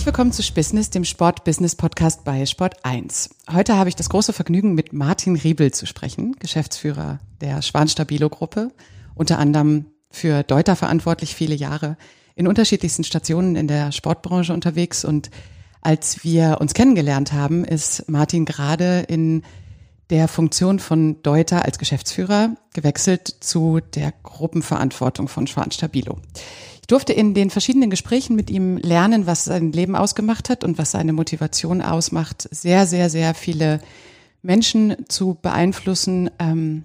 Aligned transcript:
Herzlich 0.00 0.14
willkommen 0.14 0.32
zu 0.32 0.42
Spissness, 0.42 0.88
dem 0.88 1.04
Sport-Business-Podcast 1.04 2.24
bei 2.24 2.46
Sport 2.46 2.86
1. 2.86 3.28
Heute 3.52 3.76
habe 3.76 3.90
ich 3.90 3.96
das 3.96 4.08
große 4.08 4.32
Vergnügen, 4.32 4.72
mit 4.72 4.94
Martin 4.94 5.36
Riebel 5.36 5.72
zu 5.72 5.84
sprechen, 5.84 6.36
Geschäftsführer 6.38 7.18
der 7.42 7.60
Schwanstabilo-Gruppe, 7.60 8.70
unter 9.14 9.38
anderem 9.38 9.84
für 10.10 10.42
Deuter 10.42 10.74
verantwortlich 10.74 11.34
viele 11.34 11.54
Jahre, 11.54 11.98
in 12.34 12.48
unterschiedlichsten 12.48 13.04
Stationen 13.04 13.56
in 13.56 13.68
der 13.68 13.92
Sportbranche 13.92 14.54
unterwegs. 14.54 15.04
Und 15.04 15.30
als 15.82 16.24
wir 16.24 16.62
uns 16.62 16.72
kennengelernt 16.72 17.34
haben, 17.34 17.62
ist 17.62 18.08
Martin 18.08 18.46
gerade 18.46 19.00
in 19.00 19.42
der 20.10 20.28
Funktion 20.28 20.78
von 20.78 21.22
Deuter 21.22 21.64
als 21.64 21.78
Geschäftsführer 21.78 22.56
gewechselt 22.74 23.36
zu 23.40 23.80
der 23.94 24.12
Gruppenverantwortung 24.22 25.28
von 25.28 25.46
Schwanstabilo. 25.46 26.18
Ich 26.80 26.86
durfte 26.88 27.12
in 27.12 27.34
den 27.34 27.50
verschiedenen 27.50 27.90
Gesprächen 27.90 28.34
mit 28.34 28.50
ihm 28.50 28.76
lernen, 28.76 29.26
was 29.26 29.44
sein 29.44 29.70
Leben 29.70 29.94
ausgemacht 29.94 30.50
hat 30.50 30.64
und 30.64 30.78
was 30.78 30.90
seine 30.90 31.12
Motivation 31.12 31.80
ausmacht, 31.80 32.48
sehr, 32.50 32.86
sehr, 32.86 33.08
sehr 33.08 33.34
viele 33.34 33.80
Menschen 34.42 34.96
zu 35.08 35.38
beeinflussen, 35.40 36.30
ähm, 36.40 36.84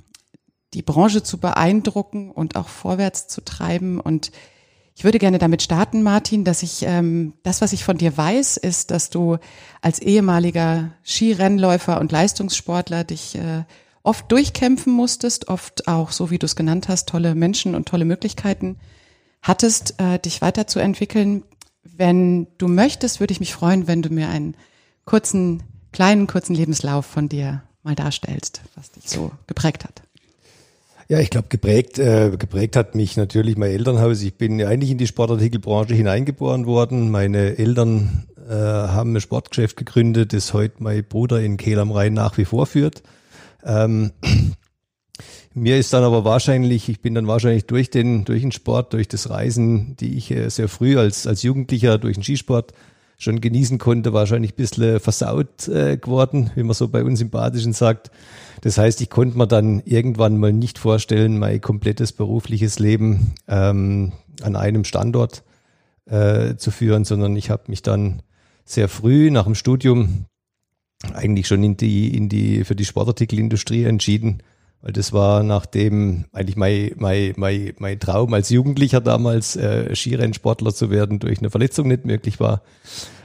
die 0.75 0.83
Branche 0.83 1.23
zu 1.23 1.39
beeindrucken 1.39 2.29
und 2.29 2.55
auch 2.55 2.67
vorwärts 2.67 3.27
zu 3.27 3.43
treiben. 3.43 3.99
Und 3.99 4.31
ich 4.95 5.03
würde 5.03 5.19
gerne 5.19 5.39
damit 5.39 5.61
starten, 5.61 6.03
Martin, 6.03 6.45
dass 6.45 6.63
ich 6.63 6.83
ähm, 6.83 7.33
das, 7.43 7.59
was 7.59 7.73
ich 7.73 7.83
von 7.83 7.97
dir 7.97 8.15
weiß, 8.15 8.55
ist, 8.55 8.91
dass 8.91 9.09
du 9.09 9.37
als 9.81 9.99
ehemaliger 9.99 10.91
Skirennläufer 11.03 11.99
und 11.99 12.13
Leistungssportler 12.13 13.03
dich 13.03 13.35
äh, 13.35 13.65
oft 14.03 14.31
durchkämpfen 14.31 14.93
musstest, 14.93 15.49
oft 15.49 15.89
auch, 15.89 16.11
so 16.11 16.31
wie 16.31 16.39
du 16.39 16.45
es 16.45 16.55
genannt 16.55 16.87
hast, 16.87 17.09
tolle 17.09 17.35
Menschen 17.35 17.75
und 17.75 17.89
tolle 17.89 18.05
Möglichkeiten 18.05 18.77
hattest, 19.41 19.99
äh, 19.99 20.17
dich 20.17 20.41
weiterzuentwickeln. 20.41 21.43
Wenn 21.83 22.47
du 22.57 22.69
möchtest, 22.69 23.19
würde 23.19 23.33
ich 23.33 23.41
mich 23.41 23.53
freuen, 23.53 23.87
wenn 23.87 24.01
du 24.01 24.09
mir 24.09 24.29
einen 24.29 24.55
kurzen, 25.03 25.63
kleinen, 25.91 26.25
kurzen 26.25 26.55
Lebenslauf 26.55 27.05
von 27.05 27.27
dir 27.27 27.63
mal 27.83 27.95
darstellst, 27.95 28.61
was 28.75 28.91
dich 28.91 29.09
so 29.09 29.31
geprägt 29.45 29.83
hat. 29.83 30.04
Ja, 31.07 31.19
ich 31.19 31.29
glaube, 31.29 31.49
geprägt, 31.49 31.99
äh, 31.99 32.31
geprägt 32.35 32.75
hat 32.75 32.95
mich 32.95 33.15
natürlich 33.15 33.57
mein 33.57 33.69
Elternhaus. 33.69 34.23
Ich 34.23 34.37
bin 34.37 34.59
eigentlich 34.63 34.89
in 34.89 34.97
die 34.97 35.05
Sportartikelbranche 35.05 35.93
hineingeboren 35.93 36.65
worden. 36.65 37.11
Meine 37.11 37.59
Eltern 37.59 38.25
äh, 38.49 38.53
haben 38.53 39.15
ein 39.15 39.21
Sportgeschäft 39.21 39.77
gegründet, 39.77 40.33
das 40.33 40.53
heute 40.53 40.81
mein 40.81 41.03
Bruder 41.03 41.41
in 41.41 41.57
Kehl 41.57 41.77
am 41.77 41.91
Rhein 41.91 42.13
nach 42.13 42.39
wie 42.39 42.45
vor 42.45 42.65
führt. 42.65 43.03
Ähm, 43.63 44.13
mir 45.53 45.77
ist 45.77 45.93
dann 45.93 46.03
aber 46.03 46.25
wahrscheinlich, 46.25 46.89
ich 46.89 47.01
bin 47.01 47.13
dann 47.13 47.27
wahrscheinlich 47.27 47.67
durch 47.67 47.91
den, 47.91 48.25
durch 48.25 48.41
den 48.41 48.51
Sport, 48.51 48.93
durch 48.93 49.07
das 49.07 49.29
Reisen, 49.29 49.95
die 49.97 50.17
ich 50.17 50.31
äh, 50.31 50.49
sehr 50.49 50.69
früh 50.69 50.97
als, 50.97 51.27
als 51.27 51.43
Jugendlicher 51.43 51.99
durch 51.99 52.15
den 52.15 52.23
Skisport 52.23 52.73
schon 53.17 53.41
genießen 53.41 53.77
konnte, 53.77 54.13
wahrscheinlich 54.13 54.53
ein 54.53 54.57
bisschen 54.57 54.99
versaut 54.99 55.67
äh, 55.67 55.97
geworden, 55.97 56.51
wie 56.55 56.63
man 56.63 56.73
so 56.73 56.87
bei 56.87 57.03
uns 57.03 57.21
im 57.21 57.29
Badischen 57.29 57.73
sagt. 57.73 58.11
Das 58.61 58.77
heißt, 58.77 59.01
ich 59.01 59.09
konnte 59.09 59.37
mir 59.37 59.47
dann 59.47 59.81
irgendwann 59.85 60.37
mal 60.37 60.53
nicht 60.53 60.77
vorstellen, 60.77 61.39
mein 61.39 61.61
komplettes 61.61 62.11
berufliches 62.11 62.79
Leben 62.79 63.33
ähm, 63.47 64.13
an 64.41 64.55
einem 64.55 64.83
Standort 64.83 65.43
äh, 66.05 66.55
zu 66.55 66.71
führen, 66.71 67.05
sondern 67.05 67.35
ich 67.35 67.49
habe 67.49 67.63
mich 67.67 67.81
dann 67.81 68.21
sehr 68.65 68.89
früh 68.89 69.31
nach 69.31 69.45
dem 69.45 69.55
Studium 69.55 70.25
eigentlich 71.13 71.47
schon 71.47 71.63
in 71.63 71.77
die, 71.77 72.15
in 72.15 72.29
die, 72.29 72.63
für 72.63 72.75
die 72.75 72.85
Sportartikelindustrie 72.85 73.83
entschieden, 73.83 74.41
weil 74.81 74.93
das 74.93 75.13
war 75.13 75.43
nachdem 75.43 76.25
eigentlich 76.31 76.55
mein, 76.55 76.91
mein, 76.97 77.33
mein, 77.37 77.73
mein 77.79 77.99
Traum 77.99 78.33
als 78.33 78.49
Jugendlicher 78.49 79.01
damals, 79.01 79.55
äh, 79.55 79.95
Skirennsportler 79.95 80.73
zu 80.73 80.89
werden, 80.89 81.19
durch 81.19 81.39
eine 81.39 81.49
Verletzung 81.49 81.87
nicht 81.87 82.05
möglich 82.05 82.39
war. 82.39 82.61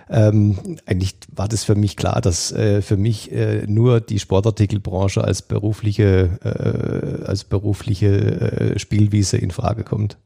Ähm, 0.09 0.79
eigentlich 0.87 1.15
war 1.35 1.47
das 1.47 1.63
für 1.63 1.77
mich 1.77 1.97
klar, 1.97 2.21
dass 2.21 2.51
äh, 2.51 2.83
für 2.83 2.97
mich 2.97 3.31
äh, 3.31 3.65
nur 3.69 4.01
die 4.01 4.19
Sportartikelbranche 4.19 5.23
als 5.23 5.43
berufliche, 5.43 6.31
äh, 6.43 7.25
als 7.27 7.45
berufliche 7.45 8.09
äh, 8.09 8.79
Spielwiese 8.79 9.37
in 9.37 9.53
Frage 9.53 9.85
kommt. 9.85 10.19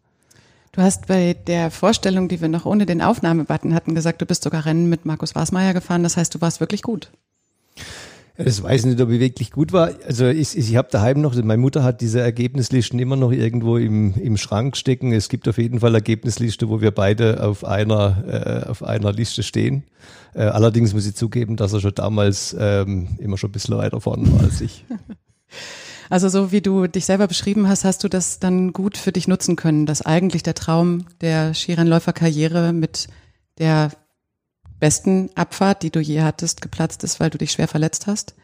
Du 0.72 0.82
hast 0.82 1.06
bei 1.06 1.34
der 1.34 1.70
Vorstellung, 1.70 2.28
die 2.28 2.40
wir 2.40 2.48
noch 2.48 2.64
ohne 2.64 2.86
den 2.86 3.02
Aufnahmebutton 3.02 3.74
hatten, 3.74 3.94
gesagt, 3.94 4.22
du 4.22 4.26
bist 4.26 4.42
sogar 4.42 4.64
Rennen 4.64 4.88
mit 4.88 5.04
Markus 5.04 5.34
Wasmeier 5.34 5.74
gefahren. 5.74 6.02
Das 6.02 6.16
heißt, 6.16 6.34
du 6.34 6.40
warst 6.40 6.60
wirklich 6.60 6.82
gut. 6.82 7.12
Das 8.36 8.62
weiß 8.62 8.80
ich 8.80 8.86
nicht, 8.86 9.00
ob 9.00 9.10
ich 9.10 9.20
wirklich 9.20 9.52
gut 9.52 9.72
war. 9.72 9.90
Also 10.06 10.26
ich, 10.26 10.58
ich 10.58 10.74
habe 10.74 10.88
daheim 10.90 11.20
noch, 11.20 11.36
meine 11.36 11.60
Mutter 11.60 11.84
hat 11.84 12.00
diese 12.00 12.20
Ergebnislisten 12.20 12.98
immer 12.98 13.14
noch 13.14 13.30
irgendwo 13.30 13.76
im, 13.76 14.14
im 14.14 14.36
Schrank 14.36 14.76
stecken. 14.76 15.12
Es 15.12 15.28
gibt 15.28 15.46
auf 15.46 15.56
jeden 15.56 15.80
Fall 15.80 15.94
Ergebnisliste, 15.94 16.68
wo 16.68 16.80
wir 16.80 16.90
beide 16.90 17.44
auf 17.44 17.64
einer, 17.64 18.64
äh, 18.66 18.68
auf 18.68 18.82
einer 18.82 19.12
Liste 19.12 19.44
stehen. 19.44 19.84
Äh, 20.34 20.42
allerdings 20.42 20.92
muss 20.94 21.06
ich 21.06 21.14
zugeben, 21.14 21.54
dass 21.56 21.72
er 21.72 21.80
schon 21.80 21.94
damals 21.94 22.56
ähm, 22.58 23.16
immer 23.18 23.38
schon 23.38 23.50
ein 23.50 23.52
bisschen 23.52 23.76
weiter 23.76 24.00
vorne 24.00 24.30
war 24.32 24.40
als 24.42 24.60
ich. 24.60 24.84
Also 26.10 26.28
so 26.28 26.52
wie 26.52 26.60
du 26.60 26.86
dich 26.86 27.06
selber 27.06 27.26
beschrieben 27.26 27.66
hast, 27.66 27.84
hast 27.84 28.04
du 28.04 28.08
das 28.08 28.38
dann 28.38 28.74
gut 28.74 28.98
für 28.98 29.10
dich 29.10 29.26
nutzen 29.26 29.56
können, 29.56 29.86
dass 29.86 30.02
eigentlich 30.02 30.42
der 30.42 30.54
Traum 30.54 31.06
der 31.22 31.54
Skirennläuferkarriere 31.54 32.74
mit 32.74 33.08
der 33.58 33.90
besten 34.80 35.30
Abfahrt, 35.34 35.82
die 35.82 35.90
du 35.90 36.00
je 36.00 36.22
hattest, 36.22 36.60
geplatzt 36.60 37.04
ist, 37.04 37.20
weil 37.20 37.30
du 37.30 37.38
dich 37.38 37.52
schwer 37.52 37.68
verletzt 37.68 38.06
hast? 38.06 38.34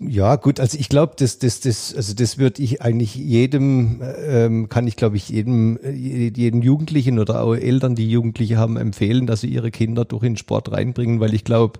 Ja, 0.00 0.36
gut, 0.36 0.58
also 0.58 0.78
ich 0.78 0.88
glaube, 0.88 1.14
das, 1.16 1.38
das, 1.38 1.60
das, 1.60 1.94
also 1.94 2.14
das 2.14 2.38
würde 2.38 2.62
ich 2.62 2.82
eigentlich 2.82 3.14
jedem, 3.14 4.02
ähm, 4.24 4.68
kann 4.68 4.86
ich 4.86 4.96
glaube 4.96 5.16
ich 5.16 5.28
jedem, 5.28 5.78
jedem 5.84 6.62
Jugendlichen 6.62 7.18
oder 7.18 7.42
auch 7.42 7.54
Eltern, 7.54 7.94
die 7.94 8.10
Jugendliche 8.10 8.56
haben, 8.56 8.76
empfehlen, 8.76 9.26
dass 9.26 9.42
sie 9.42 9.48
ihre 9.48 9.70
Kinder 9.70 10.04
durch 10.04 10.22
den 10.22 10.36
Sport 10.36 10.72
reinbringen, 10.72 11.20
weil 11.20 11.34
ich 11.34 11.44
glaube, 11.44 11.78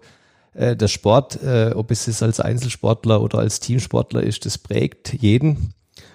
äh, 0.54 0.76
der 0.76 0.88
Sport, 0.88 1.42
äh, 1.42 1.72
ob 1.74 1.90
es 1.90 2.06
jetzt 2.06 2.22
als 2.22 2.38
Einzelsportler 2.38 3.22
oder 3.22 3.38
als 3.38 3.60
Teamsportler 3.60 4.22
ist, 4.22 4.46
das 4.46 4.58
prägt 4.58 5.14
jeden. 5.14 5.72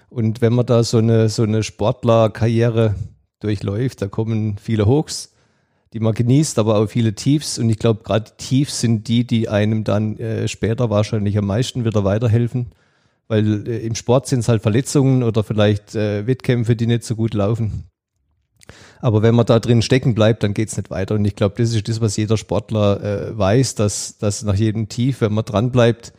Und 0.09 0.41
wenn 0.41 0.53
man 0.53 0.65
da 0.65 0.83
so 0.83 0.99
eine, 0.99 1.27
so 1.29 1.43
eine 1.43 1.63
Sportlerkarriere 1.63 2.95
durchläuft, 3.39 4.01
da 4.01 4.07
kommen 4.07 4.57
viele 4.57 4.85
Hochs, 4.85 5.33
die 5.93 5.99
man 5.99 6.13
genießt, 6.13 6.59
aber 6.59 6.77
auch 6.77 6.87
viele 6.87 7.13
Tiefs. 7.13 7.59
Und 7.59 7.69
ich 7.69 7.77
glaube, 7.77 8.03
gerade 8.03 8.31
Tiefs 8.37 8.81
sind 8.81 9.07
die, 9.07 9.25
die 9.25 9.49
einem 9.49 9.83
dann 9.83 10.17
äh, 10.17 10.47
später 10.47 10.89
wahrscheinlich 10.89 11.37
am 11.37 11.45
meisten 11.45 11.85
wieder 11.85 12.03
weiterhelfen. 12.03 12.67
Weil 13.27 13.67
äh, 13.67 13.79
im 13.79 13.95
Sport 13.95 14.27
sind 14.27 14.39
es 14.39 14.49
halt 14.49 14.61
Verletzungen 14.61 15.23
oder 15.23 15.43
vielleicht 15.43 15.95
äh, 15.95 16.27
Wettkämpfe, 16.27 16.75
die 16.75 16.87
nicht 16.87 17.03
so 17.03 17.15
gut 17.15 17.33
laufen. 17.33 17.85
Aber 18.99 19.21
wenn 19.21 19.35
man 19.35 19.45
da 19.45 19.59
drin 19.59 19.81
stecken 19.81 20.15
bleibt, 20.15 20.43
dann 20.43 20.53
geht's 20.53 20.75
nicht 20.75 20.89
weiter. 20.89 21.15
Und 21.15 21.25
ich 21.25 21.35
glaube, 21.35 21.55
das 21.57 21.73
ist 21.73 21.87
das, 21.87 22.01
was 22.01 22.17
jeder 22.17 22.37
Sportler 22.37 23.03
äh, 23.03 23.37
weiß, 23.37 23.75
dass, 23.75 24.17
dass 24.17 24.43
nach 24.43 24.55
jedem 24.55 24.89
Tief, 24.89 25.21
wenn 25.21 25.33
man 25.33 25.45
dran 25.45 25.71
bleibt, 25.71 26.13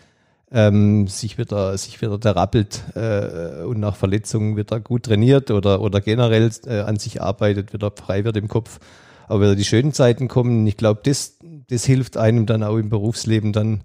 ähm, 0.51 1.09
sich 1.09 1.37
wieder 1.37 1.77
sich 1.77 2.01
wieder 2.01 2.19
der 2.19 2.35
rappelt 2.35 2.83
äh, 2.95 3.65
und 3.65 3.81
nach 3.81 3.97
Verletzungen 3.97 4.57
wieder 4.57 4.81
gut 4.81 5.05
trainiert 5.05 5.51
oder 5.51 5.83
oder 5.83 6.01
generell 6.01 6.51
äh, 6.67 6.81
an 6.81 6.97
sich 6.97 7.21
arbeitet, 7.21 7.75
wieder 7.75 7.93
frei 7.95 8.25
wird 8.25 8.39
im 8.39 8.49
Kopf 8.49 8.81
aber 9.29 9.55
die 9.55 9.65
schönen 9.65 9.93
Zeiten 9.93 10.29
kommen, 10.29 10.67
ich 10.67 10.77
glaube, 10.77 11.01
das, 11.05 11.39
das 11.69 11.85
hilft 11.85 12.17
einem 12.17 12.47
dann 12.47 12.63
auch 12.63 12.77
im 12.77 12.89
Berufsleben 12.89 13.53
dann 13.53 13.83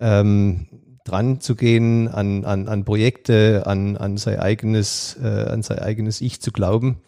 ähm, 0.00 0.66
dran 1.04 1.40
zu 1.40 1.54
gehen, 1.54 2.08
an, 2.08 2.44
an, 2.44 2.68
an 2.68 2.84
Projekte, 2.84 3.64
an, 3.66 3.96
an 3.96 4.16
sein 4.16 4.38
eigenes, 4.38 5.16
äh, 5.22 5.26
an 5.26 5.62
sein 5.62 5.78
eigenes 5.78 6.20
Ich 6.20 6.40
zu 6.40 6.52
glauben 6.52 6.98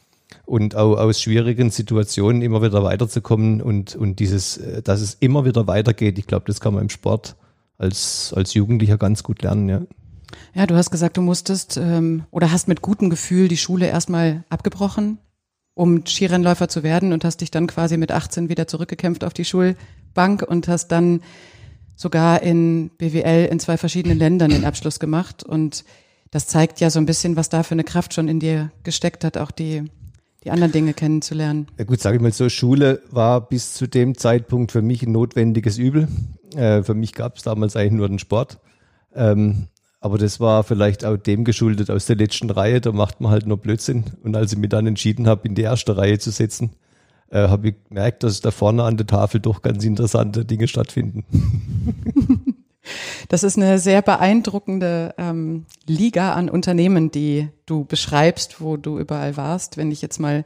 und 0.44 0.76
auch 0.76 0.96
aus 0.96 1.20
schwierigen 1.20 1.70
Situationen 1.70 2.42
immer 2.42 2.62
wieder 2.62 2.82
weiterzukommen 2.82 3.60
und, 3.60 3.94
und 3.94 4.18
dieses, 4.18 4.58
äh, 4.58 4.82
dass 4.82 5.00
es 5.00 5.14
immer 5.14 5.44
wieder 5.44 5.66
weitergeht. 5.66 6.18
Ich 6.18 6.26
glaube, 6.26 6.44
das 6.46 6.60
kann 6.60 6.74
man 6.74 6.84
im 6.84 6.90
Sport 6.90 7.36
als, 7.78 8.32
als 8.36 8.54
Jugendlicher 8.54 8.98
ganz 8.98 9.22
gut 9.22 9.42
lernen, 9.42 9.68
ja. 9.68 9.82
Ja, 10.54 10.66
du 10.66 10.74
hast 10.76 10.90
gesagt, 10.90 11.18
du 11.18 11.22
musstest 11.22 11.76
ähm, 11.76 12.24
oder 12.30 12.52
hast 12.52 12.66
mit 12.66 12.80
gutem 12.80 13.10
Gefühl 13.10 13.48
die 13.48 13.56
Schule 13.58 13.86
erstmal 13.86 14.44
abgebrochen 14.48 15.18
um 15.74 16.04
Skirennläufer 16.06 16.68
zu 16.68 16.82
werden 16.82 17.12
und 17.12 17.24
hast 17.24 17.40
dich 17.40 17.50
dann 17.50 17.66
quasi 17.66 17.96
mit 17.96 18.12
18 18.12 18.48
wieder 18.48 18.66
zurückgekämpft 18.66 19.24
auf 19.24 19.32
die 19.32 19.44
Schulbank 19.44 20.42
und 20.42 20.68
hast 20.68 20.88
dann 20.88 21.20
sogar 21.96 22.42
in 22.42 22.90
BWL 22.98 23.48
in 23.50 23.60
zwei 23.60 23.76
verschiedenen 23.76 24.18
Ländern 24.18 24.50
den 24.50 24.64
Abschluss 24.64 24.98
gemacht. 24.98 25.42
Und 25.42 25.84
das 26.30 26.46
zeigt 26.46 26.80
ja 26.80 26.90
so 26.90 26.98
ein 26.98 27.06
bisschen, 27.06 27.36
was 27.36 27.48
da 27.48 27.62
für 27.62 27.72
eine 27.72 27.84
Kraft 27.84 28.14
schon 28.14 28.28
in 28.28 28.40
dir 28.40 28.70
gesteckt 28.82 29.24
hat, 29.24 29.38
auch 29.38 29.50
die, 29.50 29.84
die 30.44 30.50
anderen 30.50 30.72
Dinge 30.72 30.94
kennenzulernen. 30.94 31.68
Ja 31.78 31.84
gut, 31.84 32.00
sage 32.00 32.16
ich 32.16 32.22
mal 32.22 32.32
so, 32.32 32.48
Schule 32.48 33.02
war 33.10 33.48
bis 33.48 33.74
zu 33.74 33.86
dem 33.86 34.16
Zeitpunkt 34.16 34.72
für 34.72 34.82
mich 34.82 35.02
ein 35.02 35.12
notwendiges 35.12 35.78
Übel. 35.78 36.08
Äh, 36.54 36.82
für 36.82 36.94
mich 36.94 37.12
gab 37.14 37.36
es 37.36 37.42
damals 37.42 37.76
eigentlich 37.76 37.92
nur 37.92 38.08
den 38.08 38.18
Sport. 38.18 38.58
Ähm, 39.14 39.68
aber 40.02 40.18
das 40.18 40.40
war 40.40 40.64
vielleicht 40.64 41.04
auch 41.04 41.16
dem 41.16 41.44
geschuldet 41.44 41.88
aus 41.88 42.06
der 42.06 42.16
letzten 42.16 42.50
Reihe, 42.50 42.80
da 42.80 42.90
macht 42.90 43.20
man 43.20 43.30
halt 43.30 43.46
nur 43.46 43.56
Blödsinn. 43.56 44.04
Und 44.24 44.36
als 44.36 44.52
ich 44.52 44.58
mich 44.58 44.68
dann 44.68 44.86
entschieden 44.86 45.28
habe, 45.28 45.46
in 45.46 45.54
die 45.54 45.62
erste 45.62 45.96
Reihe 45.96 46.18
zu 46.18 46.30
setzen, 46.30 46.70
äh, 47.30 47.48
habe 47.48 47.68
ich 47.68 47.74
gemerkt, 47.88 48.24
dass 48.24 48.40
da 48.40 48.50
vorne 48.50 48.82
an 48.82 48.96
der 48.96 49.06
Tafel 49.06 49.40
doch 49.40 49.62
ganz 49.62 49.84
interessante 49.84 50.44
Dinge 50.44 50.68
stattfinden. 50.68 51.24
Das 53.28 53.44
ist 53.44 53.56
eine 53.56 53.78
sehr 53.78 54.02
beeindruckende 54.02 55.14
ähm, 55.16 55.66
Liga 55.86 56.32
an 56.32 56.50
Unternehmen, 56.50 57.12
die 57.12 57.48
du 57.64 57.84
beschreibst, 57.84 58.60
wo 58.60 58.76
du 58.76 58.98
überall 58.98 59.36
warst. 59.36 59.76
Wenn 59.76 59.92
ich 59.92 60.02
jetzt 60.02 60.18
mal 60.18 60.44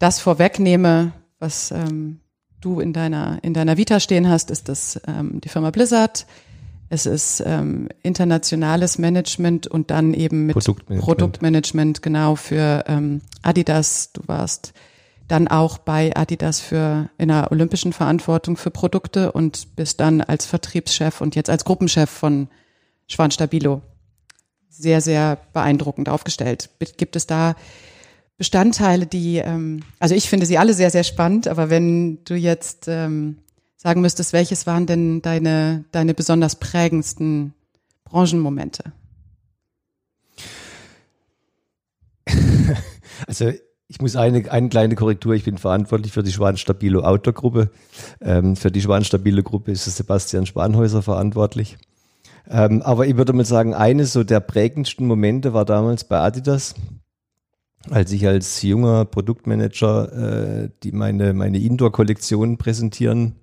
das 0.00 0.18
vorwegnehme, 0.18 1.12
was 1.38 1.70
ähm, 1.70 2.18
du 2.60 2.80
in 2.80 2.92
deiner, 2.92 3.38
in 3.42 3.54
deiner 3.54 3.76
Vita 3.76 4.00
stehen 4.00 4.28
hast, 4.28 4.50
ist 4.50 4.68
das 4.68 5.00
ähm, 5.06 5.40
die 5.40 5.48
Firma 5.48 5.70
Blizzard. 5.70 6.26
Es 6.88 7.06
ist 7.06 7.42
ähm, 7.44 7.88
internationales 8.02 8.98
Management 8.98 9.66
und 9.66 9.90
dann 9.90 10.14
eben 10.14 10.46
mit 10.46 10.54
Produktmanagement, 10.54 11.04
Produktmanagement 11.04 12.02
genau 12.02 12.36
für 12.36 12.84
ähm, 12.86 13.20
Adidas. 13.42 14.12
Du 14.12 14.22
warst 14.26 14.74
dann 15.28 15.48
auch 15.48 15.78
bei 15.78 16.14
Adidas 16.14 16.60
für 16.60 17.08
in 17.16 17.28
der 17.28 17.50
olympischen 17.50 17.92
Verantwortung 17.92 18.56
für 18.56 18.70
Produkte 18.70 19.32
und 19.32 19.74
bist 19.76 20.00
dann 20.00 20.20
als 20.20 20.46
Vertriebschef 20.46 21.20
und 21.20 21.34
jetzt 21.34 21.50
als 21.50 21.64
Gruppenchef 21.64 22.10
von 22.10 22.48
Schwanstabilo 23.08 23.82
sehr, 24.68 25.00
sehr 25.00 25.38
beeindruckend 25.52 26.08
aufgestellt. 26.08 26.70
Gibt 26.96 27.16
es 27.16 27.26
da 27.26 27.54
Bestandteile, 28.36 29.06
die, 29.06 29.38
ähm, 29.38 29.84
also 30.00 30.14
ich 30.14 30.28
finde 30.28 30.46
sie 30.46 30.58
alle 30.58 30.74
sehr, 30.74 30.90
sehr 30.90 31.04
spannend, 31.04 31.46
aber 31.46 31.70
wenn 31.70 32.24
du 32.24 32.34
jetzt 32.34 32.86
ähm, 32.88 33.38
sagen 33.84 34.00
müsstest, 34.00 34.32
welches 34.32 34.66
waren 34.66 34.86
denn 34.86 35.20
deine, 35.20 35.84
deine 35.92 36.14
besonders 36.14 36.56
prägendsten 36.56 37.52
Branchenmomente? 38.04 38.92
Also 43.28 43.52
ich 43.86 44.00
muss 44.00 44.16
eine, 44.16 44.50
eine 44.50 44.68
kleine 44.68 44.96
Korrektur. 44.96 45.34
Ich 45.34 45.44
bin 45.44 45.56
verantwortlich 45.56 46.12
für 46.12 46.24
die 46.24 46.32
Schwan-Stabilo 46.32 47.02
Outdoor-Gruppe. 47.02 47.70
Ähm, 48.20 48.56
für 48.56 48.72
die 48.72 48.82
Schwan-Stabilo 48.82 49.42
Gruppe 49.44 49.70
ist 49.70 49.84
Sebastian 49.84 50.46
Spanhäuser 50.46 51.00
verantwortlich. 51.00 51.78
Ähm, 52.48 52.82
aber 52.82 53.06
ich 53.06 53.16
würde 53.16 53.32
mal 53.32 53.44
sagen, 53.44 53.72
eines 53.72 54.12
so 54.12 54.24
der 54.24 54.40
prägendsten 54.40 55.06
Momente 55.06 55.54
war 55.54 55.64
damals 55.64 56.04
bei 56.04 56.18
Adidas, 56.18 56.74
als 57.88 58.10
ich 58.10 58.26
als 58.26 58.60
junger 58.62 59.04
Produktmanager 59.04 60.64
äh, 60.64 60.70
die 60.82 60.92
meine, 60.92 61.32
meine 61.32 61.58
Indoor-Kollektion 61.58 62.58
präsentieren 62.58 63.36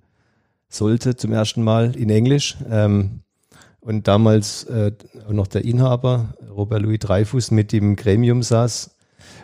sollte 0.72 1.16
zum 1.16 1.32
ersten 1.32 1.62
Mal 1.62 1.94
in 1.96 2.10
Englisch. 2.10 2.56
Ähm, 2.70 3.20
und 3.80 4.06
damals 4.06 4.64
äh, 4.64 4.92
noch 5.28 5.48
der 5.48 5.64
Inhaber, 5.64 6.34
Robert 6.54 6.82
Louis 6.82 7.00
Dreyfus, 7.00 7.50
mit 7.50 7.72
dem 7.72 7.96
Gremium 7.96 8.42
saß 8.42 8.90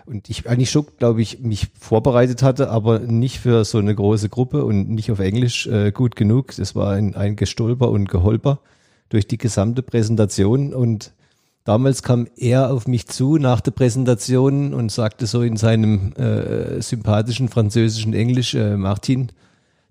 und 0.07 0.31
ich 0.31 0.49
eigentlich 0.49 0.71
schon, 0.71 0.87
glaube 0.99 1.21
ich, 1.21 1.41
mich 1.41 1.69
vorbereitet 1.79 2.43
hatte, 2.43 2.71
aber 2.71 3.01
nicht 3.01 3.41
für 3.41 3.65
so 3.65 3.79
eine 3.79 3.95
große 3.95 4.29
Gruppe 4.29 4.65
und 4.65 4.89
nicht 4.91 5.11
auf 5.11 5.19
Englisch 5.19 5.67
äh, 5.67 5.93
gut 5.93 6.17
genug. 6.17 6.55
Das 6.57 6.75
war 6.75 6.93
ein, 6.93 7.15
ein 7.15 7.37
Gestolper 7.37 7.91
und 7.91 8.09
Geholper 8.09 8.61
durch 9.09 9.27
die 9.27 9.39
gesamte 9.39 9.83
Präsentation 9.83 10.73
und 10.73 11.13
damals 11.65 12.03
kam 12.03 12.29
er 12.37 12.73
auf 12.73 12.87
mich 12.87 13.07
zu 13.09 13.37
nach 13.37 13.61
der 13.61 13.73
Präsentation 13.73 14.73
und 14.73 14.93
sagte 14.93 15.27
so 15.27 15.43
in 15.43 15.57
seinem 15.57 16.13
äh, 16.13 16.81
sympathischen 16.81 17.49
französischen 17.49 18.15
Englisch, 18.15 18.55
äh, 18.55 18.77
Martin, 18.77 19.31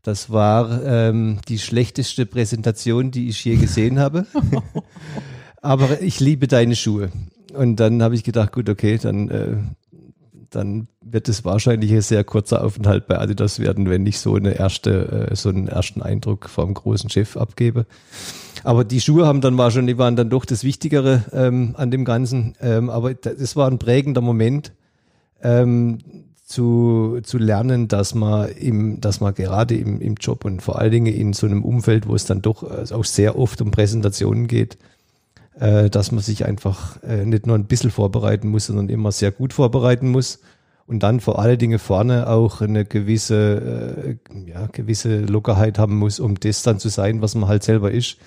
das 0.07 0.29
war 0.29 0.85
ähm, 0.85 1.39
die 1.49 1.59
schlechteste 1.59 2.25
Präsentation, 2.25 3.11
die 3.11 3.27
ich 3.27 3.43
je 3.43 3.57
gesehen 3.57 3.99
habe. 3.99 4.25
Aber 5.61 6.01
ich 6.01 6.21
liebe 6.21 6.47
deine 6.47 6.77
Schuhe. 6.77 7.09
Und 7.53 7.75
dann 7.81 8.01
habe 8.01 8.15
ich 8.15 8.23
gedacht, 8.23 8.53
gut, 8.53 8.69
okay, 8.69 8.97
dann 8.97 9.29
äh, 9.29 9.57
dann 10.49 10.87
wird 11.01 11.27
es 11.27 11.43
wahrscheinlich 11.43 11.91
ein 11.91 12.01
sehr 12.01 12.23
kurzer 12.23 12.63
Aufenthalt 12.63 13.07
bei 13.07 13.19
Adidas 13.19 13.59
werden, 13.59 13.89
wenn 13.89 14.05
ich 14.05 14.19
so 14.19 14.35
eine 14.35 14.53
erste, 14.53 15.29
äh, 15.29 15.35
so 15.35 15.49
einen 15.49 15.67
ersten 15.67 16.01
Eindruck 16.01 16.47
vom 16.47 16.73
großen 16.73 17.09
Chef 17.09 17.35
abgebe. 17.35 17.85
Aber 18.63 18.85
die 18.85 19.01
Schuhe 19.01 19.27
haben 19.27 19.41
dann 19.41 19.57
wahrscheinlich 19.57 19.97
waren 19.97 20.15
dann 20.15 20.29
doch 20.29 20.45
das 20.45 20.63
Wichtigere 20.63 21.25
ähm, 21.33 21.75
an 21.77 21.91
dem 21.91 22.05
Ganzen. 22.05 22.55
Ähm, 22.61 22.89
aber 22.89 23.13
das 23.13 23.57
war 23.57 23.69
ein 23.69 23.77
prägender 23.77 24.21
Moment, 24.21 24.71
ähm, 25.43 25.97
zu, 26.47 27.19
zu 27.23 27.37
lernen, 27.37 27.89
dass 27.89 28.15
man 28.15 28.49
im, 28.49 29.01
dass 29.01 29.19
man 29.19 29.33
gerade 29.33 29.75
im, 29.75 29.99
im 29.99 30.15
Job 30.15 30.45
und 30.45 30.61
vor 30.61 30.79
allen 30.79 30.91
Dingen 30.91 31.13
in 31.13 31.33
so 31.33 31.45
einem 31.45 31.63
Umfeld, 31.63 32.07
wo 32.07 32.15
es 32.15 32.23
dann 32.23 32.41
doch 32.41 32.63
also 32.63 32.95
auch 32.95 33.03
sehr 33.03 33.37
oft 33.37 33.61
um 33.61 33.69
Präsentationen 33.69 34.47
geht, 34.47 34.77
äh, 35.59 35.89
dass 35.89 36.13
man 36.13 36.21
sich 36.21 36.45
einfach 36.45 37.03
äh, 37.03 37.25
nicht 37.25 37.47
nur 37.47 37.57
ein 37.57 37.65
bisschen 37.65 37.91
vorbereiten 37.91 38.47
muss, 38.47 38.67
sondern 38.67 38.87
immer 38.87 39.11
sehr 39.11 39.31
gut 39.31 39.51
vorbereiten 39.51 40.07
muss 40.07 40.39
und 40.85 41.03
dann 41.03 41.19
vor 41.19 41.37
allen 41.39 41.57
Dingen 41.57 41.79
vorne 41.79 42.29
auch 42.29 42.61
eine 42.61 42.85
gewisse, 42.85 44.15
äh, 44.33 44.49
ja, 44.49 44.67
gewisse 44.67 45.19
Lockerheit 45.19 45.77
haben 45.77 45.97
muss, 45.97 46.21
um 46.21 46.39
das 46.39 46.63
dann 46.63 46.79
zu 46.79 46.87
sein, 46.87 47.21
was 47.21 47.35
man 47.35 47.49
halt 47.49 47.63
selber 47.63 47.91
ist 47.91 48.19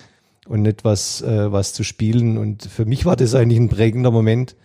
und 0.47 0.61
nicht 0.61 0.85
was, 0.85 1.23
äh, 1.23 1.51
was 1.51 1.73
zu 1.73 1.83
spielen. 1.83 2.37
Und 2.37 2.65
für 2.65 2.85
mich 2.85 3.03
war 3.07 3.15
das 3.15 3.33
eigentlich 3.33 3.59
ein 3.59 3.69
prägender 3.69 4.11
Moment, 4.11 4.55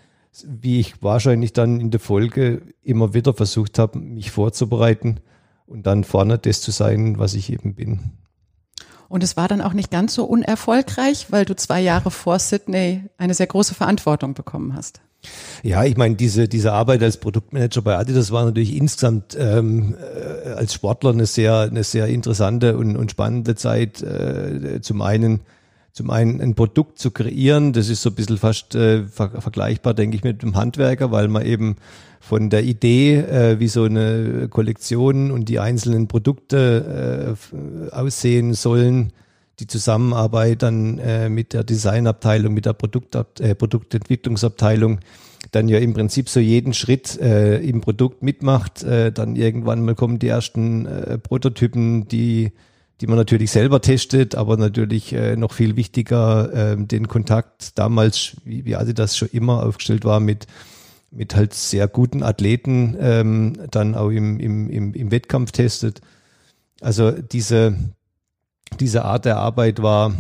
wie 0.46 0.80
ich 0.80 1.02
wahrscheinlich 1.02 1.52
dann 1.52 1.80
in 1.80 1.90
der 1.90 2.00
Folge 2.00 2.62
immer 2.82 3.14
wieder 3.14 3.34
versucht 3.34 3.78
habe, 3.78 3.98
mich 3.98 4.30
vorzubereiten 4.30 5.20
und 5.66 5.86
dann 5.86 6.04
vorne 6.04 6.38
das 6.38 6.60
zu 6.60 6.70
sein, 6.70 7.18
was 7.18 7.34
ich 7.34 7.52
eben 7.52 7.74
bin. 7.74 8.12
Und 9.08 9.22
es 9.22 9.36
war 9.36 9.48
dann 9.48 9.60
auch 9.60 9.72
nicht 9.72 9.90
ganz 9.90 10.14
so 10.14 10.24
unerfolgreich, 10.24 11.26
weil 11.30 11.44
du 11.44 11.54
zwei 11.54 11.80
Jahre 11.80 12.10
vor 12.10 12.38
Sydney 12.38 13.04
eine 13.18 13.34
sehr 13.34 13.46
große 13.46 13.74
Verantwortung 13.74 14.34
bekommen 14.34 14.74
hast. 14.74 15.00
Ja, 15.62 15.84
ich 15.84 15.96
meine, 15.96 16.14
diese, 16.16 16.48
diese 16.48 16.72
Arbeit 16.72 17.02
als 17.02 17.18
Produktmanager 17.18 17.82
bei 17.82 17.96
Adidas 17.96 18.30
war 18.30 18.44
natürlich 18.44 18.76
insgesamt 18.76 19.36
ähm, 19.38 19.94
äh, 19.98 20.50
als 20.50 20.74
Sportler 20.74 21.10
eine 21.10 21.26
sehr, 21.26 21.60
eine 21.60 21.84
sehr 21.84 22.06
interessante 22.06 22.76
und, 22.76 22.96
und 22.96 23.10
spannende 23.10 23.54
Zeit. 23.54 24.02
Äh, 24.02 24.80
zum 24.82 25.02
einen 25.02 25.40
zum 25.96 26.10
einen 26.10 26.42
ein 26.42 26.54
Produkt 26.54 26.98
zu 26.98 27.10
kreieren, 27.10 27.72
das 27.72 27.88
ist 27.88 28.02
so 28.02 28.10
ein 28.10 28.14
bisschen 28.16 28.36
fast 28.36 28.74
äh, 28.74 29.04
ver 29.04 29.40
vergleichbar, 29.40 29.94
denke 29.94 30.18
ich, 30.18 30.24
mit 30.24 30.42
dem 30.42 30.54
Handwerker, 30.54 31.10
weil 31.10 31.28
man 31.28 31.46
eben 31.46 31.76
von 32.20 32.50
der 32.50 32.64
Idee, 32.64 33.16
äh, 33.16 33.60
wie 33.60 33.68
so 33.68 33.84
eine 33.84 34.48
Kollektion 34.50 35.30
und 35.30 35.48
die 35.48 35.58
einzelnen 35.58 36.06
Produkte 36.06 37.36
äh, 37.50 37.94
aussehen 37.94 38.52
sollen, 38.52 39.14
die 39.58 39.66
Zusammenarbeit 39.66 40.62
dann 40.62 40.98
äh, 40.98 41.30
mit 41.30 41.54
der 41.54 41.64
Designabteilung, 41.64 42.52
mit 42.52 42.66
der 42.66 42.74
Produkt, 42.74 43.14
äh, 43.40 43.54
Produktentwicklungsabteilung, 43.54 44.98
dann 45.52 45.66
ja 45.66 45.78
im 45.78 45.94
Prinzip 45.94 46.28
so 46.28 46.40
jeden 46.40 46.74
Schritt 46.74 47.18
äh, 47.18 47.56
im 47.60 47.80
Produkt 47.80 48.22
mitmacht. 48.22 48.84
Dann 48.84 49.36
irgendwann 49.36 49.82
mal 49.82 49.94
kommen 49.94 50.18
die 50.18 50.28
ersten 50.28 50.86
Prototypen, 51.22 52.06
die 52.08 52.52
die 53.00 53.06
man 53.06 53.16
natürlich 53.16 53.50
selber 53.50 53.80
testet, 53.80 54.34
aber 54.34 54.56
natürlich 54.56 55.12
äh, 55.12 55.36
noch 55.36 55.52
viel 55.52 55.76
wichtiger 55.76 56.72
äh, 56.72 56.76
den 56.76 57.08
Kontakt 57.08 57.78
damals, 57.78 58.36
wie, 58.44 58.64
wie 58.64 58.76
Adidas 58.76 59.16
schon 59.16 59.28
immer 59.32 59.64
aufgestellt 59.64 60.04
war, 60.04 60.20
mit 60.20 60.46
mit 61.10 61.34
halt 61.34 61.54
sehr 61.54 61.88
guten 61.88 62.22
Athleten 62.22 62.96
ähm, 63.00 63.54
dann 63.70 63.94
auch 63.94 64.10
im, 64.10 64.38
im, 64.38 64.68
im, 64.70 64.94
im 64.94 65.10
Wettkampf 65.10 65.52
testet. 65.52 66.00
Also 66.80 67.10
diese, 67.10 67.76
diese 68.80 69.04
Art 69.04 69.24
der 69.24 69.38
Arbeit 69.38 69.82
war, 69.82 70.12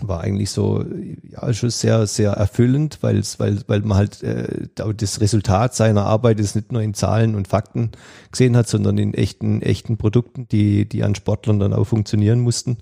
war 0.00 0.20
eigentlich 0.20 0.50
so 0.50 0.84
ja 1.30 1.52
schon 1.52 1.70
sehr 1.70 2.06
sehr 2.06 2.32
erfüllend, 2.32 2.98
weil 3.00 3.22
weil 3.38 3.60
weil 3.66 3.80
man 3.80 3.98
halt 3.98 4.22
äh, 4.22 4.68
das 4.74 5.20
Resultat 5.20 5.74
seiner 5.74 6.04
Arbeit 6.04 6.40
ist 6.40 6.56
nicht 6.56 6.72
nur 6.72 6.82
in 6.82 6.94
Zahlen 6.94 7.34
und 7.34 7.48
Fakten 7.48 7.90
gesehen 8.30 8.56
hat, 8.56 8.68
sondern 8.68 8.98
in 8.98 9.14
echten 9.14 9.62
echten 9.62 9.96
Produkten, 9.96 10.48
die 10.48 10.88
die 10.88 11.02
an 11.04 11.14
Sportlern 11.14 11.58
dann 11.58 11.72
auch 11.72 11.84
funktionieren 11.84 12.40
mussten. 12.40 12.78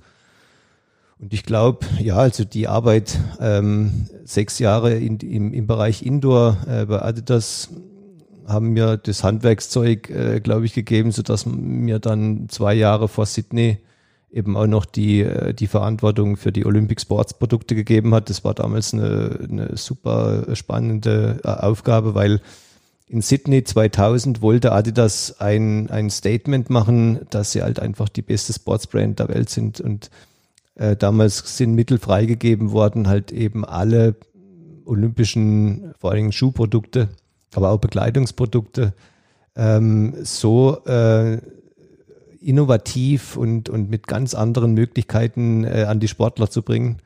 Und 1.18 1.32
ich 1.32 1.44
glaube, 1.44 1.86
ja, 1.98 2.16
also 2.16 2.44
die 2.44 2.68
Arbeit 2.68 3.18
ähm, 3.40 4.06
sechs 4.24 4.58
Jahre 4.58 4.94
in, 4.94 5.16
im, 5.18 5.54
im 5.54 5.66
Bereich 5.66 6.04
Indoor 6.04 6.58
äh, 6.68 6.84
bei 6.84 7.00
Adidas 7.00 7.70
haben 8.46 8.70
mir 8.74 8.96
das 8.96 9.24
Handwerkszeug, 9.24 10.10
äh, 10.10 10.40
glaube 10.40 10.66
ich, 10.66 10.74
gegeben, 10.74 11.12
so 11.12 11.22
dass 11.22 11.46
mir 11.46 11.98
dann 11.98 12.48
zwei 12.48 12.74
Jahre 12.74 13.08
vor 13.08 13.26
Sydney 13.26 13.78
eben 14.36 14.56
auch 14.56 14.66
noch 14.66 14.84
die, 14.84 15.22
äh, 15.22 15.54
die 15.54 15.66
Verantwortung 15.66 16.36
für 16.36 16.52
die 16.52 16.66
Olympic 16.66 17.00
Sports 17.00 17.34
Produkte 17.34 17.74
gegeben 17.74 18.14
hat. 18.14 18.28
Das 18.28 18.44
war 18.44 18.54
damals 18.54 18.92
eine, 18.92 19.38
eine 19.48 19.76
super 19.76 20.54
spannende 20.54 21.40
äh, 21.42 21.48
Aufgabe, 21.48 22.14
weil 22.14 22.40
in 23.08 23.22
Sydney 23.22 23.64
2000 23.64 24.42
wollte 24.42 24.72
Adidas 24.72 25.40
ein, 25.40 25.90
ein 25.90 26.10
Statement 26.10 26.70
machen, 26.70 27.20
dass 27.30 27.52
sie 27.52 27.62
halt 27.62 27.80
einfach 27.80 28.08
die 28.08 28.22
beste 28.22 28.52
Sportsbrand 28.52 29.20
der 29.20 29.28
Welt 29.28 29.48
sind 29.48 29.80
und 29.80 30.10
äh, 30.74 30.96
damals 30.96 31.56
sind 31.56 31.74
Mittel 31.74 31.98
freigegeben 31.98 32.72
worden, 32.72 33.08
halt 33.08 33.32
eben 33.32 33.64
alle 33.64 34.16
olympischen, 34.84 35.94
vor 35.98 36.10
allem 36.12 36.32
Schuhprodukte, 36.32 37.08
aber 37.54 37.70
auch 37.70 37.78
Bekleidungsprodukte 37.78 38.92
ähm, 39.56 40.14
so 40.22 40.84
äh, 40.84 41.38
innovativ 42.46 43.36
und, 43.36 43.68
und 43.68 43.90
mit 43.90 44.06
ganz 44.06 44.34
anderen 44.34 44.74
Möglichkeiten 44.74 45.64
äh, 45.64 45.86
an 45.88 46.00
die 46.00 46.08
Sportler 46.08 46.50
zu 46.50 46.62
bringen. 46.62 46.98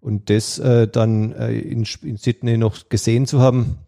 Und 0.00 0.30
das 0.30 0.58
äh, 0.58 0.88
dann 0.88 1.32
äh, 1.32 1.58
in, 1.58 1.86
in 2.02 2.16
Sydney 2.16 2.56
noch 2.58 2.88
gesehen 2.88 3.26
zu 3.26 3.40
haben, 3.40 3.78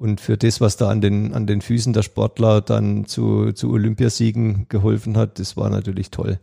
und 0.00 0.22
für 0.22 0.38
das, 0.38 0.62
was 0.62 0.78
da 0.78 0.88
an 0.88 1.02
den, 1.02 1.34
an 1.34 1.46
den 1.46 1.60
Füßen 1.60 1.92
der 1.92 2.02
Sportler 2.02 2.62
dann 2.62 3.04
zu, 3.04 3.52
zu 3.52 3.70
Olympiasiegen 3.70 4.64
geholfen 4.70 5.18
hat, 5.18 5.38
das 5.38 5.58
war 5.58 5.68
natürlich 5.68 6.10
toll. 6.10 6.38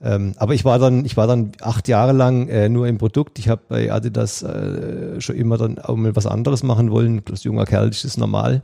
Ähm, 0.00 0.34
aber 0.36 0.54
ich 0.54 0.64
war 0.64 0.78
dann, 0.78 1.04
ich 1.04 1.16
war 1.16 1.26
dann 1.26 1.50
acht 1.60 1.88
Jahre 1.88 2.12
lang 2.12 2.46
äh, 2.46 2.68
nur 2.68 2.86
im 2.86 2.98
Produkt. 2.98 3.40
Ich 3.40 3.48
habe 3.48 3.62
bei 3.68 3.92
Adidas 3.92 4.44
äh, 4.44 5.20
schon 5.20 5.34
immer 5.34 5.58
dann 5.58 5.80
auch 5.80 5.96
mal 5.96 6.14
was 6.14 6.26
anderes 6.26 6.62
machen 6.62 6.92
wollen. 6.92 7.20
Als 7.28 7.42
junger 7.42 7.64
Kerl 7.64 7.88
ist 7.88 8.04
das 8.04 8.16
normal. 8.16 8.62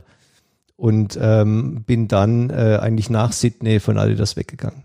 Und 0.77 1.17
ähm, 1.21 1.83
bin 1.85 2.07
dann 2.07 2.49
äh, 2.49 2.79
eigentlich 2.81 3.09
nach 3.09 3.31
Sydney 3.31 3.79
von 3.79 3.97
Adidas 3.97 4.35
weggegangen. 4.35 4.83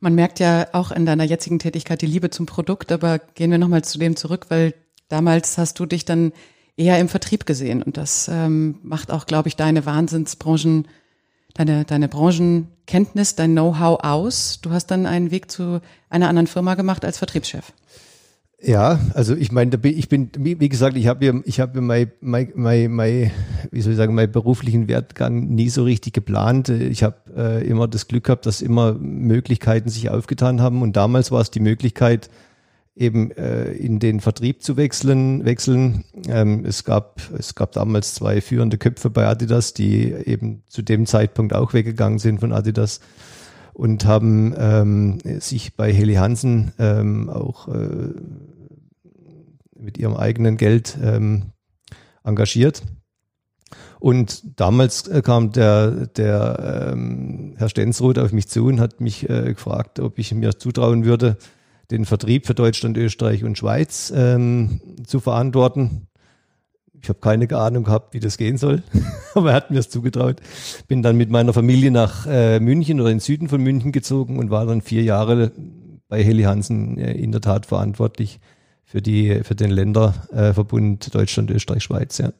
Man 0.00 0.14
merkt 0.14 0.40
ja 0.40 0.66
auch 0.72 0.90
in 0.90 1.06
deiner 1.06 1.24
jetzigen 1.24 1.60
Tätigkeit 1.60 2.02
die 2.02 2.06
Liebe 2.06 2.30
zum 2.30 2.46
Produkt, 2.46 2.90
aber 2.90 3.20
gehen 3.20 3.52
wir 3.52 3.58
nochmal 3.58 3.84
zu 3.84 3.98
dem 3.98 4.16
zurück, 4.16 4.46
weil 4.48 4.74
damals 5.08 5.58
hast 5.58 5.78
du 5.78 5.86
dich 5.86 6.04
dann 6.04 6.32
eher 6.76 6.98
im 6.98 7.08
Vertrieb 7.08 7.46
gesehen 7.46 7.82
und 7.82 7.96
das 7.96 8.28
ähm, 8.28 8.78
macht 8.82 9.12
auch, 9.12 9.26
glaube 9.26 9.48
ich, 9.48 9.54
deine 9.54 9.86
Wahnsinnsbranchen, 9.86 10.88
deine, 11.54 11.84
deine 11.84 12.08
Branchenkenntnis, 12.08 13.36
dein 13.36 13.52
Know-how 13.52 14.02
aus. 14.02 14.60
Du 14.60 14.70
hast 14.70 14.86
dann 14.86 15.06
einen 15.06 15.30
Weg 15.30 15.50
zu 15.50 15.80
einer 16.10 16.28
anderen 16.28 16.48
Firma 16.48 16.74
gemacht 16.74 17.04
als 17.04 17.18
Vertriebschef. 17.18 17.72
Ja, 18.64 19.00
also 19.14 19.34
ich 19.34 19.50
meine, 19.50 19.76
ich 19.82 20.08
bin, 20.08 20.30
wie 20.38 20.68
gesagt, 20.68 20.96
ich 20.96 21.08
habe 21.08 21.24
ja, 21.24 21.34
ich 21.44 21.58
habe 21.58 21.80
mein, 21.80 22.12
mein, 22.20 22.52
mein, 22.54 22.92
mein, 22.92 23.32
wie 23.72 23.80
soll 23.80 23.92
ich 23.92 23.98
sagen, 23.98 24.14
meinen 24.14 24.30
beruflichen 24.30 24.86
Wertgang 24.86 25.48
nie 25.48 25.68
so 25.68 25.82
richtig 25.82 26.12
geplant. 26.12 26.68
Ich 26.68 27.02
habe 27.02 27.16
äh, 27.36 27.66
immer 27.66 27.88
das 27.88 28.06
Glück 28.06 28.24
gehabt, 28.24 28.46
dass 28.46 28.62
immer 28.62 28.92
Möglichkeiten 28.94 29.88
sich 29.88 30.10
aufgetan 30.10 30.60
haben. 30.60 30.82
Und 30.82 30.96
damals 30.96 31.32
war 31.32 31.40
es 31.40 31.50
die 31.50 31.58
Möglichkeit, 31.58 32.30
eben 32.94 33.32
äh, 33.32 33.72
in 33.72 33.98
den 33.98 34.20
Vertrieb 34.20 34.62
zu 34.62 34.76
wechseln. 34.76 35.44
wechseln. 35.44 36.04
Ähm, 36.28 36.64
es, 36.64 36.84
gab, 36.84 37.20
es 37.36 37.56
gab 37.56 37.72
damals 37.72 38.14
zwei 38.14 38.40
führende 38.40 38.78
Köpfe 38.78 39.10
bei 39.10 39.26
Adidas, 39.26 39.74
die 39.74 40.12
eben 40.12 40.62
zu 40.68 40.82
dem 40.82 41.06
Zeitpunkt 41.06 41.52
auch 41.52 41.74
weggegangen 41.74 42.20
sind 42.20 42.38
von 42.38 42.52
Adidas 42.52 43.00
und 43.72 44.04
haben 44.04 44.54
ähm, 44.56 45.18
sich 45.40 45.76
bei 45.76 45.92
Heli 45.92 46.14
Hansen 46.14 46.72
ähm, 46.78 47.28
auch 47.28 47.68
äh, 47.68 48.10
mit 49.78 49.98
ihrem 49.98 50.16
eigenen 50.16 50.56
Geld 50.56 50.96
ähm, 51.02 51.52
engagiert. 52.24 52.82
Und 53.98 54.60
damals 54.60 55.06
äh, 55.08 55.22
kam 55.22 55.52
der, 55.52 56.06
der 56.08 56.92
ähm, 56.92 57.54
Herr 57.56 57.68
Stensroth 57.68 58.18
auf 58.18 58.32
mich 58.32 58.48
zu 58.48 58.66
und 58.66 58.80
hat 58.80 59.00
mich 59.00 59.28
äh, 59.30 59.52
gefragt, 59.52 60.00
ob 60.00 60.18
ich 60.18 60.34
mir 60.34 60.58
zutrauen 60.58 61.04
würde, 61.04 61.36
den 61.90 62.04
Vertrieb 62.04 62.46
für 62.46 62.54
Deutschland, 62.54 62.96
Österreich 62.96 63.44
und 63.44 63.58
Schweiz 63.58 64.12
ähm, 64.14 64.80
zu 65.06 65.20
verantworten. 65.20 66.08
Ich 67.02 67.08
habe 67.08 67.18
keine 67.18 67.50
Ahnung 67.56 67.82
gehabt, 67.82 68.14
wie 68.14 68.20
das 68.20 68.38
gehen 68.38 68.56
soll, 68.58 68.84
aber 69.34 69.50
er 69.50 69.56
hat 69.56 69.70
mir 69.72 69.80
es 69.80 69.90
zugetraut. 69.90 70.40
Bin 70.86 71.02
dann 71.02 71.16
mit 71.16 71.30
meiner 71.30 71.52
Familie 71.52 71.90
nach 71.90 72.26
äh, 72.26 72.60
München 72.60 73.00
oder 73.00 73.10
in 73.10 73.16
den 73.16 73.20
Süden 73.20 73.48
von 73.48 73.60
München 73.60 73.90
gezogen 73.90 74.38
und 74.38 74.50
war 74.50 74.66
dann 74.66 74.82
vier 74.82 75.02
Jahre 75.02 75.50
bei 76.08 76.22
Heli 76.22 76.44
Hansen 76.44 76.98
äh, 76.98 77.12
in 77.12 77.32
der 77.32 77.40
Tat 77.40 77.66
verantwortlich 77.66 78.38
für 78.84 79.02
die 79.02 79.40
für 79.42 79.54
den 79.54 79.70
Länderverbund 79.70 81.14
Deutschland, 81.14 81.50
Österreich, 81.50 81.82
Schweiz. 81.82 82.18
Ja. 82.18 82.32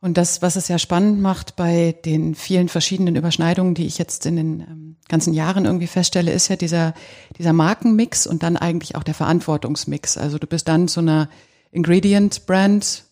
Und 0.00 0.18
das, 0.18 0.42
was 0.42 0.56
es 0.56 0.66
ja 0.66 0.80
spannend 0.80 1.20
macht 1.20 1.54
bei 1.54 1.94
den 2.04 2.34
vielen 2.34 2.68
verschiedenen 2.68 3.14
Überschneidungen, 3.14 3.74
die 3.74 3.86
ich 3.86 3.98
jetzt 3.98 4.26
in 4.26 4.34
den 4.34 4.60
ähm, 4.60 4.96
ganzen 5.08 5.32
Jahren 5.32 5.64
irgendwie 5.64 5.86
feststelle, 5.86 6.32
ist 6.32 6.48
ja 6.48 6.56
dieser, 6.56 6.92
dieser 7.38 7.52
Markenmix 7.52 8.26
und 8.26 8.42
dann 8.42 8.56
eigentlich 8.56 8.96
auch 8.96 9.04
der 9.04 9.14
Verantwortungsmix. 9.14 10.18
Also 10.18 10.38
du 10.38 10.48
bist 10.48 10.66
dann 10.66 10.88
zu 10.88 10.98
einer 10.98 11.28
Ingredient-Brand 11.70 13.04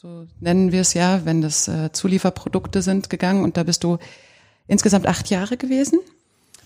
so 0.00 0.26
nennen 0.40 0.72
wir 0.72 0.80
es 0.80 0.94
ja, 0.94 1.26
wenn 1.26 1.42
das 1.42 1.68
äh, 1.68 1.92
Zulieferprodukte 1.92 2.80
sind, 2.80 3.10
gegangen. 3.10 3.44
Und 3.44 3.58
da 3.58 3.64
bist 3.64 3.84
du 3.84 3.98
insgesamt 4.66 5.06
acht 5.06 5.28
Jahre 5.28 5.58
gewesen 5.58 5.98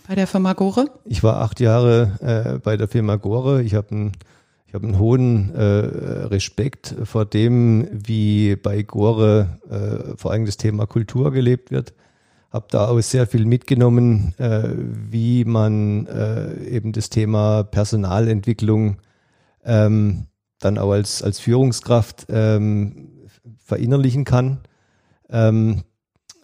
bei 0.07 0.15
der 0.15 0.29
Firma 0.29 0.53
Gore? 0.53 0.87
Ich 1.05 1.25
war 1.25 1.41
acht 1.41 1.59
Jahre 1.59 2.13
äh, 2.21 2.59
bei 2.61 2.77
der 2.77 2.87
Firma 2.87 3.17
Gore. 3.17 3.63
Ich 3.65 3.75
habe 3.75 3.91
einen 3.91 4.13
ich 4.69 4.99
hohen 4.99 5.53
äh, 5.53 5.61
Respekt 5.63 6.95
vor 7.03 7.25
dem, 7.25 7.89
wie 7.91 8.55
bei 8.55 8.83
Gore 8.85 9.59
äh, 9.69 10.17
vor 10.17 10.31
allem 10.31 10.47
das 10.47 10.57
Thema 10.57 10.87
Kultur 10.87 11.33
gelebt 11.33 11.73
wird. 11.73 11.93
Habe 12.53 12.67
da 12.71 12.87
auch 12.87 13.01
sehr 13.01 13.27
viel 13.27 13.47
mitgenommen, 13.47 14.33
äh, 14.39 14.69
wie 15.11 15.45
man 15.45 16.07
äh, 16.07 16.55
eben 16.69 16.93
das 16.93 17.11
Thema 17.11 17.65
Personalentwicklung 17.65 18.99
ähm, 19.65 20.27
dann 20.61 20.79
auch 20.79 20.93
als, 20.93 21.21
als 21.21 21.41
Führungskraft 21.41 22.27
ähm, 22.29 23.11
verinnerlichen 23.65 24.25
kann. 24.25 24.61
Ähm, 25.29 25.83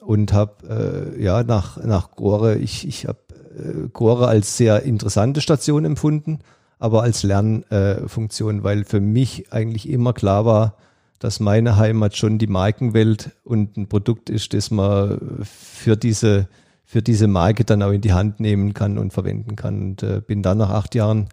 und 0.01 0.33
habe 0.33 1.15
äh, 1.17 1.23
ja 1.23 1.43
nach, 1.43 1.77
nach 1.77 2.13
Gore, 2.13 2.57
ich, 2.57 2.89
ich 2.89 3.07
habe 3.07 3.21
äh, 3.57 3.89
Gore 3.93 4.29
als 4.29 4.57
sehr 4.57 4.83
interessante 4.83 5.41
Station 5.41 5.85
empfunden, 5.85 6.41
aber 6.79 7.03
als 7.03 7.23
Lernfunktion, 7.23 8.61
äh, 8.61 8.65
weil 8.65 8.85
für 8.85 9.01
mich 9.01 9.53
eigentlich 9.53 9.89
immer 9.89 10.15
klar 10.15 10.47
war, 10.47 10.77
dass 11.19 11.39
meine 11.39 11.77
Heimat 11.77 12.17
schon 12.17 12.39
die 12.39 12.47
Markenwelt 12.47 13.33
und 13.45 13.77
ein 13.77 13.89
Produkt 13.89 14.31
ist, 14.31 14.55
das 14.55 14.71
man 14.71 15.43
für 15.43 15.97
diese, 15.97 16.49
für 16.87 17.03
diese 17.03 17.29
Marke 17.29 17.65
dann 17.65 17.83
auch 17.83 17.93
in 17.93 18.01
die 18.01 18.15
Hand 18.15 18.41
nehmen 18.41 18.73
kann 18.73 18.97
und 18.97 19.13
verwenden 19.13 19.55
kann. 19.55 19.83
Und 19.83 20.03
äh, 20.03 20.23
bin 20.27 20.43
dann 20.43 20.59
nach 20.59 20.71
acht 20.71 20.95
Jahren 20.95 21.29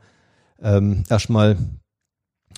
ähm, 0.61 1.03
erstmal 1.09 1.55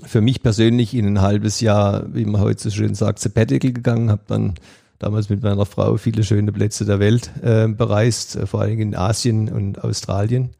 für 0.03 0.21
mich 0.21 0.41
persönlich 0.41 0.93
in 0.93 1.05
ein 1.05 1.21
halbes 1.21 1.61
Jahr, 1.61 2.05
wie 2.13 2.25
man 2.25 2.41
heute 2.41 2.63
so 2.63 2.69
schön 2.69 2.95
sagt, 2.95 3.19
Sabbatical 3.19 3.71
gegangen, 3.71 4.09
habe 4.11 4.23
dann 4.27 4.55
damals 4.99 5.29
mit 5.29 5.41
meiner 5.41 5.65
Frau 5.65 5.97
viele 5.97 6.23
schöne 6.23 6.51
Plätze 6.51 6.85
der 6.85 6.99
Welt 6.99 7.31
äh, 7.41 7.67
bereist, 7.67 8.35
äh, 8.35 8.45
vor 8.45 8.61
allem 8.61 8.79
in 8.79 8.95
Asien 8.95 9.49
und 9.49 9.83
Australien. 9.83 10.51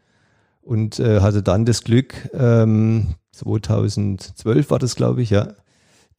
Und 0.62 1.00
äh, 1.00 1.22
hatte 1.22 1.42
dann 1.42 1.66
das 1.66 1.84
Glück, 1.84 2.30
ähm, 2.34 3.16
2012 3.32 4.70
war 4.70 4.80
das, 4.80 4.96
glaube 4.96 5.22
ich, 5.22 5.32
ja, 5.32 5.54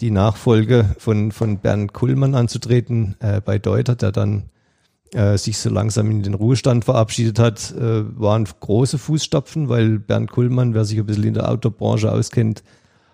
die 0.00 0.10
Nachfolge 0.10 0.96
von, 0.98 1.30
von 1.30 1.58
Bernd 1.58 1.92
Kuhlmann 1.92 2.34
anzutreten 2.34 3.16
äh, 3.20 3.40
bei 3.40 3.58
Deuter, 3.58 3.96
der 3.96 4.12
dann 4.12 4.44
äh, 5.12 5.36
sich 5.36 5.58
so 5.58 5.68
langsam 5.70 6.10
in 6.10 6.22
den 6.22 6.34
Ruhestand 6.34 6.84
verabschiedet 6.84 7.38
hat, 7.38 7.74
waren 7.76 8.44
große 8.44 8.96
Fußstapfen, 8.96 9.68
weil 9.68 9.98
Bernd 9.98 10.30
Kuhlmann, 10.30 10.72
wer 10.72 10.84
sich 10.84 10.98
ein 10.98 11.06
bisschen 11.06 11.24
in 11.24 11.34
der 11.34 11.50
Autobranche 11.50 12.10
auskennt, 12.10 12.62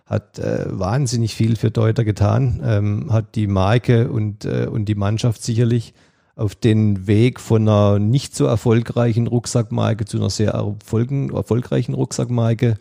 hat 0.06 0.38
äh, 0.38 0.64
wahnsinnig 0.66 1.34
viel 1.34 1.56
für 1.56 1.70
Deuter 1.70 2.04
getan, 2.04 2.62
ähm, 2.64 3.12
hat 3.12 3.34
die 3.34 3.48
Marke 3.48 4.08
und, 4.08 4.44
äh, 4.44 4.68
und 4.70 4.86
die 4.86 4.94
Mannschaft 4.94 5.42
sicherlich 5.42 5.94
auf 6.36 6.54
den 6.54 7.06
Weg 7.06 7.40
von 7.40 7.62
einer 7.62 7.98
nicht 7.98 8.36
so 8.36 8.46
erfolgreichen 8.46 9.26
Rucksackmarke 9.26 10.04
zu 10.04 10.18
einer 10.18 10.30
sehr 10.30 10.52
erfolgen, 10.52 11.30
erfolgreichen 11.30 11.94
Rucksackmarke 11.94 12.76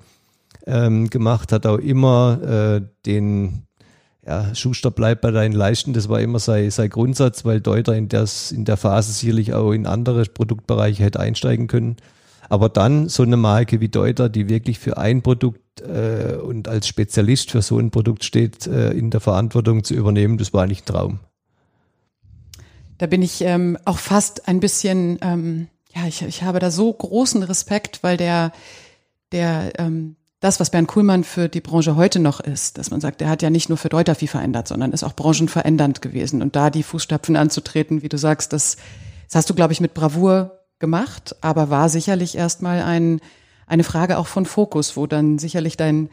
ähm, 0.67 1.09
gemacht, 1.09 1.51
hat 1.51 1.65
auch 1.65 1.79
immer 1.79 2.41
äh, 2.43 2.81
den 3.05 3.63
ja, 4.25 4.53
Schuster 4.53 4.91
bleibt 4.91 5.21
bei 5.21 5.31
deinen 5.31 5.53
Leisten, 5.53 5.93
das 5.93 6.09
war 6.09 6.19
immer 6.19 6.39
sein, 6.39 6.69
sein 6.71 6.89
Grundsatz, 6.89 7.45
weil 7.45 7.61
Deuter 7.61 7.95
in, 7.95 8.09
des, 8.09 8.51
in 8.51 8.65
der 8.65 8.77
Phase 8.77 9.13
sicherlich 9.13 9.53
auch 9.53 9.71
in 9.71 9.85
andere 9.85 10.23
Produktbereiche 10.25 11.03
hätte 11.03 11.19
einsteigen 11.19 11.67
können. 11.67 11.97
Aber 12.49 12.69
dann 12.69 13.09
so 13.09 13.23
eine 13.23 13.37
Marke 13.37 13.81
wie 13.81 13.89
Deuter, 13.89 14.29
die 14.29 14.49
wirklich 14.49 14.79
für 14.79 14.97
ein 14.97 15.21
Produkt 15.21 15.61
äh, 15.81 16.35
und 16.35 16.67
als 16.67 16.87
Spezialist 16.87 17.51
für 17.51 17.61
so 17.61 17.79
ein 17.79 17.91
Produkt 17.91 18.23
steht, 18.23 18.67
äh, 18.67 18.91
in 18.91 19.11
der 19.11 19.21
Verantwortung 19.21 19.83
zu 19.83 19.93
übernehmen, 19.93 20.37
das 20.37 20.53
war 20.53 20.63
eigentlich 20.63 20.83
ein 20.83 20.85
Traum. 20.85 21.19
Da 22.97 23.07
bin 23.07 23.21
ich 23.21 23.41
ähm, 23.41 23.77
auch 23.85 23.97
fast 23.97 24.47
ein 24.47 24.59
bisschen, 24.59 25.17
ähm, 25.21 25.67
ja, 25.93 26.07
ich, 26.07 26.21
ich 26.21 26.43
habe 26.43 26.59
da 26.59 26.71
so 26.71 26.91
großen 26.91 27.43
Respekt, 27.43 28.03
weil 28.03 28.17
der, 28.17 28.53
der, 29.31 29.73
ähm, 29.79 30.15
das, 30.39 30.59
was 30.59 30.69
Bernd 30.69 30.87
Kuhlmann 30.87 31.23
für 31.23 31.49
die 31.49 31.61
Branche 31.61 31.95
heute 31.95 32.19
noch 32.19 32.39
ist, 32.39 32.77
dass 32.77 32.91
man 32.91 33.01
sagt, 33.01 33.21
er 33.21 33.29
hat 33.29 33.41
ja 33.41 33.49
nicht 33.49 33.67
nur 33.67 33.77
für 33.77 33.89
Deuter 33.89 34.15
viel 34.15 34.27
verändert, 34.27 34.67
sondern 34.67 34.91
ist 34.91 35.03
auch 35.03 35.13
branchenverändernd 35.13 36.01
gewesen. 36.01 36.41
Und 36.41 36.55
da 36.55 36.69
die 36.69 36.83
Fußstapfen 36.83 37.35
anzutreten, 37.35 38.01
wie 38.01 38.09
du 38.09 38.17
sagst, 38.17 38.53
das, 38.53 38.77
das 39.27 39.35
hast 39.35 39.49
du, 39.49 39.55
glaube 39.55 39.73
ich, 39.73 39.81
mit 39.81 39.93
Bravour 39.93 40.59
gemacht, 40.79 41.35
aber 41.41 41.69
war 41.69 41.89
sicherlich 41.89 42.37
erstmal 42.37 42.81
ein, 42.81 43.21
eine 43.67 43.83
Frage 43.83 44.17
auch 44.17 44.27
von 44.27 44.45
Fokus, 44.45 44.95
wo 44.95 45.07
dann 45.07 45.39
sicherlich 45.39 45.77
dein 45.77 46.09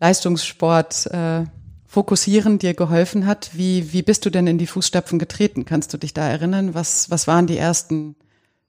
Leistungssport 0.00 1.06
äh, 1.06 1.44
fokussieren 1.86 2.58
dir 2.58 2.74
geholfen 2.74 3.26
hat. 3.26 3.50
Wie, 3.54 3.92
wie 3.92 4.02
bist 4.02 4.26
du 4.26 4.30
denn 4.30 4.46
in 4.46 4.58
die 4.58 4.66
Fußstapfen 4.66 5.18
getreten? 5.18 5.64
Kannst 5.64 5.92
du 5.94 5.98
dich 5.98 6.12
da 6.12 6.28
erinnern? 6.28 6.74
Was, 6.74 7.10
was 7.10 7.26
waren 7.26 7.46
die 7.46 7.56
ersten 7.56 8.16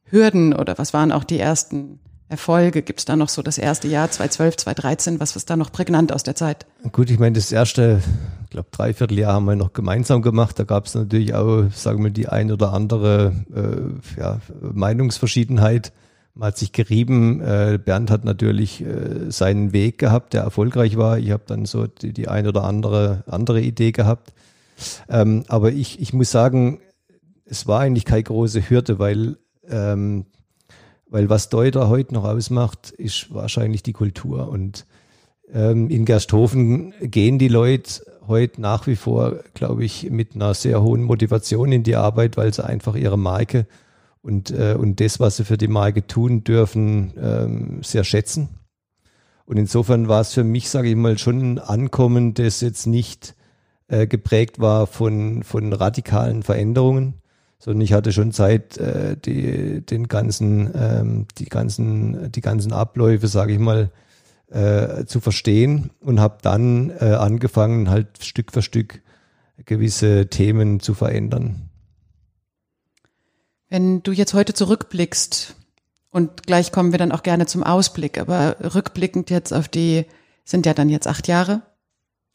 Hürden 0.04 0.54
oder 0.54 0.78
was 0.78 0.94
waren 0.94 1.12
auch 1.12 1.24
die 1.24 1.40
ersten 1.40 2.00
Erfolge? 2.30 2.84
Gibt 2.84 3.00
es 3.00 3.06
da 3.06 3.16
noch 3.16 3.30
so 3.30 3.42
das 3.42 3.58
erste 3.58 3.88
Jahr, 3.88 4.12
2012, 4.12 4.58
2013? 4.58 5.20
Was 5.20 5.36
ist 5.36 5.50
da 5.50 5.56
noch 5.56 5.72
prägnant 5.72 6.12
aus 6.12 6.22
der 6.22 6.36
Zeit? 6.36 6.68
Gut, 6.92 7.10
ich 7.10 7.18
meine, 7.18 7.34
das 7.34 7.52
erste, 7.52 8.02
ich 8.44 8.50
glaube, 8.52 8.68
Dreivierteljahr 8.72 9.34
haben 9.34 9.46
wir 9.46 9.56
noch 9.56 9.74
gemeinsam 9.74 10.22
gemacht. 10.22 10.60
Da 10.60 10.64
gab 10.64 10.86
es 10.86 10.94
natürlich 10.94 11.34
auch, 11.34 11.64
sagen 11.72 12.04
wir, 12.04 12.12
die 12.12 12.28
ein 12.28 12.52
oder 12.52 12.74
andere 12.74 13.34
äh, 13.56 14.20
ja, 14.20 14.40
Meinungsverschiedenheit. 14.62 15.92
Man 16.36 16.48
hat 16.48 16.58
sich 16.58 16.74
gerieben. 16.74 17.42
Äh, 17.42 17.80
Bernd 17.84 18.12
hat 18.12 18.26
natürlich 18.26 18.82
äh, 18.82 19.32
seinen 19.32 19.72
Weg 19.72 19.98
gehabt, 19.98 20.34
der 20.34 20.44
erfolgreich 20.44 20.98
war. 20.98 21.18
Ich 21.18 21.32
habe 21.32 21.44
dann 21.48 21.66
so 21.66 21.88
die, 21.88 22.12
die 22.12 22.28
ein 22.28 22.46
oder 22.46 22.66
andere 22.66 23.24
andere 23.26 23.62
Idee 23.62 23.94
gehabt. 23.94 24.34
Ähm, 25.08 25.46
aber 25.48 25.72
ich, 25.72 26.02
ich 26.02 26.14
muss 26.14 26.32
sagen, 26.32 26.82
es 27.46 27.68
war 27.68 27.80
eigentlich 27.80 28.04
keine 28.04 28.24
große 28.24 28.70
Hürde, 28.70 29.00
weil 29.00 29.38
ähm, 29.70 30.26
weil 31.10 31.30
was 31.30 31.50
Deuter 31.50 31.88
heute 31.88 32.14
noch 32.14 32.26
ausmacht, 32.26 32.92
ist 32.92 33.34
wahrscheinlich 33.34 33.84
die 33.84 33.94
Kultur. 33.94 34.50
Und 34.50 34.86
ähm, 35.54 35.90
in 35.90 36.04
Gersthofen 36.04 36.94
gehen 37.00 37.40
die 37.40 37.48
Leute 37.48 38.02
heute 38.28 38.60
nach 38.60 38.88
wie 38.88 38.96
vor, 38.96 39.40
glaube 39.54 39.86
ich, 39.86 40.10
mit 40.10 40.36
einer 40.36 40.54
sehr 40.54 40.82
hohen 40.82 41.04
Motivation 41.04 41.72
in 41.72 41.84
die 41.84 41.96
Arbeit, 41.96 42.38
weil 42.38 42.54
sie 42.54 42.66
einfach 42.66 42.96
ihre 42.96 43.18
Marke 43.18 43.68
und, 44.26 44.50
äh, 44.50 44.76
und 44.78 45.00
das, 45.00 45.20
was 45.20 45.38
sie 45.38 45.46
für 45.46 45.58
die 45.58 45.68
Marke 45.68 46.08
tun 46.08 46.44
dürfen, 46.44 47.14
ähm, 47.22 47.84
sehr 47.84 48.04
schätzen. 48.04 48.50
Und 49.46 49.58
insofern 49.58 50.08
war 50.08 50.22
es 50.22 50.34
für 50.34 50.44
mich, 50.44 50.72
sage 50.72 50.90
ich 50.90 50.96
mal, 50.96 51.20
schon 51.20 51.42
ein 51.42 51.60
Ankommen, 51.60 52.34
das 52.34 52.60
jetzt 52.62 52.88
nicht 52.88 53.36
äh, 53.88 54.08
geprägt 54.08 54.60
war 54.60 54.88
von, 54.88 55.44
von 55.44 55.72
radikalen 55.74 56.42
Veränderungen, 56.42 57.14
sondern 57.60 57.82
ich 57.82 57.94
hatte 57.94 58.12
schon 58.12 58.32
Zeit, 58.32 58.78
äh, 58.78 59.16
die, 59.16 59.86
den 59.86 60.08
ganzen, 60.08 60.72
ähm, 60.74 61.28
die 61.38 61.46
ganzen, 61.46 62.32
die 62.32 62.42
ganzen 62.42 62.74
Abläufe, 62.74 63.28
sage 63.28 63.54
ich 63.54 63.60
mal, 63.60 63.92
äh, 64.50 65.06
zu 65.06 65.20
verstehen 65.20 65.92
und 66.00 66.20
habe 66.20 66.38
dann 66.42 66.90
äh, 67.00 67.14
angefangen, 67.14 67.92
halt 67.92 68.24
Stück 68.24 68.52
für 68.52 68.64
Stück 68.64 69.04
gewisse 69.66 70.28
Themen 70.28 70.80
zu 70.80 70.96
verändern. 70.96 71.70
Wenn 73.76 74.02
du 74.04 74.14
jetzt 74.14 74.34
heute 74.34 74.54
zurückblickst 74.54 75.54
und 76.10 76.44
gleich 76.48 76.72
kommen 76.72 76.94
wir 76.94 76.98
dann 76.98 77.12
auch 77.12 77.24
gerne 77.24 77.46
zum 77.46 77.62
Ausblick, 77.62 78.18
aber 78.18 78.56
rückblickend 78.74 79.30
jetzt 79.30 79.52
auf 79.52 79.68
die, 79.68 80.06
sind 80.46 80.66
ja 80.66 80.74
dann 80.74 80.88
jetzt 80.88 81.08
acht 81.08 81.28
Jahre, 81.28 81.62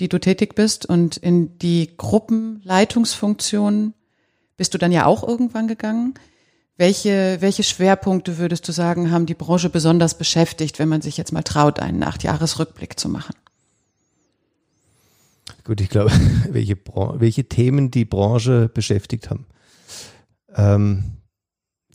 die 0.01 0.11
du 0.11 0.21
tätig 0.21 0.55
bist 0.55 0.85
und 0.85 1.17
in 1.17 1.57
die 1.57 1.97
Gruppenleitungsfunktion 1.97 3.95
bist 4.59 4.75
du 4.75 4.79
dann 4.79 4.93
ja 4.93 5.07
auch 5.07 5.27
irgendwann 5.27 5.67
gegangen. 5.67 6.13
Welche, 6.77 7.39
welche 7.41 7.63
Schwerpunkte 7.63 8.37
würdest 8.37 8.69
du 8.69 8.73
sagen, 8.73 9.11
haben 9.11 9.25
die 9.25 9.33
Branche 9.33 9.71
besonders 9.71 10.19
beschäftigt, 10.19 10.79
wenn 10.79 10.91
man 10.91 11.01
sich 11.01 11.17
jetzt 11.17 11.33
mal 11.33 11.43
traut, 11.43 11.81
einen 11.81 12.03
Acht-Jahres-Rückblick 12.03 13.01
zu 13.01 13.09
machen? 13.09 13.35
Gut, 15.65 15.81
ich 15.81 15.89
glaube, 15.89 16.13
welche, 16.51 16.77
welche 17.15 17.49
Themen 17.49 17.91
die 17.91 18.05
Branche 18.05 18.69
beschäftigt 18.69 19.31
haben. 19.31 19.47
Ähm, 20.55 21.17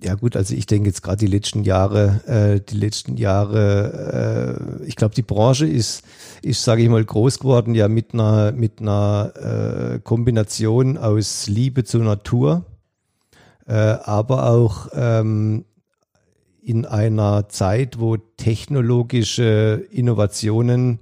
ja 0.03 0.15
gut, 0.15 0.35
also 0.35 0.53
ich 0.53 0.65
denke 0.65 0.89
jetzt 0.89 1.01
gerade 1.01 1.17
die 1.17 1.27
letzten 1.27 1.63
Jahre, 1.63 2.21
äh, 2.27 2.61
die 2.61 2.77
letzten 2.77 3.17
Jahre, 3.17 4.79
äh, 4.81 4.85
ich 4.85 4.95
glaube 4.95 5.15
die 5.15 5.21
Branche 5.21 5.67
ist, 5.67 6.03
ist 6.41 6.63
sage 6.63 6.83
ich 6.83 6.89
mal 6.89 7.03
groß 7.03 7.39
geworden 7.39 7.75
ja 7.75 7.87
mit 7.87 8.13
einer 8.13 8.51
mit 8.51 8.81
einer 8.81 9.95
äh, 9.95 9.99
Kombination 9.99 10.97
aus 10.97 11.47
Liebe 11.47 11.83
zur 11.85 12.03
Natur 12.03 12.65
äh, 13.67 13.73
aber 13.73 14.49
auch 14.49 14.87
ähm, 14.93 15.65
in 16.61 16.85
einer 16.85 17.49
Zeit, 17.49 17.99
wo 17.99 18.17
technologische 18.17 19.85
Innovationen 19.91 20.99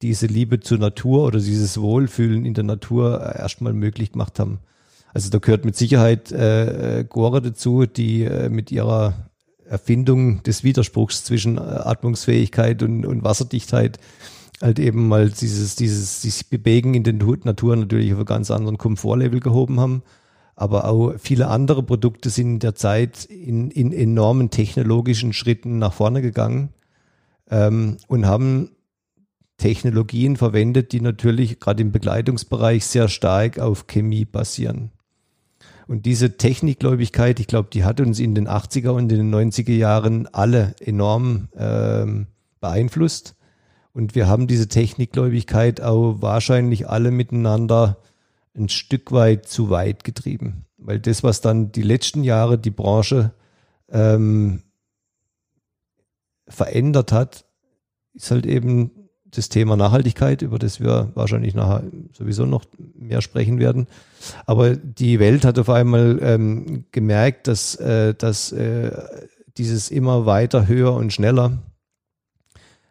diese 0.00 0.26
Liebe 0.26 0.60
zur 0.60 0.78
Natur 0.78 1.26
oder 1.26 1.38
dieses 1.38 1.80
Wohlfühlen 1.80 2.44
in 2.44 2.54
der 2.54 2.64
Natur 2.64 3.34
erstmal 3.36 3.72
möglich 3.72 4.12
gemacht 4.12 4.38
haben. 4.38 4.58
Also 5.14 5.30
da 5.30 5.38
gehört 5.38 5.64
mit 5.64 5.76
Sicherheit 5.76 6.32
äh, 6.32 7.04
Gore 7.08 7.42
dazu, 7.42 7.86
die 7.86 8.24
äh, 8.24 8.48
mit 8.48 8.70
ihrer 8.70 9.30
Erfindung 9.66 10.42
des 10.42 10.64
Widerspruchs 10.64 11.24
zwischen 11.24 11.58
äh, 11.58 11.60
Atmungsfähigkeit 11.60 12.82
und, 12.82 13.04
und 13.06 13.24
Wasserdichtheit 13.24 13.98
halt 14.60 14.78
eben 14.78 15.08
mal 15.08 15.28
dieses, 15.28 15.76
dieses, 15.76 16.20
dieses 16.20 16.44
Bewegen 16.44 16.94
in 16.94 17.02
der 17.02 17.14
Natur 17.14 17.76
natürlich 17.76 18.12
auf 18.12 18.18
einen 18.18 18.26
ganz 18.26 18.50
anderen 18.50 18.78
Komfortlevel 18.78 19.40
gehoben 19.40 19.80
haben 19.80 20.02
aber 20.54 20.84
auch 20.84 21.14
viele 21.18 21.48
andere 21.48 21.82
Produkte 21.82 22.30
sind 22.30 22.46
in 22.46 22.58
der 22.60 22.74
Zeit 22.74 23.24
in, 23.24 23.70
in 23.70 23.92
enormen 23.92 24.50
technologischen 24.50 25.32
Schritten 25.32 25.78
nach 25.78 25.92
vorne 25.92 26.22
gegangen 26.22 26.70
ähm, 27.50 27.96
und 28.06 28.26
haben 28.26 28.70
Technologien 29.56 30.36
verwendet, 30.36 30.92
die 30.92 31.00
natürlich 31.00 31.58
gerade 31.60 31.82
im 31.82 31.92
Begleitungsbereich 31.92 32.84
sehr 32.84 33.08
stark 33.08 33.58
auf 33.58 33.86
Chemie 33.86 34.24
basieren. 34.24 34.90
Und 35.92 36.06
diese 36.06 36.38
Technikgläubigkeit, 36.38 37.38
ich 37.38 37.46
glaube, 37.46 37.68
die 37.70 37.84
hat 37.84 38.00
uns 38.00 38.18
in 38.18 38.34
den 38.34 38.48
80er 38.48 38.92
und 38.92 39.12
in 39.12 39.30
den 39.30 39.34
90er 39.34 39.74
Jahren 39.74 40.26
alle 40.26 40.74
enorm 40.80 41.50
ähm, 41.54 42.28
beeinflusst. 42.60 43.36
Und 43.92 44.14
wir 44.14 44.26
haben 44.26 44.46
diese 44.46 44.68
Technikgläubigkeit 44.68 45.82
auch 45.82 46.22
wahrscheinlich 46.22 46.88
alle 46.88 47.10
miteinander 47.10 47.98
ein 48.56 48.70
Stück 48.70 49.12
weit 49.12 49.46
zu 49.46 49.68
weit 49.68 50.02
getrieben. 50.02 50.64
Weil 50.78 50.98
das, 50.98 51.22
was 51.22 51.42
dann 51.42 51.72
die 51.72 51.82
letzten 51.82 52.24
Jahre 52.24 52.56
die 52.56 52.70
Branche 52.70 53.34
ähm, 53.90 54.62
verändert 56.48 57.12
hat, 57.12 57.44
ist 58.14 58.30
halt 58.30 58.46
eben 58.46 59.01
das 59.34 59.48
Thema 59.48 59.76
Nachhaltigkeit, 59.76 60.42
über 60.42 60.58
das 60.58 60.78
wir 60.78 61.10
wahrscheinlich 61.14 61.54
nachher 61.54 61.84
sowieso 62.12 62.44
noch 62.44 62.64
mehr 62.94 63.22
sprechen 63.22 63.58
werden. 63.58 63.86
Aber 64.46 64.76
die 64.76 65.18
Welt 65.18 65.44
hat 65.44 65.58
auf 65.58 65.70
einmal 65.70 66.18
ähm, 66.22 66.84
gemerkt, 66.92 67.48
dass, 67.48 67.74
äh, 67.76 68.14
dass 68.14 68.52
äh, 68.52 68.92
dieses 69.56 69.90
immer 69.90 70.26
weiter, 70.26 70.68
höher 70.68 70.92
und 70.94 71.12
schneller 71.12 71.58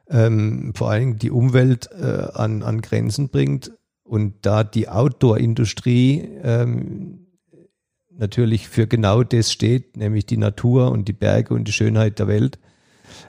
ähm, 0.10 0.74
vor 0.76 0.90
allem 0.90 1.18
die 1.18 1.32
Umwelt 1.32 1.90
äh, 1.92 2.28
an, 2.34 2.64
an 2.64 2.82
Grenzen 2.82 3.30
bringt 3.30 3.72
und 4.04 4.46
da 4.46 4.64
die 4.64 4.90
Outdoor-Industrie 4.90 6.28
ähm, 6.44 7.28
natürlich 8.10 8.68
für 8.68 8.88
genau 8.88 9.24
das 9.24 9.52
steht, 9.52 9.96
nämlich 9.96 10.26
die 10.26 10.38
Natur 10.38 10.92
und 10.92 11.08
die 11.08 11.14
Berge 11.14 11.54
und 11.54 11.68
die 11.68 11.72
Schönheit 11.72 12.20
der 12.20 12.28
Welt, 12.28 12.60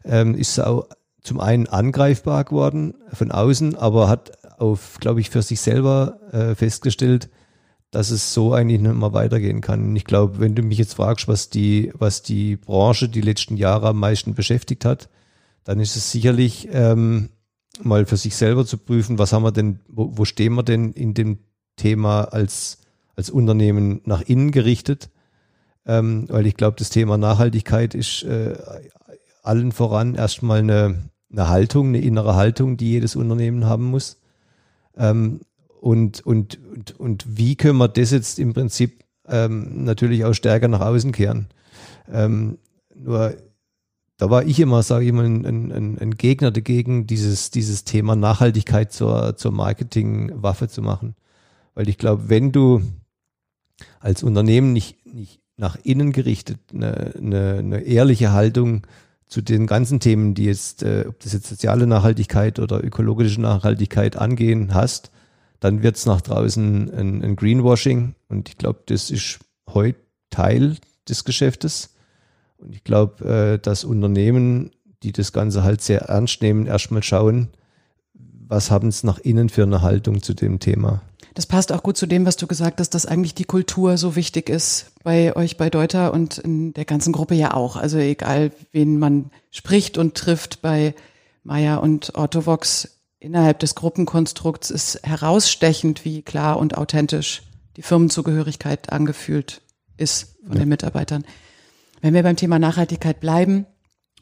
ähm, 0.04 0.34
ist 0.34 0.58
auch 0.58 0.88
zum 1.22 1.40
einen 1.40 1.66
angreifbar 1.66 2.44
geworden 2.44 2.94
von 3.12 3.30
außen, 3.30 3.76
aber 3.76 4.08
hat 4.08 4.32
auf, 4.58 4.98
glaube 5.00 5.20
ich, 5.20 5.30
für 5.30 5.42
sich 5.42 5.60
selber 5.60 6.18
äh, 6.32 6.54
festgestellt, 6.54 7.30
dass 7.90 8.10
es 8.10 8.32
so 8.32 8.52
eigentlich 8.54 8.80
nicht 8.80 8.94
mehr 8.94 9.12
weitergehen 9.12 9.60
kann. 9.60 9.84
Und 9.84 9.96
ich 9.96 10.04
glaube, 10.04 10.40
wenn 10.40 10.54
du 10.54 10.62
mich 10.62 10.78
jetzt 10.78 10.94
fragst, 10.94 11.28
was 11.28 11.50
die, 11.50 11.92
was 11.94 12.22
die 12.22 12.56
Branche 12.56 13.08
die 13.08 13.20
letzten 13.20 13.56
Jahre 13.56 13.88
am 13.88 14.00
meisten 14.00 14.34
beschäftigt 14.34 14.84
hat, 14.84 15.08
dann 15.64 15.78
ist 15.78 15.96
es 15.96 16.10
sicherlich 16.10 16.68
ähm, 16.72 17.28
mal 17.82 18.06
für 18.06 18.16
sich 18.16 18.34
selber 18.34 18.66
zu 18.66 18.78
prüfen, 18.78 19.18
was 19.18 19.32
haben 19.32 19.44
wir 19.44 19.52
denn, 19.52 19.80
wo, 19.88 20.16
wo 20.16 20.24
stehen 20.24 20.54
wir 20.54 20.62
denn 20.62 20.92
in 20.92 21.14
dem 21.14 21.38
Thema 21.76 22.24
als, 22.24 22.78
als 23.14 23.30
Unternehmen 23.30 24.00
nach 24.04 24.22
innen 24.22 24.50
gerichtet? 24.50 25.10
Ähm, 25.84 26.26
weil 26.28 26.46
ich 26.46 26.56
glaube, 26.56 26.76
das 26.78 26.90
Thema 26.90 27.18
Nachhaltigkeit 27.18 27.94
ist 27.94 28.22
äh, 28.22 28.56
allen 29.42 29.72
voran 29.72 30.14
erstmal 30.14 30.60
eine, 30.60 31.10
eine 31.32 31.48
Haltung, 31.48 31.88
eine 31.88 32.00
innere 32.00 32.36
Haltung, 32.36 32.76
die 32.76 32.90
jedes 32.90 33.16
Unternehmen 33.16 33.64
haben 33.64 33.84
muss. 33.84 34.20
Ähm, 34.96 35.40
und, 35.80 36.24
und, 36.24 36.60
und, 36.72 37.00
und 37.00 37.24
wie 37.28 37.56
können 37.56 37.78
wir 37.78 37.88
das 37.88 38.10
jetzt 38.12 38.38
im 38.38 38.52
Prinzip 38.52 39.04
ähm, 39.26 39.84
natürlich 39.84 40.24
auch 40.24 40.34
stärker 40.34 40.68
nach 40.68 40.80
außen 40.80 41.12
kehren? 41.12 41.48
Ähm, 42.10 42.58
nur 42.94 43.36
da 44.18 44.30
war 44.30 44.44
ich 44.44 44.60
immer, 44.60 44.84
sage 44.84 45.06
ich 45.06 45.12
mal, 45.12 45.24
ein, 45.24 45.44
ein, 45.44 45.98
ein, 45.98 46.10
Gegner 46.12 46.52
dagegen, 46.52 47.08
dieses, 47.08 47.50
dieses 47.50 47.82
Thema 47.82 48.14
Nachhaltigkeit 48.14 48.92
zur, 48.92 49.36
zur 49.36 49.50
Marketingwaffe 49.50 50.68
zu 50.68 50.82
machen. 50.82 51.16
Weil 51.74 51.88
ich 51.88 51.98
glaube, 51.98 52.28
wenn 52.28 52.52
du 52.52 52.82
als 53.98 54.22
Unternehmen 54.22 54.72
nicht, 54.72 55.04
nicht 55.06 55.40
nach 55.56 55.76
innen 55.82 56.12
gerichtet 56.12 56.60
eine, 56.72 57.14
eine, 57.16 57.56
eine 57.58 57.80
ehrliche 57.80 58.32
Haltung 58.32 58.86
zu 59.32 59.40
den 59.40 59.66
ganzen 59.66 59.98
Themen, 59.98 60.34
die 60.34 60.44
jetzt, 60.44 60.82
äh, 60.82 61.06
ob 61.08 61.18
das 61.20 61.32
jetzt 61.32 61.46
soziale 61.46 61.86
Nachhaltigkeit 61.86 62.58
oder 62.58 62.84
ökologische 62.84 63.40
Nachhaltigkeit 63.40 64.14
angehen 64.16 64.74
hast, 64.74 65.10
dann 65.58 65.82
wird 65.82 65.96
es 65.96 66.04
nach 66.04 66.20
draußen 66.20 66.92
ein, 66.92 67.24
ein 67.24 67.36
Greenwashing. 67.36 68.14
Und 68.28 68.50
ich 68.50 68.58
glaube, 68.58 68.80
das 68.84 69.10
ist 69.10 69.38
heute 69.70 69.98
Teil 70.28 70.76
des 71.08 71.24
Geschäftes. 71.24 71.94
Und 72.58 72.74
ich 72.74 72.84
glaube, 72.84 73.24
äh, 73.24 73.58
dass 73.58 73.84
Unternehmen, 73.84 74.70
die 75.02 75.12
das 75.12 75.32
Ganze 75.32 75.64
halt 75.64 75.80
sehr 75.80 76.02
ernst 76.02 76.42
nehmen, 76.42 76.66
erstmal 76.66 77.02
schauen, 77.02 77.48
was 78.12 78.70
haben 78.70 78.88
es 78.88 79.02
nach 79.02 79.18
innen 79.18 79.48
für 79.48 79.62
eine 79.62 79.80
Haltung 79.80 80.22
zu 80.22 80.34
dem 80.34 80.60
Thema. 80.60 81.00
Das 81.34 81.46
passt 81.46 81.72
auch 81.72 81.82
gut 81.82 81.96
zu 81.96 82.06
dem, 82.06 82.26
was 82.26 82.36
du 82.36 82.46
gesagt 82.46 82.80
hast, 82.80 82.90
dass 82.90 83.06
eigentlich 83.06 83.34
die 83.34 83.44
Kultur 83.44 83.96
so 83.96 84.16
wichtig 84.16 84.50
ist 84.50 84.92
bei 85.02 85.34
euch 85.34 85.56
bei 85.56 85.70
Deuter 85.70 86.12
und 86.12 86.38
in 86.38 86.74
der 86.74 86.84
ganzen 86.84 87.12
Gruppe 87.12 87.34
ja 87.34 87.54
auch. 87.54 87.76
Also 87.76 87.98
egal, 87.98 88.52
wen 88.72 88.98
man 88.98 89.30
spricht 89.50 89.96
und 89.96 90.14
trifft 90.14 90.60
bei 90.60 90.94
Meier 91.42 91.82
und 91.82 92.14
Orthovox 92.14 92.98
innerhalb 93.18 93.60
des 93.60 93.74
Gruppenkonstrukts 93.74 94.70
ist 94.70 95.00
herausstechend, 95.04 96.04
wie 96.04 96.22
klar 96.22 96.58
und 96.58 96.76
authentisch 96.76 97.42
die 97.76 97.82
Firmenzugehörigkeit 97.82 98.92
angefühlt 98.92 99.62
ist 99.96 100.36
von 100.44 100.56
ja. 100.56 100.60
den 100.60 100.68
Mitarbeitern. 100.68 101.24
Wenn 102.00 102.14
wir 102.14 102.22
beim 102.22 102.36
Thema 102.36 102.58
Nachhaltigkeit 102.58 103.20
bleiben, 103.20 103.66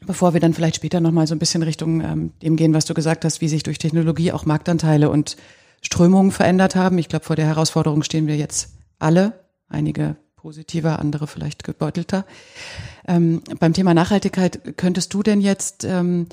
bevor 0.05 0.33
wir 0.33 0.39
dann 0.39 0.53
vielleicht 0.53 0.77
später 0.77 0.99
nochmal 0.99 1.27
so 1.27 1.35
ein 1.35 1.39
bisschen 1.39 1.63
Richtung 1.63 2.01
ähm, 2.01 2.31
dem 2.41 2.55
gehen, 2.55 2.73
was 2.73 2.85
du 2.85 2.93
gesagt 2.93 3.25
hast, 3.25 3.41
wie 3.41 3.47
sich 3.47 3.63
durch 3.63 3.79
Technologie 3.79 4.31
auch 4.31 4.45
Marktanteile 4.45 5.09
und 5.09 5.35
Strömungen 5.81 6.31
verändert 6.31 6.75
haben. 6.75 6.97
Ich 6.97 7.09
glaube, 7.09 7.25
vor 7.25 7.35
der 7.35 7.47
Herausforderung 7.47 8.03
stehen 8.03 8.27
wir 8.27 8.37
jetzt 8.37 8.69
alle, 8.99 9.33
einige 9.67 10.15
positiver, 10.35 10.99
andere 10.99 11.27
vielleicht 11.27 11.63
gebeutelter. 11.63 12.25
Ähm, 13.07 13.43
beim 13.59 13.73
Thema 13.73 13.93
Nachhaltigkeit 13.93 14.77
könntest 14.77 15.13
du 15.13 15.21
denn 15.23 15.41
jetzt 15.41 15.83
ähm, 15.83 16.27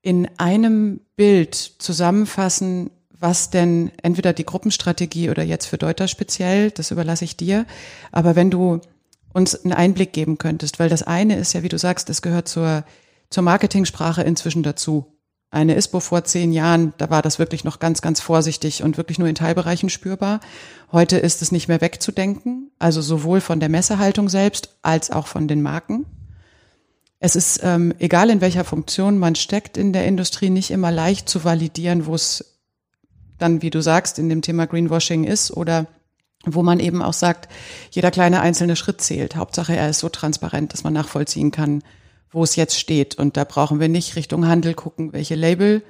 in 0.00 0.28
einem 0.38 1.00
Bild 1.16 1.54
zusammenfassen, 1.54 2.90
was 3.10 3.50
denn 3.50 3.90
entweder 4.02 4.32
die 4.32 4.44
Gruppenstrategie 4.44 5.30
oder 5.30 5.42
jetzt 5.42 5.66
für 5.66 5.78
Deuter 5.78 6.08
speziell, 6.08 6.70
das 6.70 6.90
überlasse 6.90 7.24
ich 7.24 7.36
dir. 7.36 7.64
Aber 8.12 8.36
wenn 8.36 8.50
du 8.50 8.80
uns 9.32 9.64
einen 9.64 9.72
Einblick 9.72 10.12
geben 10.12 10.38
könntest, 10.38 10.78
weil 10.78 10.88
das 10.88 11.02
eine 11.02 11.36
ist 11.36 11.52
ja, 11.52 11.62
wie 11.62 11.68
du 11.68 11.78
sagst, 11.78 12.08
es 12.10 12.22
gehört 12.22 12.48
zur, 12.48 12.84
zur 13.30 13.42
Marketingsprache 13.42 14.22
inzwischen 14.22 14.62
dazu. 14.62 15.13
Eine 15.54 15.76
ISPO 15.76 16.00
vor 16.00 16.24
zehn 16.24 16.52
Jahren, 16.52 16.94
da 16.98 17.10
war 17.10 17.22
das 17.22 17.38
wirklich 17.38 17.62
noch 17.62 17.78
ganz, 17.78 18.02
ganz 18.02 18.20
vorsichtig 18.20 18.82
und 18.82 18.96
wirklich 18.96 19.20
nur 19.20 19.28
in 19.28 19.36
Teilbereichen 19.36 19.88
spürbar. 19.88 20.40
Heute 20.90 21.16
ist 21.16 21.42
es 21.42 21.52
nicht 21.52 21.68
mehr 21.68 21.80
wegzudenken, 21.80 22.72
also 22.80 23.00
sowohl 23.00 23.40
von 23.40 23.60
der 23.60 23.68
Messehaltung 23.68 24.28
selbst 24.28 24.76
als 24.82 25.12
auch 25.12 25.28
von 25.28 25.46
den 25.46 25.62
Marken. 25.62 26.06
Es 27.20 27.36
ist, 27.36 27.60
ähm, 27.62 27.94
egal 28.00 28.30
in 28.30 28.40
welcher 28.40 28.64
Funktion 28.64 29.16
man 29.16 29.36
steckt 29.36 29.76
in 29.76 29.92
der 29.92 30.06
Industrie, 30.06 30.50
nicht 30.50 30.72
immer 30.72 30.90
leicht 30.90 31.28
zu 31.28 31.44
validieren, 31.44 32.06
wo 32.06 32.16
es 32.16 32.58
dann, 33.38 33.62
wie 33.62 33.70
du 33.70 33.80
sagst, 33.80 34.18
in 34.18 34.28
dem 34.28 34.42
Thema 34.42 34.66
Greenwashing 34.66 35.22
ist 35.22 35.52
oder 35.52 35.86
wo 36.44 36.64
man 36.64 36.80
eben 36.80 37.00
auch 37.00 37.12
sagt, 37.12 37.48
jeder 37.92 38.10
kleine 38.10 38.40
einzelne 38.40 38.74
Schritt 38.74 39.00
zählt. 39.00 39.36
Hauptsache, 39.36 39.76
er 39.76 39.88
ist 39.88 40.00
so 40.00 40.08
transparent, 40.08 40.72
dass 40.72 40.82
man 40.82 40.94
nachvollziehen 40.94 41.52
kann, 41.52 41.84
wo 42.34 42.42
es 42.42 42.56
jetzt 42.56 42.78
steht. 42.78 43.14
Und 43.16 43.36
da 43.36 43.44
brauchen 43.44 43.80
wir 43.80 43.88
nicht 43.88 44.16
Richtung 44.16 44.46
Handel 44.46 44.74
gucken, 44.74 45.12
welche 45.12 45.34
Label 45.34 45.82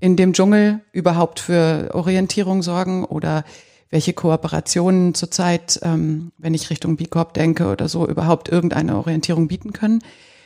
in 0.00 0.16
dem 0.16 0.32
Dschungel 0.32 0.80
überhaupt 0.92 1.40
für 1.40 1.90
Orientierung 1.92 2.62
sorgen 2.62 3.04
oder 3.04 3.44
welche 3.90 4.14
Kooperationen 4.14 5.14
zurzeit, 5.14 5.78
ähm, 5.82 6.32
wenn 6.38 6.54
ich 6.54 6.70
Richtung 6.70 6.96
B 6.96 7.04
Corp 7.04 7.34
denke 7.34 7.66
oder 7.66 7.88
so, 7.88 8.08
überhaupt 8.08 8.48
irgendeine 8.48 8.96
Orientierung 8.96 9.48
bieten 9.48 9.72
können. 9.72 10.02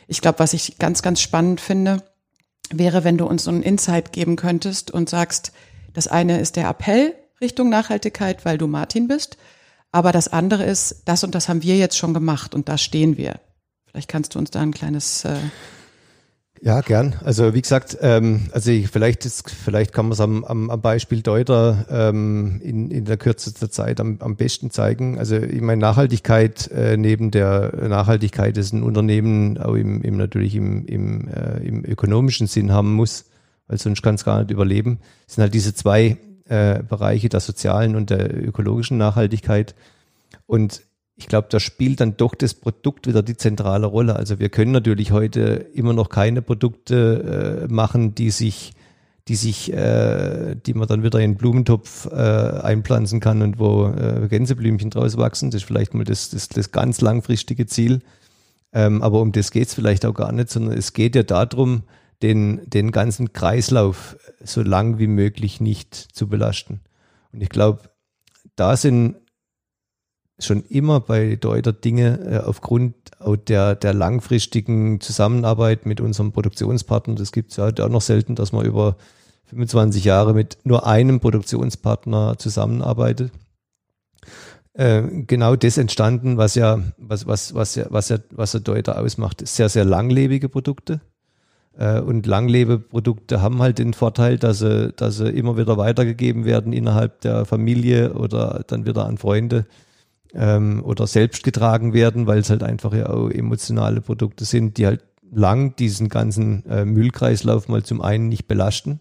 Ich 0.07 0.21
glaube, 0.21 0.39
was 0.39 0.53
ich 0.53 0.77
ganz, 0.79 1.01
ganz 1.01 1.21
spannend 1.21 1.61
finde, 1.61 2.03
wäre, 2.69 3.03
wenn 3.03 3.17
du 3.17 3.25
uns 3.25 3.45
so 3.45 3.51
einen 3.51 3.63
Insight 3.63 4.11
geben 4.11 4.35
könntest 4.35 4.91
und 4.91 5.09
sagst, 5.09 5.53
das 5.93 6.07
eine 6.07 6.39
ist 6.39 6.57
der 6.57 6.69
Appell 6.69 7.15
Richtung 7.39 7.69
Nachhaltigkeit, 7.69 8.45
weil 8.45 8.57
du 8.57 8.67
Martin 8.67 9.07
bist. 9.07 9.37
Aber 9.91 10.11
das 10.11 10.27
andere 10.27 10.65
ist, 10.65 11.03
das 11.05 11.23
und 11.23 11.33
das 11.33 11.47
haben 11.49 11.63
wir 11.63 11.77
jetzt 11.77 11.97
schon 11.97 12.13
gemacht 12.13 12.53
und 12.53 12.67
da 12.67 12.77
stehen 12.77 13.17
wir. 13.17 13.39
Vielleicht 13.97 14.09
kannst 14.09 14.35
du 14.35 14.37
uns 14.37 14.51
da 14.51 14.59
ein 14.59 14.69
kleines 14.69 15.25
äh 15.25 15.37
ja, 16.61 16.81
gern. 16.81 17.15
Also 17.23 17.55
wie 17.55 17.63
gesagt, 17.63 17.97
ähm, 18.01 18.47
also 18.51 18.69
ich, 18.69 18.89
vielleicht 18.89 19.25
ist, 19.25 19.49
vielleicht 19.49 19.91
kann 19.91 20.05
man 20.05 20.11
es 20.11 20.21
am, 20.21 20.43
am, 20.43 20.69
am 20.69 20.81
Beispiel 20.81 21.23
Deuter 21.23 21.87
ähm, 21.89 22.61
in, 22.63 22.91
in 22.91 23.05
der 23.05 23.17
kürzester 23.17 23.71
Zeit 23.71 23.99
am, 23.99 24.17
am 24.19 24.35
besten 24.35 24.69
zeigen. 24.69 25.17
Also 25.17 25.37
ich 25.37 25.61
meine 25.61 25.81
Nachhaltigkeit 25.81 26.69
äh, 26.69 26.95
neben 26.95 27.31
der 27.31 27.87
Nachhaltigkeit 27.87 28.55
ist 28.57 28.71
ein 28.71 28.83
Unternehmen 28.83 29.57
auch 29.57 29.73
im, 29.73 30.03
im 30.03 30.15
natürlich 30.15 30.53
im, 30.53 30.85
im, 30.85 31.27
äh, 31.29 31.57
im 31.65 31.83
ökonomischen 31.83 32.45
Sinn 32.45 32.71
haben 32.71 32.93
muss, 32.93 33.25
weil 33.65 33.79
sonst 33.79 34.03
kann 34.03 34.13
es 34.13 34.25
gar 34.25 34.41
nicht 34.41 34.51
überleben. 34.51 34.99
Es 35.27 35.35
sind 35.35 35.41
halt 35.41 35.55
diese 35.55 35.73
zwei 35.73 36.17
äh, 36.49 36.83
Bereiche 36.83 37.29
der 37.29 37.39
sozialen 37.39 37.95
und 37.95 38.11
der 38.11 38.45
ökologischen 38.47 38.99
Nachhaltigkeit. 38.99 39.73
Und 40.45 40.83
ich 41.17 41.27
glaube, 41.27 41.47
da 41.49 41.59
spielt 41.59 41.99
dann 41.99 42.15
doch 42.15 42.35
das 42.35 42.53
Produkt 42.53 43.07
wieder 43.07 43.23
die 43.23 43.35
zentrale 43.35 43.87
Rolle. 43.87 44.15
Also 44.15 44.37
wir 44.37 44.49
können 44.49 44.71
natürlich 44.71 45.11
heute 45.11 45.65
immer 45.73 45.93
noch 45.93 46.09
keine 46.09 46.43
Produkte 46.43 47.65
äh, 47.67 47.73
machen, 47.73 48.13
die 48.13 48.29
sich, 48.29 48.73
die 49.27 49.35
sich, 49.35 49.73
äh, 49.73 50.55
die 50.55 50.75
man 50.75 50.87
dann 50.87 51.01
wieder 51.01 51.19
in 51.19 51.31
den 51.31 51.37
Blumentopf 51.37 52.05
äh, 52.05 52.15
einpflanzen 52.15 53.19
kann 53.19 53.41
und 53.41 53.57
wo 53.57 53.87
äh, 53.87 54.27
Gänseblümchen 54.29 54.91
draus 54.91 55.17
wachsen. 55.17 55.49
Das 55.49 55.63
ist 55.63 55.67
vielleicht 55.67 55.95
mal 55.95 56.03
das, 56.03 56.29
das, 56.29 56.49
das 56.49 56.71
ganz 56.71 57.01
langfristige 57.01 57.65
Ziel. 57.65 58.01
Ähm, 58.71 59.01
aber 59.01 59.19
um 59.19 59.31
das 59.31 59.49
geht 59.49 59.69
es 59.69 59.73
vielleicht 59.73 60.05
auch 60.05 60.13
gar 60.13 60.31
nicht, 60.31 60.51
sondern 60.51 60.77
es 60.77 60.93
geht 60.93 61.15
ja 61.15 61.23
darum, 61.23 61.81
den, 62.21 62.61
den 62.69 62.91
ganzen 62.91 63.33
Kreislauf 63.33 64.17
so 64.43 64.61
lang 64.61 64.99
wie 64.99 65.07
möglich 65.07 65.61
nicht 65.61 65.95
zu 65.95 66.27
belasten. 66.27 66.81
Und 67.31 67.41
ich 67.41 67.49
glaube, 67.49 67.89
da 68.55 68.77
sind 68.77 69.15
schon 70.39 70.63
immer 70.63 70.99
bei 70.99 71.35
Deuter 71.35 71.73
Dinge 71.73 72.19
äh, 72.19 72.37
aufgrund 72.45 72.95
der, 73.47 73.75
der 73.75 73.93
langfristigen 73.93 75.01
Zusammenarbeit 75.01 75.85
mit 75.85 75.99
unserem 75.99 76.31
Produktionspartner, 76.31 77.15
das 77.15 77.31
gibt 77.31 77.51
es 77.51 77.57
ja 77.57 77.65
auch 77.67 77.89
noch 77.89 78.01
selten, 78.01 78.35
dass 78.35 78.51
man 78.51 78.65
über 78.65 78.97
25 79.45 80.03
Jahre 80.03 80.33
mit 80.33 80.59
nur 80.63 80.85
einem 80.85 81.19
Produktionspartner 81.19 82.37
zusammenarbeitet. 82.37 83.31
Äh, 84.73 85.23
genau 85.25 85.55
das 85.55 85.77
entstanden, 85.77 86.37
was 86.37 86.53
ja, 86.53 86.79
was, 86.97 87.25
was, 87.25 87.55
was 87.55 87.75
ja, 87.75 87.87
was 87.89 88.09
ja, 88.09 88.17
was 88.29 88.53
ja 88.53 88.59
Deuter 88.59 88.99
ausmacht, 88.99 89.47
sehr, 89.47 89.69
sehr 89.69 89.85
langlebige 89.85 90.49
Produkte. 90.49 91.01
Äh, 91.75 91.99
und 92.01 92.27
Langlebeprodukte 92.27 93.41
haben 93.41 93.59
halt 93.59 93.79
den 93.79 93.93
Vorteil, 93.93 94.37
dass 94.37 94.59
sie, 94.59 94.93
dass 94.93 95.17
sie 95.17 95.29
immer 95.29 95.57
wieder 95.57 95.77
weitergegeben 95.77 96.45
werden 96.45 96.73
innerhalb 96.73 97.21
der 97.21 97.45
Familie 97.45 98.13
oder 98.13 98.63
dann 98.67 98.85
wieder 98.85 99.07
an 99.07 99.17
Freunde 99.17 99.65
ähm, 100.37 100.83
oder 100.85 101.07
selbst 101.07 101.43
getragen 101.43 101.93
werden, 101.93 102.27
weil 102.27 102.39
es 102.39 102.49
halt 102.49 102.63
einfach 102.63 102.93
ja 102.93 103.09
auch 103.09 103.29
emotionale 103.29 104.01
Produkte 104.01 104.45
sind, 104.45 104.77
die 104.77 104.85
halt 104.85 105.03
lang 105.31 105.75
diesen 105.75 106.07
ganzen 106.07 106.65
äh, 106.67 106.85
Müllkreislauf 106.85 107.67
mal 107.67 107.83
zum 107.83 108.01
einen 108.01 108.29
nicht 108.29 108.47
belasten. 108.47 108.99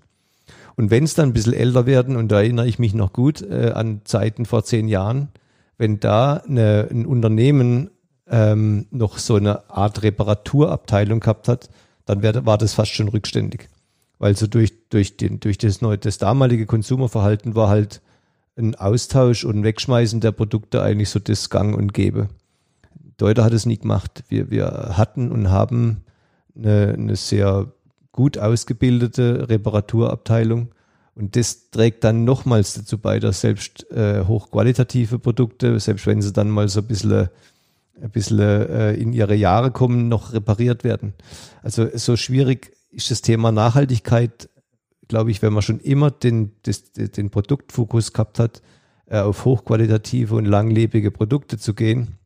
Und 0.76 0.90
wenn 0.90 1.04
es 1.04 1.14
dann 1.14 1.30
ein 1.30 1.32
bisschen 1.32 1.52
älter 1.52 1.86
werden, 1.86 2.16
und 2.16 2.32
da 2.32 2.40
erinnere 2.40 2.66
ich 2.66 2.78
mich 2.78 2.94
noch 2.94 3.12
gut 3.12 3.42
äh, 3.42 3.72
an 3.74 4.00
Zeiten 4.04 4.44
vor 4.44 4.64
zehn 4.64 4.88
Jahren, 4.88 5.28
wenn 5.78 6.00
da 6.00 6.38
eine, 6.38 6.88
ein 6.90 7.06
Unternehmen 7.06 7.90
ähm, 8.28 8.86
noch 8.90 9.18
so 9.18 9.36
eine 9.36 9.70
Art 9.70 10.02
Reparaturabteilung 10.02 11.20
gehabt 11.20 11.48
hat, 11.48 11.70
dann 12.06 12.22
wär, 12.22 12.46
war 12.46 12.58
das 12.58 12.74
fast 12.74 12.92
schon 12.92 13.08
rückständig. 13.08 13.68
Weil 14.18 14.36
so 14.36 14.46
durch, 14.46 14.72
durch, 14.88 15.16
den, 15.16 15.40
durch 15.40 15.58
das, 15.58 15.82
neue, 15.82 15.98
das 15.98 16.18
damalige 16.18 16.66
Konsumerverhalten 16.66 17.54
war 17.54 17.68
halt 17.68 18.00
ein 18.56 18.74
Austausch 18.74 19.44
und 19.44 19.64
Wegschmeißen 19.64 20.20
der 20.20 20.32
Produkte 20.32 20.82
eigentlich 20.82 21.10
so 21.10 21.18
das 21.18 21.50
Gang 21.50 21.76
und 21.76 21.92
Gäbe. 21.92 22.28
Deuter 23.18 23.44
hat 23.44 23.52
es 23.52 23.66
nie 23.66 23.78
gemacht. 23.78 24.24
Wir, 24.28 24.50
wir 24.50 24.94
hatten 24.96 25.30
und 25.30 25.50
haben 25.50 26.04
eine, 26.54 26.94
eine 26.94 27.16
sehr 27.16 27.72
gut 28.12 28.38
ausgebildete 28.38 29.48
Reparaturabteilung. 29.48 30.68
Und 31.14 31.36
das 31.36 31.70
trägt 31.70 32.04
dann 32.04 32.24
nochmals 32.24 32.74
dazu 32.74 32.98
bei, 32.98 33.20
dass 33.20 33.40
selbst 33.40 33.90
äh, 33.90 34.24
hochqualitative 34.24 35.18
Produkte, 35.18 35.78
selbst 35.80 36.06
wenn 36.06 36.20
sie 36.20 36.32
dann 36.32 36.50
mal 36.50 36.68
so 36.68 36.80
ein 36.80 36.86
bisschen, 36.86 37.28
ein 38.00 38.10
bisschen 38.10 38.38
äh, 38.38 38.92
in 38.94 39.12
ihre 39.14 39.34
Jahre 39.34 39.70
kommen, 39.70 40.08
noch 40.08 40.34
repariert 40.34 40.84
werden. 40.84 41.14
Also 41.62 41.88
so 41.94 42.16
schwierig 42.16 42.72
ist 42.90 43.10
das 43.10 43.22
Thema 43.22 43.50
Nachhaltigkeit 43.50 44.50
glaube 45.08 45.30
ich, 45.30 45.42
wenn 45.42 45.52
man 45.52 45.62
schon 45.62 45.80
immer 45.80 46.10
den, 46.10 46.52
das, 46.62 46.92
den 46.92 47.30
Produktfokus 47.30 48.12
gehabt 48.12 48.38
hat, 48.38 48.62
äh, 49.06 49.18
auf 49.18 49.44
hochqualitative 49.44 50.34
und 50.34 50.44
langlebige 50.44 51.10
Produkte 51.10 51.58
zu 51.58 51.74
gehen. 51.74 52.18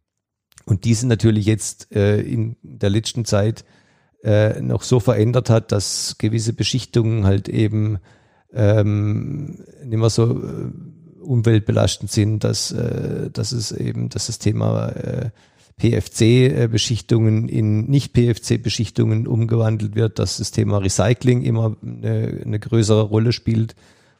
Und 0.66 0.84
diese 0.84 1.06
natürlich 1.06 1.46
jetzt 1.46 1.94
äh, 1.94 2.20
in 2.20 2.56
der 2.62 2.90
letzten 2.90 3.24
Zeit 3.24 3.64
äh, 4.22 4.60
noch 4.60 4.82
so 4.82 5.00
verändert 5.00 5.50
hat, 5.50 5.72
dass 5.72 6.16
gewisse 6.18 6.52
Beschichtungen 6.52 7.24
halt 7.24 7.48
eben 7.48 7.98
ähm, 8.52 9.64
nicht 9.84 9.98
mehr 9.98 10.10
so 10.10 10.42
äh, 10.42 10.70
umweltbelastend 11.20 12.10
sind, 12.10 12.44
dass, 12.44 12.72
äh, 12.72 13.30
dass 13.30 13.52
es 13.52 13.72
eben, 13.72 14.08
dass 14.08 14.26
das 14.26 14.38
Thema 14.38 14.88
äh, 14.88 15.30
PFC-Beschichtungen 15.80 17.48
in 17.48 17.86
Nicht-PFC-Beschichtungen 17.86 19.26
umgewandelt 19.26 19.94
wird, 19.94 20.18
dass 20.18 20.36
das 20.36 20.50
Thema 20.50 20.78
Recycling 20.78 21.42
immer 21.42 21.76
eine, 21.82 22.42
eine, 22.44 22.58
größere 22.58 23.02
Rolle 23.02 23.32
spielt, 23.32 23.74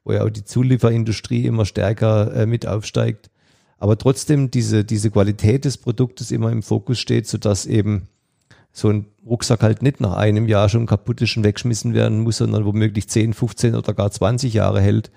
wo 0.05 0.13
ja 0.13 0.25
auch 0.25 0.31
die 0.31 0.45
Zulieferindustrie 0.45 1.45
immer 1.45 1.67
stärker 1.67 2.35
äh, 2.35 2.47
mit 2.47 2.67
aufsteigt. 2.67 3.31
Aber 3.77 3.99
trotzdem 3.99 4.51
diese, 4.51 4.85
diese 4.85 5.11
Qualität 5.11 5.67
des 5.67 5.77
Produktes 5.77 6.31
immer 6.31 6.51
im 6.51 6.63
Fokus 6.63 6.99
steht, 6.99 7.27
sodass 7.27 7.67
eben 7.67 8.09
so 8.73 8.89
ein 8.89 9.07
Rucksack 9.27 9.63
halt 9.63 9.83
nicht 9.83 10.01
nach 10.01 10.17
einem 10.17 10.49
Jahr 10.49 10.69
schon 10.71 10.87
kaputt 10.87 11.21
ist 11.21 11.37
und 11.37 11.45
wegschmissen 11.45 11.93
werden 11.93 12.21
muss, 12.21 12.39
sondern 12.39 12.65
womöglich 12.65 13.09
10, 13.09 13.35
15 13.35 13.75
oder 13.75 13.93
gar 13.93 14.11
20 14.11 14.55
Jahre 14.55 14.81
hält 14.81 15.11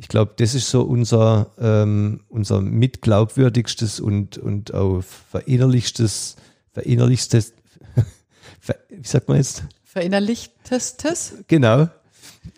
ich 0.00 0.08
glaube, 0.08 0.32
das 0.36 0.54
ist 0.54 0.70
so 0.70 0.80
unser, 0.80 1.50
ähm, 1.60 2.20
unser 2.30 2.62
mitglaubwürdigstes 2.62 4.00
und, 4.00 4.38
und 4.38 4.72
auch 4.72 5.02
verinnerlichstes, 5.02 6.36
verinnerlichstes, 6.72 7.52
wie 8.88 9.06
sagt 9.06 9.28
man 9.28 9.36
jetzt? 9.36 9.64
Verinnerlichtestes? 9.84 11.34
Genau. 11.48 11.88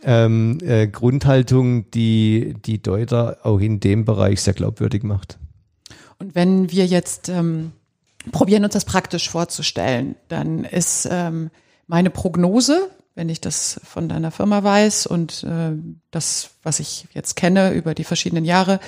Ähm, 0.05 0.59
äh, 0.63 0.87
Grundhaltung, 0.87 1.91
die 1.91 2.55
die 2.65 2.81
Deuter 2.81 3.39
auch 3.43 3.59
in 3.59 3.81
dem 3.81 4.05
Bereich 4.05 4.41
sehr 4.41 4.55
glaubwürdig 4.55 5.03
macht. 5.03 5.41
Und 6.21 6.37
wenn 6.37 6.71
wir 6.71 6.87
jetzt 6.87 7.29
ähm, 7.29 7.73
probieren, 8.31 8.63
uns 8.63 8.75
das 8.75 8.85
praktisch 8.85 9.29
vorzustellen, 9.29 10.15
dann 10.29 10.63
ist 10.63 11.09
ähm, 11.11 11.51
meine 11.89 12.11
Prognose, 12.11 12.89
wenn 13.15 13.29
ich 13.29 13.41
das 13.41 13.81
von 13.85 14.09
deiner 14.09 14.31
Firma 14.31 14.63
weiß 14.63 15.07
und 15.07 15.45
äh, 15.45 15.73
das, 16.11 16.51
was 16.63 16.81
ich 16.81 17.07
jetzt 17.13 17.37
kenne 17.37 17.73
über 17.73 17.95
die 17.95 18.05
verschiedenen 18.05 18.45
Jahre, 18.45 18.81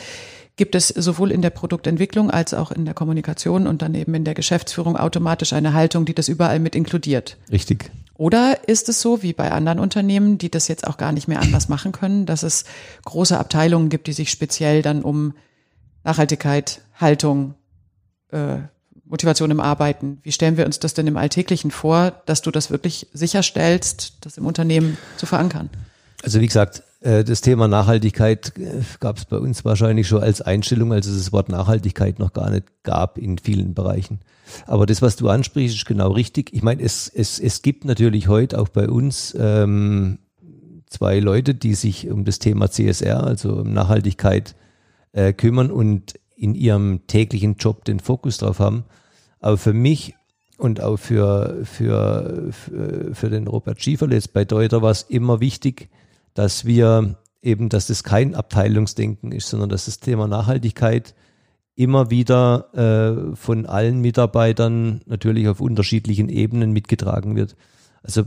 gibt 0.56 0.74
es 0.74 0.88
sowohl 0.88 1.32
in 1.32 1.42
der 1.42 1.50
Produktentwicklung 1.50 2.30
als 2.30 2.54
auch 2.54 2.70
in 2.70 2.84
der 2.84 2.94
Kommunikation 2.94 3.66
und 3.66 3.82
dann 3.82 3.94
eben 3.94 4.14
in 4.14 4.24
der 4.24 4.34
Geschäftsführung 4.34 4.96
automatisch 4.96 5.52
eine 5.52 5.72
Haltung, 5.72 6.04
die 6.04 6.14
das 6.14 6.28
überall 6.28 6.60
mit 6.60 6.76
inkludiert. 6.76 7.36
Richtig. 7.50 7.90
Oder 8.16 8.68
ist 8.68 8.88
es 8.88 9.00
so, 9.00 9.22
wie 9.22 9.32
bei 9.32 9.50
anderen 9.50 9.80
Unternehmen, 9.80 10.38
die 10.38 10.50
das 10.50 10.68
jetzt 10.68 10.86
auch 10.86 10.96
gar 10.96 11.10
nicht 11.10 11.26
mehr 11.26 11.40
anders 11.40 11.68
machen 11.68 11.90
können, 11.90 12.26
dass 12.26 12.44
es 12.44 12.64
große 13.04 13.36
Abteilungen 13.36 13.88
gibt, 13.88 14.06
die 14.06 14.12
sich 14.12 14.30
speziell 14.30 14.82
dann 14.82 15.02
um 15.02 15.34
Nachhaltigkeit, 16.04 16.82
Haltung, 16.94 17.54
äh, 18.30 18.58
Motivation 19.06 19.50
im 19.50 19.60
Arbeiten. 19.60 20.18
Wie 20.22 20.32
stellen 20.32 20.56
wir 20.56 20.66
uns 20.66 20.78
das 20.78 20.94
denn 20.94 21.06
im 21.06 21.16
Alltäglichen 21.16 21.70
vor, 21.70 22.12
dass 22.26 22.42
du 22.42 22.50
das 22.50 22.70
wirklich 22.70 23.08
sicherstellst, 23.12 24.18
das 24.22 24.38
im 24.38 24.46
Unternehmen 24.46 24.96
zu 25.16 25.26
verankern? 25.26 25.70
Also 26.22 26.40
wie 26.40 26.46
gesagt, 26.46 26.82
äh, 27.00 27.22
das 27.22 27.42
Thema 27.42 27.68
Nachhaltigkeit 27.68 28.54
äh, 28.58 28.80
gab 28.98 29.18
es 29.18 29.26
bei 29.26 29.36
uns 29.36 29.64
wahrscheinlich 29.64 30.08
schon 30.08 30.22
als 30.22 30.40
Einstellung, 30.40 30.92
als 30.92 31.06
es 31.06 31.18
das 31.18 31.32
Wort 31.32 31.50
Nachhaltigkeit 31.50 32.18
noch 32.18 32.32
gar 32.32 32.50
nicht 32.50 32.64
gab 32.82 33.18
in 33.18 33.38
vielen 33.38 33.74
Bereichen. 33.74 34.20
Aber 34.66 34.86
das, 34.86 35.02
was 35.02 35.16
du 35.16 35.28
ansprichst, 35.28 35.76
ist 35.76 35.86
genau 35.86 36.12
richtig. 36.12 36.52
Ich 36.54 36.62
meine, 36.62 36.82
es, 36.82 37.08
es, 37.08 37.38
es 37.38 37.62
gibt 37.62 37.84
natürlich 37.84 38.28
heute 38.28 38.58
auch 38.58 38.68
bei 38.68 38.88
uns 38.88 39.36
ähm, 39.38 40.18
zwei 40.86 41.18
Leute, 41.18 41.54
die 41.54 41.74
sich 41.74 42.08
um 42.08 42.24
das 42.24 42.38
Thema 42.38 42.70
CSR, 42.70 43.22
also 43.22 43.52
um 43.56 43.72
Nachhaltigkeit, 43.72 44.54
äh, 45.12 45.32
kümmern 45.32 45.70
und 45.70 46.14
in 46.36 46.54
ihrem 46.54 47.06
täglichen 47.06 47.56
Job 47.56 47.84
den 47.84 48.00
Fokus 48.00 48.38
drauf 48.38 48.58
haben. 48.58 48.84
Aber 49.40 49.56
für 49.56 49.72
mich 49.72 50.14
und 50.56 50.80
auch 50.80 50.96
für, 50.96 51.60
für, 51.64 52.48
für, 52.50 53.14
für 53.14 53.30
den 53.30 53.48
Robert 53.48 53.82
Schieferle 53.82 54.14
jetzt 54.14 54.32
bei 54.32 54.44
Deuter 54.44 54.82
war 54.82 54.90
es 54.90 55.02
immer 55.02 55.40
wichtig, 55.40 55.90
dass 56.34 56.64
wir 56.64 57.16
eben, 57.42 57.68
dass 57.68 57.88
das 57.88 58.04
kein 58.04 58.34
Abteilungsdenken 58.34 59.32
ist, 59.32 59.48
sondern 59.48 59.68
dass 59.68 59.86
das 59.86 60.00
Thema 60.00 60.26
Nachhaltigkeit 60.26 61.14
immer 61.76 62.10
wieder 62.10 63.32
äh, 63.32 63.36
von 63.36 63.66
allen 63.66 64.00
Mitarbeitern 64.00 65.00
natürlich 65.06 65.48
auf 65.48 65.60
unterschiedlichen 65.60 66.28
Ebenen 66.28 66.72
mitgetragen 66.72 67.36
wird. 67.36 67.56
Also 68.02 68.24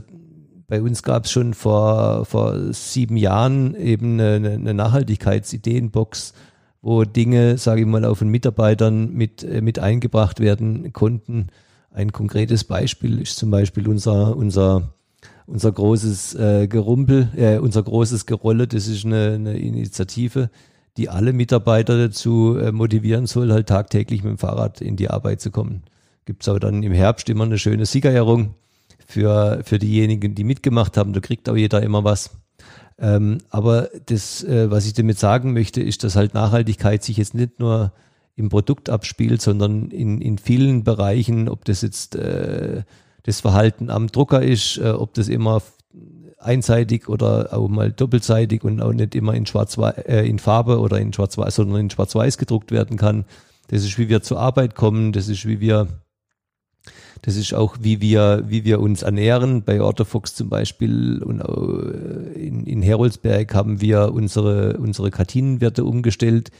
bei 0.66 0.82
uns 0.82 1.02
gab 1.02 1.24
es 1.24 1.32
schon 1.32 1.54
vor, 1.54 2.26
vor 2.26 2.72
sieben 2.72 3.16
Jahren 3.16 3.74
eben 3.74 4.20
eine, 4.20 4.50
eine 4.50 4.74
Nachhaltigkeitsideenbox, 4.74 6.34
wo 6.80 7.04
Dinge, 7.04 7.58
sage 7.58 7.82
ich 7.82 7.86
mal, 7.86 8.04
auf 8.04 8.20
den 8.20 8.28
Mitarbeitern 8.28 9.12
mit, 9.12 9.42
äh, 9.42 9.60
mit 9.60 9.78
eingebracht 9.78 10.40
werden 10.40 10.92
konnten. 10.92 11.48
Ein 11.90 12.12
konkretes 12.12 12.64
Beispiel 12.64 13.20
ist 13.20 13.36
zum 13.36 13.50
Beispiel 13.50 13.88
unser, 13.88 14.36
unser, 14.36 14.94
unser 15.46 15.72
großes 15.72 16.34
äh, 16.34 16.68
Gerumpel, 16.68 17.28
äh, 17.36 17.58
unser 17.58 17.82
großes 17.82 18.26
Gerolle. 18.26 18.68
Das 18.68 18.86
ist 18.86 19.04
eine, 19.04 19.32
eine 19.34 19.58
Initiative, 19.58 20.50
die 20.96 21.08
alle 21.08 21.32
Mitarbeiter 21.32 21.98
dazu 21.98 22.56
äh, 22.56 22.72
motivieren 22.72 23.26
soll, 23.26 23.52
halt 23.52 23.68
tagtäglich 23.68 24.22
mit 24.22 24.32
dem 24.32 24.38
Fahrrad 24.38 24.80
in 24.80 24.96
die 24.96 25.10
Arbeit 25.10 25.40
zu 25.40 25.50
kommen. 25.50 25.82
Gibt 26.26 26.42
es 26.42 26.48
aber 26.48 26.60
dann 26.60 26.82
im 26.82 26.92
Herbst 26.92 27.28
immer 27.30 27.44
eine 27.44 27.58
schöne 27.58 27.86
Siegerehrung 27.86 28.54
für, 29.06 29.62
für 29.64 29.78
diejenigen, 29.78 30.34
die 30.34 30.44
mitgemacht 30.44 30.96
haben. 30.96 31.14
Da 31.14 31.20
kriegt 31.20 31.48
auch 31.48 31.56
jeder 31.56 31.82
immer 31.82 32.04
was. 32.04 32.30
Ähm, 32.98 33.38
aber 33.50 33.88
das, 34.06 34.42
äh, 34.42 34.70
was 34.70 34.86
ich 34.86 34.92
damit 34.92 35.18
sagen 35.18 35.52
möchte, 35.52 35.80
ist, 35.80 36.02
dass 36.04 36.16
halt 36.16 36.34
Nachhaltigkeit 36.34 37.02
sich 37.02 37.16
jetzt 37.16 37.34
nicht 37.34 37.60
nur 37.60 37.92
im 38.34 38.48
Produkt 38.48 38.90
abspielt, 38.90 39.40
sondern 39.42 39.90
in, 39.90 40.20
in 40.20 40.38
vielen 40.38 40.84
Bereichen, 40.84 41.48
ob 41.48 41.64
das 41.64 41.82
jetzt 41.82 42.16
äh, 42.16 42.82
das 43.24 43.40
Verhalten 43.40 43.90
am 43.90 44.08
Drucker 44.08 44.42
ist, 44.42 44.78
äh, 44.78 44.90
ob 44.90 45.14
das 45.14 45.28
immer 45.28 45.62
einseitig 46.38 47.08
oder 47.08 47.52
auch 47.52 47.68
mal 47.68 47.92
doppelseitig 47.92 48.64
und 48.64 48.80
auch 48.80 48.92
nicht 48.92 49.14
immer 49.14 49.34
in 49.34 49.46
Schwarz 49.46 49.76
äh, 49.76 50.28
in 50.28 50.38
Farbe 50.38 50.78
oder 50.78 50.98
in 50.98 51.12
Schwarz-Weiß, 51.12 51.56
sondern 51.56 51.80
in 51.80 51.90
Schwarz-Weiß 51.90 52.38
gedruckt 52.38 52.70
werden 52.70 52.96
kann. 52.96 53.24
Das 53.68 53.84
ist, 53.84 53.98
wie 53.98 54.08
wir 54.08 54.22
zur 54.22 54.40
Arbeit 54.40 54.74
kommen, 54.74 55.12
das 55.12 55.28
ist, 55.28 55.46
wie 55.46 55.60
wir 55.60 55.88
das 57.22 57.36
ist 57.36 57.54
auch, 57.54 57.76
wie 57.80 58.00
wir, 58.00 58.44
wie 58.46 58.64
wir 58.64 58.80
uns 58.80 59.02
ernähren. 59.02 59.62
Bei 59.62 59.80
Otterfox 59.80 60.34
zum 60.34 60.48
Beispiel 60.48 61.22
und 61.22 61.40
in, 62.34 62.64
in 62.64 62.82
Heroldsberg 62.82 63.54
haben 63.54 63.80
wir 63.80 64.12
unsere, 64.12 64.78
unsere 64.78 65.10
Kartinenwerte 65.10 65.84
umgestellt, 65.84 66.50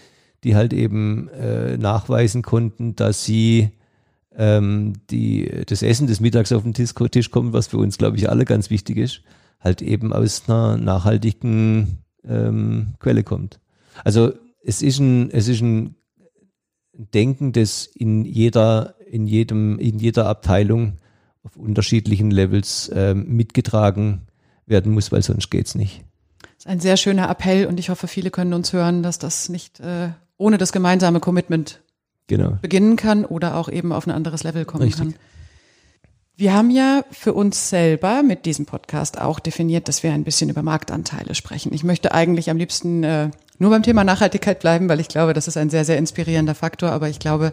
die 0.44 0.54
halt 0.54 0.72
eben 0.72 1.28
äh, 1.28 1.76
nachweisen 1.76 2.42
konnten, 2.42 2.96
dass 2.96 3.24
sie 3.24 3.70
ähm, 4.36 4.94
die, 5.10 5.50
das 5.66 5.82
Essen 5.82 6.06
des 6.06 6.20
Mittags 6.20 6.52
auf 6.52 6.62
den 6.62 6.74
Tisch, 6.74 6.94
Tisch 7.10 7.30
kommt, 7.30 7.52
was 7.52 7.66
für 7.66 7.78
uns, 7.78 7.98
glaube 7.98 8.16
ich, 8.16 8.30
alle 8.30 8.44
ganz 8.44 8.70
wichtig 8.70 8.96
ist, 8.96 9.22
halt 9.60 9.82
eben 9.82 10.12
aus 10.12 10.44
einer 10.48 10.76
nachhaltigen 10.76 11.98
ähm, 12.24 12.94
Quelle 13.00 13.24
kommt. 13.24 13.58
Also 14.04 14.32
es 14.64 14.82
ist 14.82 15.00
ein, 15.00 15.30
es 15.30 15.48
ist 15.48 15.60
ein 15.60 15.96
Denken, 16.92 17.52
das 17.52 17.86
in 17.86 18.24
jeder 18.24 18.94
in 19.10 19.26
jedem, 19.26 19.78
in 19.78 19.98
jeder 19.98 20.26
Abteilung 20.26 20.94
auf 21.42 21.56
unterschiedlichen 21.56 22.30
Levels 22.30 22.88
äh, 22.88 23.14
mitgetragen 23.14 24.22
werden 24.66 24.92
muss, 24.92 25.12
weil 25.12 25.22
sonst 25.22 25.50
geht's 25.50 25.74
nicht. 25.74 26.04
Das 26.40 26.66
ist 26.66 26.66
ein 26.66 26.80
sehr 26.80 26.96
schöner 26.96 27.30
Appell 27.30 27.66
und 27.66 27.78
ich 27.78 27.88
hoffe, 27.88 28.08
viele 28.08 28.30
können 28.30 28.52
uns 28.52 28.72
hören, 28.72 29.02
dass 29.02 29.18
das 29.18 29.48
nicht 29.48 29.80
äh, 29.80 30.10
ohne 30.36 30.58
das 30.58 30.72
gemeinsame 30.72 31.20
Commitment 31.20 31.80
genau. 32.26 32.58
beginnen 32.60 32.96
kann 32.96 33.24
oder 33.24 33.56
auch 33.56 33.68
eben 33.68 33.92
auf 33.92 34.06
ein 34.06 34.12
anderes 34.12 34.44
Level 34.44 34.64
kommen 34.64 34.84
Richtig. 34.84 35.00
kann. 35.00 35.14
Wir 36.36 36.54
haben 36.54 36.70
ja 36.70 37.04
für 37.10 37.32
uns 37.32 37.68
selber 37.68 38.22
mit 38.22 38.46
diesem 38.46 38.64
Podcast 38.64 39.20
auch 39.20 39.40
definiert, 39.40 39.88
dass 39.88 40.04
wir 40.04 40.12
ein 40.12 40.22
bisschen 40.22 40.48
über 40.48 40.62
Marktanteile 40.62 41.34
sprechen. 41.34 41.74
Ich 41.74 41.82
möchte 41.82 42.12
eigentlich 42.12 42.48
am 42.48 42.56
liebsten 42.56 43.02
äh, 43.02 43.30
nur 43.58 43.70
beim 43.70 43.82
Thema 43.82 44.04
Nachhaltigkeit 44.04 44.60
bleiben, 44.60 44.88
weil 44.88 45.00
ich 45.00 45.08
glaube, 45.08 45.32
das 45.32 45.48
ist 45.48 45.56
ein 45.56 45.68
sehr, 45.68 45.84
sehr 45.84 45.98
inspirierender 45.98 46.54
Faktor. 46.54 46.90
Aber 46.92 47.08
ich 47.08 47.18
glaube, 47.18 47.52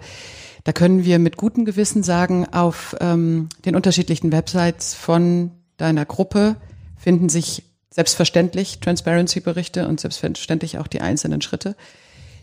da 0.65 0.73
können 0.73 1.05
wir 1.05 1.19
mit 1.19 1.37
gutem 1.37 1.63
Gewissen 1.63 2.01
sagen, 2.01 2.47
auf 2.51 2.95
ähm, 2.99 3.49
den 3.65 3.75
unterschiedlichen 3.75 4.31
Websites 4.31 4.95
von 4.95 5.51
deiner 5.77 6.05
Gruppe 6.05 6.55
finden 6.97 7.29
sich 7.29 7.63
selbstverständlich 7.91 8.79
Transparency-Berichte 8.79 9.87
und 9.87 9.99
selbstverständlich 9.99 10.79
auch 10.79 10.87
die 10.87 11.01
einzelnen 11.01 11.41
Schritte. 11.41 11.75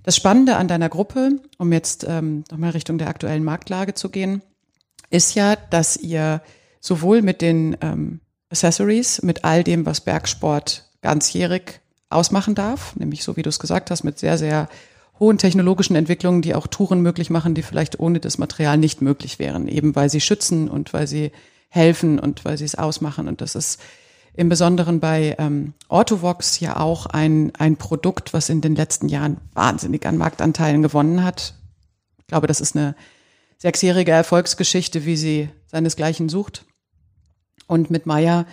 Das 0.05 0.15
Spannende 0.15 0.57
an 0.57 0.69
deiner 0.69 0.89
Gruppe, 0.89 1.41
um 1.59 1.73
jetzt 1.73 2.07
ähm, 2.09 2.45
nochmal 2.49 2.71
Richtung 2.71 2.97
der 2.97 3.09
aktuellen 3.09 3.43
Marktlage 3.43 3.95
zu 3.95 4.09
gehen, 4.09 4.41
ist 5.11 5.35
ja, 5.35 5.57
dass 5.57 5.97
ihr 5.97 6.43
sowohl 6.81 7.23
mit 7.23 7.43
den 7.43 7.77
ähm, 7.81 8.21
Accessories, 8.51 9.23
mit 9.23 9.45
all 9.45 9.65
dem, 9.65 9.85
was 9.85 10.01
Bergsport 10.01 10.89
ganzjährig 11.01 11.81
ausmachen 12.09 12.55
darf, 12.55 12.95
nämlich 12.95 13.25
so 13.25 13.37
wie 13.37 13.43
du 13.43 13.49
es 13.49 13.59
gesagt 13.59 13.91
hast, 13.91 14.05
mit 14.05 14.21
sehr, 14.21 14.39
sehr 14.39 14.69
hohen 15.23 15.39
technologischen 15.39 15.95
Entwicklungen, 15.95 16.43
die 16.43 16.53
auch 16.57 16.67
Touren 16.67 17.01
möglich 17.01 17.31
machen, 17.31 17.55
die 17.55 17.63
vielleicht 17.63 18.01
ohne 18.01 18.19
das 18.19 18.39
Material 18.39 18.77
nicht 18.77 19.03
möglich 19.03 19.39
wären, 19.39 19.69
eben 19.69 19.95
weil 19.95 20.11
sie 20.11 20.21
schützen 20.21 20.69
und 20.69 20.93
weil 20.93 21.07
sie 21.07 21.31
helfen 21.69 22.19
und 22.19 22.45
weil 22.45 22.59
sie 22.59 22.65
es 22.65 22.75
ausmachen. 22.75 23.29
Und 23.29 23.41
das 23.41 23.55
ist 23.55 23.81
im 24.35 24.49
Besonderen 24.49 24.99
bei 24.99 25.37
ähm, 25.39 25.75
Autovox 25.89 26.59
ja 26.59 26.77
auch 26.77 27.07
ein, 27.07 27.53
ein 27.57 27.77
Produkt, 27.77 28.33
was 28.35 28.49
in 28.49 28.63
den 28.63 28.75
letzten 28.75 29.09
Jahren 29.09 29.37
wahnsinnig 29.55 30.05
an 30.07 30.17
Marktanteilen 30.17 30.83
gewonnen 30.83 31.23
hat. 31.23 31.55
Ich 32.19 32.27
glaube, 32.27 32.49
das 32.49 32.61
ist 32.61 32.75
eine 32.75 32.97
sechsjährige 33.59 34.11
Erfolgsgeschichte, 34.11 35.07
wie 35.07 35.17
sie 35.17 35.51
seinesgleichen 35.67 36.31
sucht. 36.31 36.65
Und 37.69 37.93
mit 37.93 38.07
Maya 38.07 38.45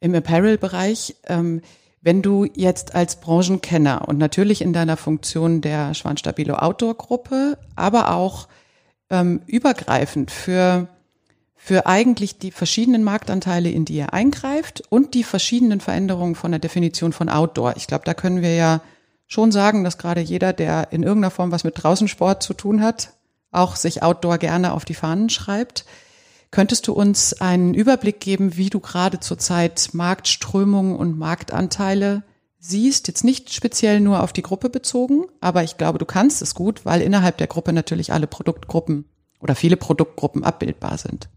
im 0.00 0.12
Apparel-Bereich. 0.12 1.14
Ähm, 1.28 1.62
wenn 2.06 2.22
du 2.22 2.46
jetzt 2.54 2.94
als 2.94 3.16
Branchenkenner 3.16 4.06
und 4.06 4.16
natürlich 4.16 4.62
in 4.62 4.72
deiner 4.72 4.96
Funktion 4.96 5.60
der 5.60 5.92
Schwanstabilo 5.92 6.54
Outdoor 6.54 6.94
Gruppe, 6.94 7.58
aber 7.74 8.12
auch 8.12 8.46
ähm, 9.10 9.40
übergreifend 9.48 10.30
für, 10.30 10.86
für 11.56 11.86
eigentlich 11.86 12.38
die 12.38 12.52
verschiedenen 12.52 13.02
Marktanteile, 13.02 13.70
in 13.70 13.84
die 13.84 13.96
ihr 13.96 14.12
eingreift 14.12 14.84
und 14.88 15.14
die 15.14 15.24
verschiedenen 15.24 15.80
Veränderungen 15.80 16.36
von 16.36 16.52
der 16.52 16.60
Definition 16.60 17.12
von 17.12 17.28
Outdoor. 17.28 17.76
Ich 17.76 17.88
glaube, 17.88 18.04
da 18.04 18.14
können 18.14 18.40
wir 18.40 18.54
ja 18.54 18.82
schon 19.26 19.50
sagen, 19.50 19.82
dass 19.82 19.98
gerade 19.98 20.20
jeder, 20.20 20.52
der 20.52 20.92
in 20.92 21.02
irgendeiner 21.02 21.32
Form 21.32 21.50
was 21.50 21.64
mit 21.64 21.82
Draußensport 21.82 22.40
zu 22.40 22.54
tun 22.54 22.82
hat, 22.82 23.14
auch 23.50 23.74
sich 23.74 24.04
Outdoor 24.04 24.38
gerne 24.38 24.74
auf 24.74 24.84
die 24.84 24.94
Fahnen 24.94 25.28
schreibt. 25.28 25.84
Könntest 26.56 26.88
du 26.88 26.94
uns 26.94 27.34
einen 27.34 27.74
Überblick 27.74 28.18
geben, 28.18 28.56
wie 28.56 28.70
du 28.70 28.80
gerade 28.80 29.20
zurzeit 29.20 29.90
Marktströmungen 29.92 30.96
und 30.96 31.18
Marktanteile 31.18 32.22
siehst? 32.58 33.08
Jetzt 33.08 33.24
nicht 33.24 33.52
speziell 33.52 34.00
nur 34.00 34.22
auf 34.22 34.32
die 34.32 34.40
Gruppe 34.40 34.70
bezogen, 34.70 35.26
aber 35.42 35.64
ich 35.64 35.76
glaube, 35.76 35.98
du 35.98 36.06
kannst 36.06 36.40
es 36.40 36.54
gut, 36.54 36.86
weil 36.86 37.02
innerhalb 37.02 37.36
der 37.36 37.46
Gruppe 37.46 37.74
natürlich 37.74 38.10
alle 38.10 38.26
Produktgruppen 38.26 39.04
oder 39.38 39.54
viele 39.54 39.76
Produktgruppen 39.76 40.44
abbildbar 40.44 40.96
sind. 40.96 41.28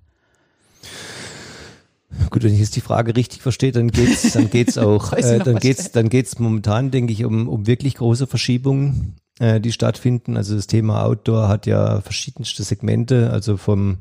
Gut, 2.29 2.45
wenn 2.45 2.53
ich 2.53 2.61
jetzt 2.61 2.77
die 2.77 2.79
Frage 2.79 3.13
richtig 3.17 3.41
verstehe, 3.41 3.73
dann 3.73 3.91
geht's, 3.91 4.31
dann 4.31 4.49
geht's 4.49 4.77
auch, 4.77 5.11
äh, 5.11 5.39
dann 5.39 5.57
geht's, 5.57 5.91
dann 5.91 6.07
geht's 6.07 6.39
momentan, 6.39 6.91
denke 6.91 7.11
ich, 7.11 7.25
um, 7.25 7.49
um 7.49 7.67
wirklich 7.67 7.95
große 7.95 8.25
Verschiebungen, 8.25 9.17
äh, 9.39 9.59
die 9.59 9.73
stattfinden. 9.73 10.37
Also 10.37 10.55
das 10.55 10.67
Thema 10.67 11.03
Outdoor 11.03 11.49
hat 11.49 11.65
ja 11.65 11.99
verschiedenste 11.99 12.63
Segmente, 12.63 13.31
also 13.31 13.57
vom 13.57 13.97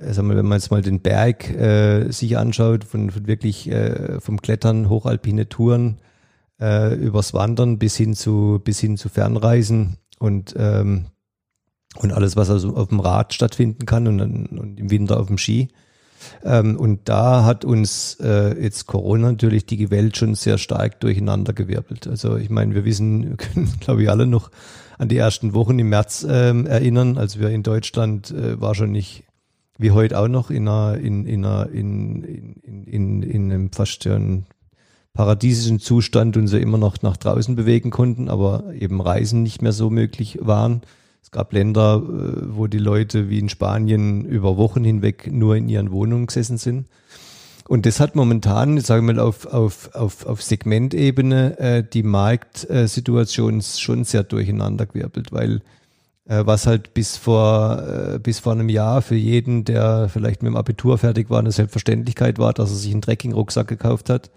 äh, 0.00 0.12
sagen 0.12 0.28
wir, 0.28 0.36
wenn 0.36 0.46
man 0.46 0.58
jetzt 0.58 0.70
mal 0.70 0.82
den 0.82 1.00
Berg 1.00 1.50
äh, 1.50 2.10
sich 2.10 2.38
anschaut, 2.38 2.84
von, 2.84 3.10
von 3.10 3.26
wirklich 3.26 3.70
äh, 3.70 4.20
vom 4.20 4.40
Klettern, 4.40 4.88
hochalpine 4.88 5.48
Touren, 5.48 5.98
äh, 6.60 6.94
übers 6.94 7.34
Wandern 7.34 7.78
bis 7.78 7.96
hin 7.96 8.14
zu 8.14 8.60
bis 8.62 8.80
hin 8.80 8.96
zu 8.96 9.08
Fernreisen 9.08 9.96
und 10.18 10.54
ähm, 10.56 11.06
und 11.96 12.12
alles, 12.12 12.36
was 12.36 12.50
also 12.50 12.76
auf 12.76 12.88
dem 12.88 13.00
Rad 13.00 13.34
stattfinden 13.34 13.84
kann 13.84 14.06
und, 14.06 14.20
und 14.20 14.78
im 14.78 14.90
Winter 14.90 15.18
auf 15.18 15.26
dem 15.26 15.38
Ski. 15.38 15.68
Ähm, 16.44 16.76
und 16.76 17.08
da 17.08 17.44
hat 17.44 17.64
uns 17.64 18.16
äh, 18.20 18.62
jetzt 18.62 18.86
Corona 18.86 19.32
natürlich 19.32 19.66
die 19.66 19.90
Welt 19.90 20.16
schon 20.16 20.34
sehr 20.34 20.58
stark 20.58 21.00
durcheinandergewirbelt. 21.00 22.06
Also 22.06 22.36
ich 22.36 22.50
meine, 22.50 22.74
wir 22.74 22.84
wissen, 22.84 23.36
können 23.38 23.72
glaube 23.80 24.02
ich 24.02 24.10
alle 24.10 24.26
noch 24.26 24.50
an 24.98 25.08
die 25.08 25.16
ersten 25.16 25.54
Wochen 25.54 25.78
im 25.78 25.88
März 25.88 26.26
ähm, 26.28 26.66
erinnern, 26.66 27.16
als 27.18 27.40
wir 27.40 27.48
in 27.48 27.62
Deutschland 27.62 28.30
äh, 28.30 28.60
wahrscheinlich 28.60 29.24
wie 29.80 29.92
heute 29.92 30.18
auch 30.18 30.28
noch 30.28 30.50
in 30.50 30.68
einer, 30.68 30.98
in, 30.98 31.24
in, 31.24 31.42
einer, 31.42 31.70
in, 31.70 32.22
in, 32.62 32.84
in, 32.84 33.22
in 33.22 33.44
einem 33.50 33.72
fast 33.72 34.04
schon 34.04 34.44
paradiesischen 35.14 35.80
Zustand 35.80 36.36
und 36.36 36.48
so 36.48 36.58
immer 36.58 36.76
noch 36.76 37.00
nach 37.00 37.16
draußen 37.16 37.56
bewegen 37.56 37.90
konnten, 37.90 38.28
aber 38.28 38.74
eben 38.78 39.00
Reisen 39.00 39.42
nicht 39.42 39.62
mehr 39.62 39.72
so 39.72 39.88
möglich 39.88 40.38
waren. 40.42 40.82
Es 41.22 41.30
gab 41.30 41.54
Länder, 41.54 42.02
äh, 42.04 42.54
wo 42.54 42.66
die 42.66 42.78
Leute 42.78 43.30
wie 43.30 43.38
in 43.38 43.48
Spanien 43.48 44.26
über 44.26 44.58
Wochen 44.58 44.84
hinweg 44.84 45.32
nur 45.32 45.56
in 45.56 45.68
ihren 45.70 45.92
Wohnungen 45.92 46.26
gesessen 46.26 46.58
sind. 46.58 46.86
Und 47.66 47.86
das 47.86 48.00
hat 48.00 48.14
momentan, 48.16 48.78
sagen 48.80 49.06
wir 49.06 49.14
mal, 49.14 49.20
auf, 49.22 49.46
auf, 49.46 49.94
auf, 49.94 50.26
auf 50.26 50.42
Segmentebene 50.42 51.58
äh, 51.58 51.84
die 51.90 52.02
Marktsituation 52.02 53.62
schon 53.62 54.04
sehr 54.04 54.24
durcheinandergewirbelt, 54.24 55.32
weil 55.32 55.62
was 56.44 56.66
halt 56.66 56.94
bis 56.94 57.16
vor, 57.16 57.82
äh, 57.82 58.18
bis 58.20 58.38
vor 58.38 58.52
einem 58.52 58.68
Jahr 58.68 59.02
für 59.02 59.16
jeden, 59.16 59.64
der 59.64 60.08
vielleicht 60.08 60.42
mit 60.42 60.50
dem 60.50 60.56
Abitur 60.56 60.96
fertig 60.96 61.28
war, 61.28 61.40
eine 61.40 61.50
Selbstverständlichkeit 61.50 62.38
war, 62.38 62.52
dass 62.52 62.70
er 62.70 62.76
sich 62.76 62.92
einen 62.92 63.02
Trekking-Rucksack 63.02 63.66
gekauft 63.66 64.08
hat 64.08 64.30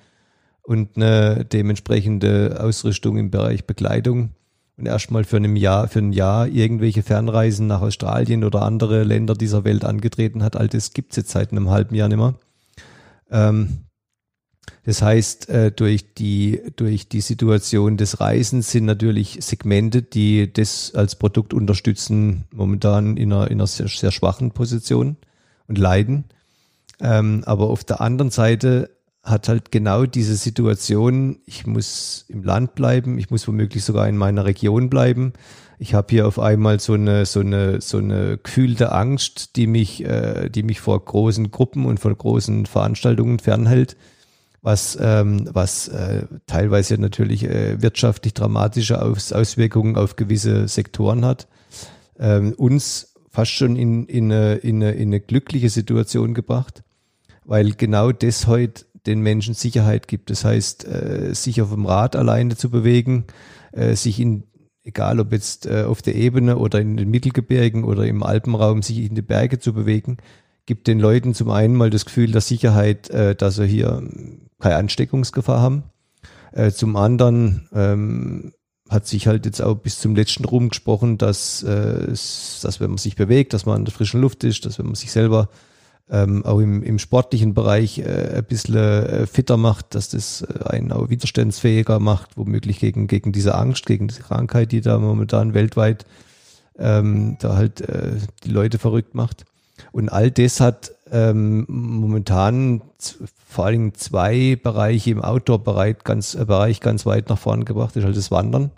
und 0.64 0.98
eine 0.98 1.46
dementsprechende 1.46 2.60
Ausrüstung 2.60 3.18
im 3.18 3.30
Bereich 3.30 3.66
Bekleidung 3.66 4.32
und 4.78 4.88
erstmal 4.88 5.24
für 5.24 5.38
für 5.38 6.00
ein 6.00 6.14
Jahr 6.14 6.48
irgendwelche 6.48 7.04
Fernreisen 7.04 7.68
nach 7.68 7.82
Australien 7.82 8.44
oder 8.44 8.64
andere 8.64 9.04
Länder 9.04 9.36
dieser 9.36 9.64
Welt 9.64 9.86
angetreten 9.86 10.42
hat. 10.42 10.56
All 10.56 10.68
das 10.68 10.94
gibt's 10.94 11.16
jetzt 11.16 11.30
seit 11.30 11.52
einem 11.52 11.70
halben 11.70 11.94
Jahr 11.94 12.08
nicht 12.08 12.18
mehr. 12.18 12.34
Ähm, 13.30 13.86
das 14.86 15.02
heißt, 15.02 15.50
äh, 15.50 15.72
durch 15.72 16.14
die, 16.14 16.62
durch 16.76 17.08
die 17.08 17.22
Situation 17.22 17.96
des 17.96 18.20
Reisens 18.20 18.72
sind 18.72 18.86
natürlich 18.86 19.38
Segmente, 19.42 20.02
die 20.02 20.52
das 20.52 20.94
als 20.94 21.16
Produkt 21.16 21.54
unterstützen, 21.54 22.44
momentan 22.52 23.16
in 23.16 23.32
einer, 23.32 23.50
in 23.50 23.60
einer 23.60 23.68
sehr, 23.68 23.88
sehr 23.88 24.12
schwachen 24.12 24.52
Position 24.52 25.16
und 25.68 25.78
leiden. 25.78 26.26
Ähm, 27.00 27.44
aber 27.46 27.70
auf 27.70 27.84
der 27.84 28.02
anderen 28.02 28.32
Seite 28.32 28.90
hat 29.24 29.48
halt 29.48 29.72
genau 29.72 30.06
diese 30.06 30.36
Situation, 30.36 31.40
ich 31.46 31.66
muss 31.66 32.26
im 32.28 32.44
Land 32.44 32.76
bleiben, 32.76 33.18
ich 33.18 33.30
muss 33.30 33.48
womöglich 33.48 33.86
sogar 33.86 34.10
in 34.10 34.18
meiner 34.18 34.44
Region 34.44 34.90
bleiben. 34.90 35.32
Ich 35.80 35.94
habe 35.94 36.08
hier 36.10 36.28
auf 36.28 36.40
einmal 36.40 36.82
so 36.82 36.94
eine, 36.94 37.26
so 37.26 37.40
eine, 37.40 37.80
so 37.80 38.00
eine 38.00 38.38
gefühlte 38.38 38.92
Angst, 38.92 39.56
die 39.56 39.68
mich, 39.68 40.04
äh, 40.04 40.50
die 40.50 40.64
mich 40.64 40.82
vor 40.82 41.04
großen 41.04 41.52
Gruppen 41.52 41.86
und 41.86 42.02
vor 42.02 42.14
großen 42.14 42.66
Veranstaltungen 42.66 43.40
fernhält, 43.40 43.96
was, 44.64 44.98
ähm, 45.00 45.48
was 45.52 45.90
äh, 45.90 46.26
teilweise 46.48 46.98
natürlich 46.98 47.44
äh, 47.44 47.82
wirtschaftlich 47.82 48.34
dramatische 48.34 49.02
Aus 49.02 49.34
Auswirkungen 49.34 49.98
auf 49.98 50.16
gewisse 50.16 50.68
Sektoren 50.70 51.26
hat. 51.26 51.48
Ähm, 52.18 52.54
uns 52.54 53.14
fast 53.30 53.52
schon 53.52 53.76
in, 53.76 54.06
in, 54.06 54.32
eine, 54.32 54.56
in, 54.56 54.78
eine, 54.78 54.94
in 54.94 55.10
eine 55.10 55.20
glückliche 55.20 55.70
Situation 55.70 56.34
gebracht, 56.34 56.84
weil 57.44 57.74
genau 57.74 58.12
das 58.14 58.48
heute 58.48 58.86
den 59.06 59.20
Menschen 59.20 59.54
Sicherheit 59.54 60.08
gibt. 60.08 60.30
Das 60.30 60.46
heißt, 60.46 60.88
äh, 60.88 61.36
sich 61.36 61.62
auf 61.62 61.72
dem 61.72 61.86
Rad 61.86 62.16
alleine 62.16 62.56
zu 62.56 62.70
bewegen, 62.70 63.26
äh, 63.74 63.96
sich 63.96 64.18
in, 64.20 64.44
egal 64.86 65.20
ob 65.20 65.34
jetzt 65.34 65.66
äh, 65.66 65.84
auf 65.84 66.02
der 66.02 66.16
Ebene 66.16 66.58
oder 66.58 66.80
in 66.80 66.96
den 66.96 67.10
Mittelgebirgen 67.10 67.84
oder 67.84 68.06
im 68.06 68.24
Alpenraum, 68.24 68.82
sich 68.82 69.00
in 69.00 69.16
die 69.16 69.22
Berge 69.22 69.60
zu 69.60 69.74
bewegen, 69.74 70.18
gibt 70.66 70.88
den 70.88 71.00
Leuten 71.00 71.34
zum 71.34 71.50
einen 71.50 71.76
mal 71.76 71.90
das 71.90 72.06
Gefühl 72.06 72.32
der 72.32 72.40
Sicherheit, 72.40 73.10
äh, 73.10 73.36
dass 73.36 73.58
sie 73.58 73.68
hier 73.68 74.08
keine 74.64 74.78
Ansteckungsgefahr 74.78 75.62
haben. 75.62 75.84
Äh, 76.54 76.72
zum 76.72 76.96
anderen 76.96 77.68
ähm, 77.74 78.54
hat 78.90 79.08
sich 79.08 79.28
halt 79.28 79.46
jetzt 79.46 79.62
auch 79.62 79.76
bis 79.76 80.00
zum 80.00 80.16
letzten 80.16 80.46
rumgesprochen, 80.46 81.18
dass, 81.18 81.64
äh, 81.64 82.08
dass 82.08 82.80
wenn 82.80 82.92
man 82.92 82.98
sich 82.98 83.16
bewegt, 83.16 83.54
dass 83.54 83.66
man 83.66 83.80
in 83.80 83.86
der 83.86 83.94
frischen 83.94 84.22
Luft 84.22 84.44
ist, 84.44 84.66
dass 84.66 84.80
wenn 84.80 84.86
man 84.86 84.96
sich 84.96 85.12
selber 85.12 85.50
ähm, 86.10 86.46
auch 86.46 86.60
im, 86.60 86.84
im 86.84 87.00
sportlichen 87.00 87.54
Bereich 87.54 88.00
äh, 88.00 88.38
ein 88.38 88.46
bisschen 88.46 88.76
äh, 88.76 89.26
fitter 89.26 89.58
macht, 89.58 89.96
dass 89.96 90.10
das 90.10 90.42
äh, 90.42 90.64
einen 90.66 90.92
auch 90.92 91.10
widerstandsfähiger 91.10 92.00
macht, 92.00 92.38
womöglich 92.38 92.80
gegen, 92.80 93.08
gegen 93.08 93.32
diese 93.32 93.56
Angst, 93.56 93.86
gegen 93.86 94.08
diese 94.08 94.22
Krankheit, 94.22 94.72
die 94.72 94.82
da 94.82 94.98
momentan 94.98 95.54
weltweit 95.54 96.06
ähm, 96.78 97.38
da 97.40 97.56
halt 97.56 97.82
äh, 97.82 98.18
die 98.44 98.50
Leute 98.50 98.80
verrückt 98.80 99.16
macht. 99.16 99.46
Und 99.92 100.10
all 100.10 100.30
das 100.30 100.60
hat 100.60 100.93
ähm, 101.12 101.66
momentan 101.68 102.82
vor 103.48 103.66
allem 103.66 103.94
zwei 103.94 104.58
Bereiche 104.62 105.12
im 105.12 105.22
Outdoor-Bereich 105.22 105.98
ganz, 106.04 106.36
äh, 106.36 106.74
ganz 106.80 107.06
weit 107.06 107.30
nach 107.30 107.38
vorne 107.38 107.66
gebracht. 107.66 107.96
Ist 107.96 108.06
halt 108.06 108.18
das 108.18 108.32
Wandern, 108.32 108.72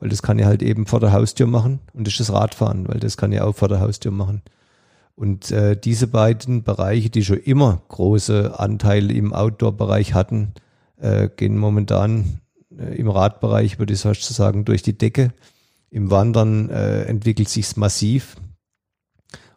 weil 0.00 0.08
das 0.08 0.22
kann 0.22 0.38
ich 0.38 0.44
halt 0.44 0.62
eben 0.62 0.86
vor 0.86 1.00
der 1.00 1.12
Haustür 1.12 1.46
machen 1.46 1.80
und 1.92 2.06
das 2.06 2.14
ist 2.14 2.20
das 2.20 2.32
Radfahren, 2.32 2.88
weil 2.88 3.00
das 3.00 3.16
kann 3.16 3.32
ich 3.32 3.40
auch 3.40 3.54
vor 3.54 3.68
der 3.68 3.80
Haustür 3.80 4.12
machen. 4.12 4.42
Und 5.14 5.50
äh, 5.50 5.76
diese 5.76 6.06
beiden 6.06 6.62
Bereiche, 6.62 7.10
die 7.10 7.24
schon 7.24 7.38
immer 7.38 7.82
große 7.88 8.58
Anteile 8.58 9.12
im 9.12 9.32
Outdoor-Bereich 9.32 10.14
hatten, 10.14 10.52
äh, 11.00 11.28
gehen 11.28 11.58
momentan 11.58 12.40
äh, 12.78 12.96
im 12.96 13.08
Radbereich, 13.08 13.78
würde 13.78 13.94
ich 13.94 14.00
fast 14.00 14.22
sagen, 14.22 14.64
durch 14.64 14.82
die 14.82 14.96
Decke. 14.96 15.32
Im 15.90 16.10
Wandern 16.10 16.70
äh, 16.70 17.02
entwickelt 17.02 17.48
sich's 17.48 17.76
massiv. 17.76 18.36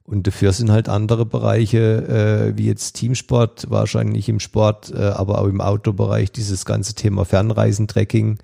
Und 0.03 0.27
dafür 0.27 0.51
sind 0.51 0.71
halt 0.71 0.89
andere 0.89 1.25
Bereiche, 1.25 2.51
äh, 2.53 2.57
wie 2.57 2.65
jetzt 2.65 2.93
Teamsport, 2.93 3.69
wahrscheinlich 3.69 4.27
im 4.29 4.39
Sport, 4.39 4.91
äh, 4.93 4.97
aber 4.97 5.39
auch 5.39 5.47
im 5.47 5.61
Outdoor-Bereich, 5.61 6.31
dieses 6.31 6.65
ganze 6.65 6.95
Thema 6.95 7.23
Fernreisen, 7.23 7.87
Trekking, 7.87 8.39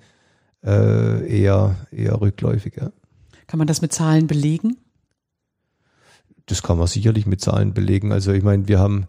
äh, 0.64 1.40
eher, 1.40 1.76
eher 1.90 2.20
rückläufig. 2.20 2.76
Ja. 2.76 2.90
Kann 3.46 3.58
man 3.58 3.66
das 3.66 3.82
mit 3.82 3.92
Zahlen 3.92 4.26
belegen? 4.26 4.76
das 6.50 6.62
kann 6.62 6.78
man 6.78 6.86
sicherlich 6.86 7.26
mit 7.26 7.40
Zahlen 7.40 7.74
belegen. 7.74 8.12
Also 8.12 8.32
ich 8.32 8.42
meine, 8.42 8.68
wir 8.68 8.78
haben 8.78 9.06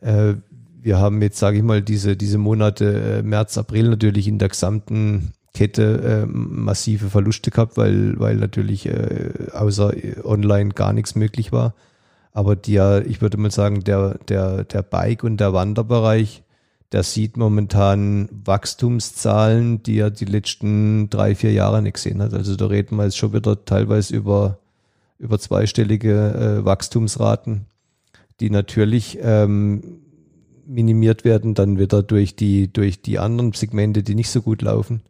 äh, 0.00 0.34
wir 0.80 0.98
haben 0.98 1.20
jetzt, 1.22 1.38
sage 1.38 1.58
ich 1.58 1.62
mal, 1.62 1.82
diese 1.82 2.16
diese 2.16 2.38
Monate 2.38 3.18
äh, 3.18 3.22
März, 3.22 3.58
April 3.58 3.90
natürlich 3.90 4.28
in 4.28 4.38
der 4.38 4.48
gesamten 4.48 5.32
Kette 5.58 6.22
äh, 6.22 6.26
massive 6.26 7.10
Verluste 7.10 7.50
gehabt, 7.50 7.76
weil 7.76 8.14
weil 8.20 8.36
natürlich 8.36 8.86
äh, 8.86 9.32
außer 9.52 9.92
online 10.22 10.70
gar 10.70 10.92
nichts 10.92 11.16
möglich 11.16 11.50
war. 11.50 11.74
Aber 12.32 12.54
der, 12.54 13.04
ich 13.06 13.20
würde 13.20 13.38
mal 13.38 13.50
sagen, 13.50 13.82
der 13.82 14.18
der 14.28 14.62
der 14.62 14.82
Bike 14.82 15.24
und 15.24 15.38
der 15.38 15.52
Wanderbereich, 15.52 16.44
der 16.92 17.02
sieht 17.02 17.36
momentan 17.36 18.28
Wachstumszahlen, 18.44 19.82
die 19.82 19.98
er 19.98 20.12
die 20.12 20.26
letzten 20.26 21.10
drei 21.10 21.34
vier 21.34 21.50
Jahre 21.52 21.82
nicht 21.82 21.94
gesehen 21.94 22.22
hat. 22.22 22.34
Also 22.34 22.54
da 22.54 22.66
reden 22.66 22.94
wir 22.94 23.04
jetzt 23.04 23.18
schon 23.18 23.32
wieder 23.32 23.64
teilweise 23.64 24.14
über 24.14 24.58
über 25.18 25.40
zweistellige 25.40 26.60
äh, 26.60 26.64
Wachstumsraten, 26.64 27.66
die 28.38 28.50
natürlich 28.50 29.18
ähm, 29.20 29.82
minimiert 30.68 31.24
werden 31.24 31.54
dann 31.54 31.80
wieder 31.80 32.04
durch 32.04 32.36
die, 32.36 32.72
durch 32.72 33.02
die 33.02 33.18
anderen 33.18 33.52
Segmente, 33.54 34.04
die 34.04 34.14
nicht 34.14 34.30
so 34.30 34.40
gut 34.40 34.62
laufen. 34.62 35.00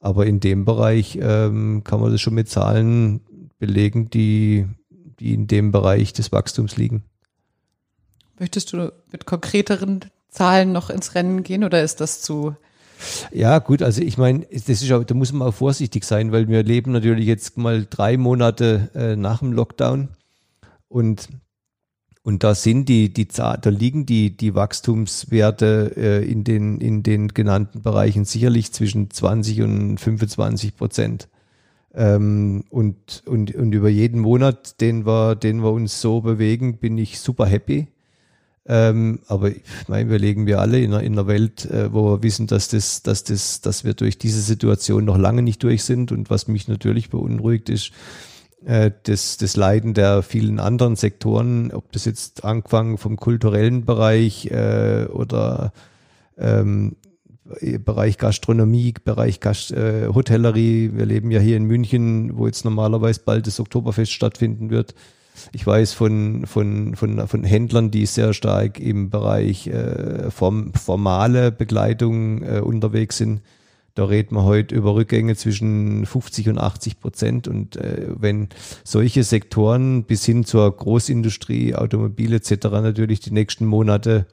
Aber 0.00 0.26
in 0.26 0.40
dem 0.40 0.64
Bereich 0.64 1.18
ähm, 1.20 1.84
kann 1.84 2.00
man 2.00 2.10
das 2.10 2.20
schon 2.20 2.34
mit 2.34 2.48
Zahlen 2.48 3.20
belegen, 3.58 4.10
die, 4.10 4.66
die 5.20 5.34
in 5.34 5.46
dem 5.46 5.70
Bereich 5.70 6.12
des 6.12 6.32
Wachstums 6.32 6.76
liegen. 6.76 7.04
Möchtest 8.38 8.72
du 8.72 8.90
mit 9.12 9.26
konkreteren 9.26 10.00
Zahlen 10.30 10.72
noch 10.72 10.88
ins 10.88 11.14
Rennen 11.14 11.42
gehen 11.42 11.64
oder 11.64 11.82
ist 11.82 12.00
das 12.00 12.22
zu 12.22 12.56
ja, 13.32 13.58
gut, 13.58 13.82
also 13.82 14.02
ich 14.02 14.18
meine, 14.18 14.46
das 14.50 14.68
ist 14.68 14.92
auch, 14.92 15.04
da 15.04 15.14
muss 15.14 15.32
man 15.32 15.48
auch 15.48 15.54
vorsichtig 15.54 16.04
sein, 16.04 16.32
weil 16.32 16.48
wir 16.48 16.62
leben 16.62 16.92
natürlich 16.92 17.26
jetzt 17.26 17.56
mal 17.56 17.86
drei 17.88 18.16
Monate 18.16 18.90
äh, 18.94 19.16
nach 19.16 19.38
dem 19.38 19.52
Lockdown 19.52 20.08
und 20.88 21.28
und 22.22 22.44
da 22.44 22.54
sind 22.54 22.88
die, 22.88 23.12
die 23.12 23.26
da 23.28 23.58
liegen 23.64 24.04
die, 24.04 24.36
die 24.36 24.54
Wachstumswerte 24.54 25.92
äh, 25.96 26.30
in, 26.30 26.44
den, 26.44 26.80
in 26.80 27.02
den 27.02 27.28
genannten 27.28 27.80
Bereichen 27.80 28.26
sicherlich 28.26 28.72
zwischen 28.72 29.10
20 29.10 29.62
und 29.62 29.98
25 29.98 30.76
Prozent. 30.76 31.28
Ähm, 31.94 32.64
und, 32.68 33.22
und, 33.26 33.54
und 33.54 33.72
über 33.72 33.88
jeden 33.88 34.20
Monat, 34.20 34.80
den 34.80 35.06
wir, 35.06 35.34
den 35.34 35.62
wir 35.62 35.72
uns 35.72 36.00
so 36.00 36.20
bewegen, 36.20 36.76
bin 36.76 36.98
ich 36.98 37.20
super 37.20 37.46
happy. 37.46 37.88
Ähm, 38.66 39.20
aber 39.26 39.50
ich 39.50 39.62
meine, 39.88 40.10
wir 40.10 40.18
legen 40.18 40.46
wir 40.46 40.60
alle 40.60 40.78
in 40.78 40.92
einer, 40.92 41.02
in 41.02 41.14
einer 41.14 41.26
Welt, 41.26 41.64
äh, 41.70 41.92
wo 41.92 42.12
wir 42.12 42.22
wissen, 42.22 42.46
dass 42.46 42.68
das, 42.68 43.02
dass 43.02 43.24
das, 43.24 43.62
dass 43.62 43.82
wir 43.82 43.94
durch 43.94 44.18
diese 44.18 44.42
Situation 44.42 45.06
noch 45.06 45.16
lange 45.16 45.42
nicht 45.42 45.62
durch 45.62 45.84
sind. 45.84 46.12
Und 46.12 46.28
was 46.28 46.46
mich 46.46 46.68
natürlich 46.68 47.08
beunruhigt 47.08 47.70
ist, 47.70 47.92
äh, 48.64 48.90
das, 49.04 49.36
das 49.36 49.56
Leiden 49.56 49.94
der 49.94 50.22
vielen 50.22 50.60
anderen 50.60 50.96
Sektoren, 50.96 51.72
ob 51.72 51.92
das 51.92 52.04
jetzt 52.04 52.44
angefangen 52.44 52.98
vom 52.98 53.16
kulturellen 53.16 53.84
Bereich 53.84 54.46
äh, 54.50 55.06
oder 55.06 55.72
ähm, 56.38 56.96
Bereich 57.84 58.16
Gastronomie, 58.16 58.94
Bereich 59.04 59.40
Gast, 59.40 59.72
äh, 59.72 60.08
Hotellerie. 60.08 60.92
Wir 60.94 61.04
leben 61.04 61.30
ja 61.30 61.40
hier 61.40 61.56
in 61.56 61.64
München, 61.64 62.36
wo 62.38 62.46
jetzt 62.46 62.64
normalerweise 62.64 63.22
bald 63.24 63.46
das 63.46 63.58
Oktoberfest 63.58 64.12
stattfinden 64.12 64.70
wird 64.70 64.94
Ich 65.52 65.66
weiß 65.66 65.92
von, 65.92 66.46
von, 66.46 66.94
von, 66.96 67.26
von 67.26 67.44
Händlern, 67.44 67.90
die 67.90 68.06
sehr 68.06 68.34
stark 68.34 68.78
im 68.78 69.10
Bereich 69.10 69.66
äh, 69.66 70.30
form, 70.30 70.72
formale 70.74 71.50
Begleitung 71.50 72.42
äh, 72.42 72.60
unterwegs 72.60 73.18
sind. 73.18 73.40
Da 73.94 74.04
redet 74.04 74.32
man 74.32 74.44
heute 74.44 74.74
über 74.74 74.94
Rückgänge 74.94 75.36
zwischen 75.36 76.06
50 76.06 76.48
und 76.48 76.58
80 76.58 77.00
Prozent. 77.00 77.48
Und 77.48 77.76
äh, 77.76 78.06
wenn 78.08 78.48
solche 78.84 79.24
Sektoren 79.24 80.04
bis 80.04 80.24
hin 80.24 80.44
zur 80.44 80.74
Großindustrie, 80.74 81.74
Automobil 81.74 82.32
etc. 82.32 82.50
natürlich 82.64 83.20
die 83.20 83.32
nächsten 83.32 83.66
Monate 83.66 84.26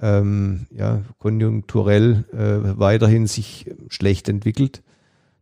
ähm, 0.00 0.66
ja, 0.70 1.02
konjunkturell 1.18 2.24
äh, 2.32 2.78
weiterhin 2.78 3.26
sich 3.26 3.70
schlecht 3.88 4.28
entwickelt, 4.28 4.82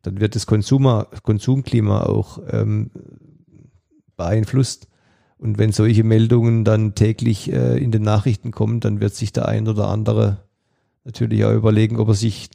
dann 0.03 0.21
wird 0.21 0.35
das 0.35 0.47
Konsumer, 0.47 1.09
Konsumklima 1.23 2.05
auch 2.05 2.41
ähm, 2.51 2.91
beeinflusst. 4.17 4.89
Und 5.39 5.59
wenn 5.59 5.73
solche 5.73 6.05
Meldungen 6.05 6.65
dann 6.65 6.95
täglich 6.95 7.53
äh, 7.53 7.77
in 7.77 7.91
den 7.91 8.03
Nachrichten 8.03 8.53
kommen, 8.53 8.81
dann 8.81 9.01
wird 9.01 9.15
sich 9.15 9.33
der 9.33 9.47
ein 9.47 9.69
oder 9.69 9.89
andere 9.89 10.39
natürlich 11.05 11.45
auch 11.45 11.53
überlegen, 11.53 11.99
ob 11.99 12.09
er 12.09 12.15
sich 12.15 12.49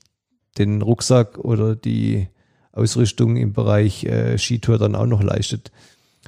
den 0.58 0.82
Rucksack 0.82 1.38
oder 1.38 1.76
die 1.76 2.28
Ausrüstung 2.72 3.38
im 3.38 3.54
Bereich 3.54 4.04
äh, 4.06 4.38
Skitour 4.38 4.78
dann 4.78 4.96
auch 4.96 5.06
noch 5.06 5.24
leistet. 5.24 5.72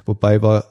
Wobei 0.04 0.42
wir 0.42 0.64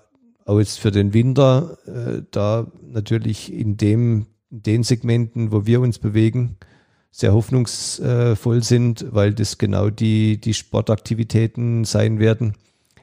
auch 0.45 0.59
jetzt 0.59 0.79
für 0.79 0.91
den 0.91 1.13
Winter 1.13 1.77
äh, 1.85 2.23
da 2.31 2.67
natürlich 2.81 3.51
in 3.51 3.77
dem 3.77 4.27
in 4.53 4.61
den 4.61 4.83
Segmenten, 4.83 5.51
wo 5.51 5.65
wir 5.65 5.81
uns 5.81 5.97
bewegen, 5.97 6.57
sehr 7.09 7.33
hoffnungsvoll 7.33 8.63
sind, 8.63 9.05
weil 9.09 9.33
das 9.33 9.57
genau 9.57 9.89
die, 9.89 10.39
die 10.39 10.53
Sportaktivitäten 10.53 11.85
sein 11.85 12.19
werden, 12.19 12.53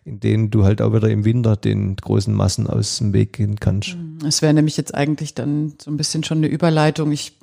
in 0.05 0.20
denen 0.20 0.51
du 0.51 0.64
halt 0.64 0.80
auch 0.80 0.94
wieder 0.94 1.11
im 1.11 1.24
Winter 1.24 1.57
den 1.57 1.96
großen 1.96 2.32
Massen 2.32 2.68
aus 2.68 2.98
dem 2.98 3.12
Weg 3.12 3.34
gehen 3.34 3.59
kannst. 3.59 3.96
Es 4.24 4.42
wäre 4.42 4.55
nämlich 4.55 4.76
jetzt 4.76 4.94
eigentlich 4.94 5.34
dann 5.34 5.74
so 5.82 5.90
ein 5.90 5.96
bisschen 5.96 6.22
schon 6.22 6.38
eine 6.38 6.46
Überleitung. 6.46 7.11
Ich 7.11 7.36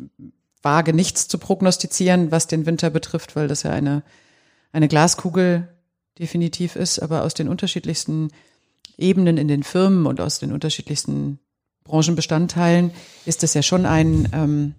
wage 0.62 0.94
nichts 0.94 1.28
zu 1.28 1.38
prognostizieren, 1.38 2.32
was 2.32 2.48
den 2.48 2.66
Winter 2.66 2.90
betrifft, 2.90 3.36
weil 3.36 3.48
das 3.48 3.64
ja 3.64 3.72
eine, 3.72 4.04
eine 4.72 4.88
Glaskugel 4.88 5.68
definitiv 6.20 6.76
ist, 6.76 7.00
aber 7.00 7.24
aus 7.24 7.34
den 7.34 7.48
unterschiedlichsten 7.48 8.30
Ebenen 8.98 9.38
in 9.38 9.48
den 9.48 9.64
Firmen 9.64 10.06
und 10.06 10.20
aus 10.20 10.40
den 10.40 10.52
unterschiedlichsten 10.52 11.40
Branchenbestandteilen 11.84 12.92
ist 13.26 13.44
es 13.44 13.54
ja 13.54 13.62
schon 13.62 13.86
ein, 13.86 14.28
ähm, 14.34 14.76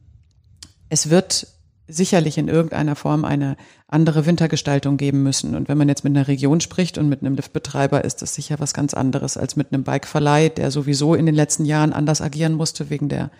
es 0.88 1.10
wird 1.10 1.46
sicherlich 1.86 2.36
in 2.36 2.48
irgendeiner 2.48 2.96
Form 2.96 3.24
eine 3.24 3.56
andere 3.86 4.26
Wintergestaltung 4.26 4.98
geben 4.98 5.22
müssen. 5.22 5.54
Und 5.56 5.68
wenn 5.68 5.78
man 5.78 5.88
jetzt 5.88 6.04
mit 6.04 6.14
einer 6.14 6.28
Region 6.28 6.60
spricht 6.60 6.98
und 6.98 7.08
mit 7.08 7.22
einem 7.22 7.34
Liftbetreiber, 7.34 8.04
ist 8.04 8.20
das 8.20 8.34
sicher 8.34 8.56
was 8.58 8.74
ganz 8.74 8.92
anderes 8.92 9.38
als 9.38 9.56
mit 9.56 9.72
einem 9.72 9.84
Bikeverleih, 9.84 10.50
der 10.50 10.70
sowieso 10.70 11.14
in 11.14 11.24
den 11.24 11.34
letzten 11.34 11.64
Jahren 11.64 11.94
anders 11.94 12.20
agieren 12.20 12.52
musste 12.52 12.90
wegen 12.90 13.08
der 13.08 13.30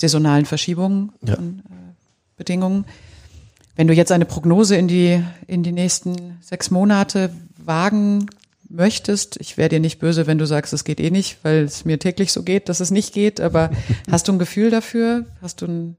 saisonalen 0.00 0.46
Verschiebungen 0.46 1.12
ja. 1.22 1.36
von 1.36 1.60
äh, 1.60 1.72
Bedingungen. 2.36 2.84
Wenn 3.76 3.86
du 3.86 3.94
jetzt 3.94 4.12
eine 4.12 4.24
Prognose 4.24 4.76
in 4.76 4.88
die, 4.88 5.22
in 5.46 5.62
die 5.62 5.72
nächsten 5.72 6.38
sechs 6.40 6.70
Monate 6.70 7.30
wagen 7.58 8.26
möchtest. 8.68 9.38
Ich 9.40 9.56
wäre 9.56 9.68
dir 9.68 9.80
nicht 9.80 9.98
böse, 9.98 10.26
wenn 10.26 10.38
du 10.38 10.46
sagst, 10.46 10.72
es 10.72 10.84
geht 10.84 11.00
eh 11.00 11.10
nicht, 11.10 11.38
weil 11.42 11.64
es 11.64 11.84
mir 11.84 11.98
täglich 11.98 12.32
so 12.32 12.42
geht, 12.42 12.68
dass 12.68 12.80
es 12.80 12.90
nicht 12.90 13.14
geht. 13.14 13.40
Aber 13.40 13.70
hast 14.10 14.28
du 14.28 14.32
ein 14.32 14.38
Gefühl 14.38 14.70
dafür? 14.70 15.24
Hast 15.40 15.62
du 15.62 15.66
ein 15.66 15.96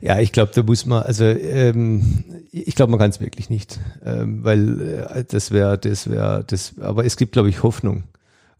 ja, 0.00 0.18
ich 0.18 0.32
glaube, 0.32 0.50
da 0.52 0.64
muss 0.64 0.84
man, 0.84 1.04
also 1.04 1.24
ähm, 1.24 2.24
ich 2.50 2.74
glaube, 2.74 2.90
man 2.90 2.98
kann 2.98 3.10
es 3.10 3.20
wirklich 3.20 3.50
nicht, 3.50 3.78
ähm, 4.04 4.42
weil 4.42 5.06
äh, 5.14 5.24
das 5.24 5.52
wäre, 5.52 5.78
das 5.78 6.10
wäre, 6.10 6.42
das. 6.44 6.74
Aber 6.80 7.04
es 7.04 7.16
gibt, 7.16 7.30
glaube 7.32 7.50
ich, 7.50 7.62
Hoffnung. 7.62 8.02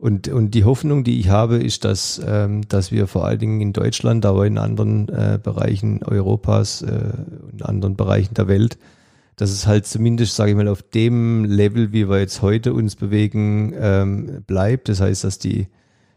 Und, 0.03 0.26
und 0.26 0.50
die 0.50 0.64
Hoffnung, 0.64 1.05
die 1.05 1.20
ich 1.20 1.28
habe, 1.28 1.59
ist, 1.59 1.84
dass, 1.84 2.20
ähm, 2.26 2.66
dass 2.66 2.90
wir 2.90 3.07
vor 3.07 3.24
allen 3.24 3.38
Dingen 3.38 3.61
in 3.61 3.72
Deutschland, 3.72 4.26
aber 4.26 4.46
in 4.48 4.59
anderen 4.59 5.09
äh, 5.09 5.38
Bereichen 5.40 6.03
Europas 6.03 6.82
äh, 6.82 7.12
und 7.53 7.64
anderen 7.64 7.94
Bereichen 7.94 8.34
der 8.34 8.48
Welt 8.48 8.78
dass 9.36 9.50
es 9.50 9.66
halt 9.66 9.86
zumindest, 9.86 10.36
sage 10.36 10.50
ich 10.50 10.57
mal, 10.57 10.68
auf 10.68 10.82
dem 10.82 11.44
Level, 11.44 11.92
wie 11.92 12.09
wir 12.09 12.20
jetzt 12.20 12.42
heute 12.42 12.74
uns 12.74 12.96
bewegen, 12.96 13.74
ähm, 13.76 14.44
bleibt. 14.46 14.88
Das 14.88 15.00
heißt, 15.00 15.24
dass 15.24 15.38
die, 15.38 15.68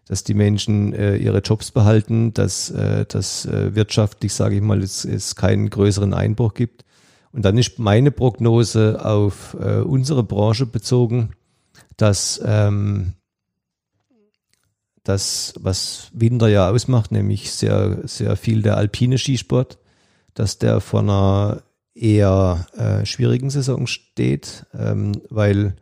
dass 0.05 0.23
die 0.23 0.33
Menschen 0.33 0.93
äh, 0.93 1.15
ihre 1.15 1.39
Jobs 1.39 1.71
behalten, 1.71 2.33
dass 2.33 2.69
äh, 2.71 3.05
das 3.07 3.45
äh, 3.45 3.73
wirtschaftlich, 3.73 4.33
sage 4.33 4.55
ich 4.55 4.61
mal, 4.61 4.83
es, 4.83 5.05
es 5.05 5.35
keinen 5.35 5.69
größeren 5.69 6.13
Einbruch 6.13 6.53
gibt. 6.53 6.83
Und 7.31 7.45
dann 7.45 7.57
ist 7.57 7.79
meine 7.79 8.11
Prognose 8.11 9.03
auf 9.03 9.55
äh, 9.59 9.79
unsere 9.79 10.23
Branche 10.23 10.65
bezogen, 10.65 11.31
dass 11.97 12.41
ähm, 12.45 13.13
das, 15.05 15.53
was 15.59 16.09
Winter 16.13 16.49
ja 16.49 16.69
ausmacht, 16.69 17.11
nämlich 17.11 17.51
sehr, 17.51 17.99
sehr 18.03 18.35
viel 18.35 18.61
der 18.61 18.75
alpine 18.75 19.17
Skisport, 19.17 19.77
dass 20.33 20.57
der 20.57 20.81
von 20.81 21.09
einer 21.09 21.63
eher 21.93 22.67
äh, 22.75 23.05
schwierigen 23.05 23.49
Saison 23.49 23.87
steht, 23.87 24.65
ähm, 24.77 25.13
weil 25.29 25.75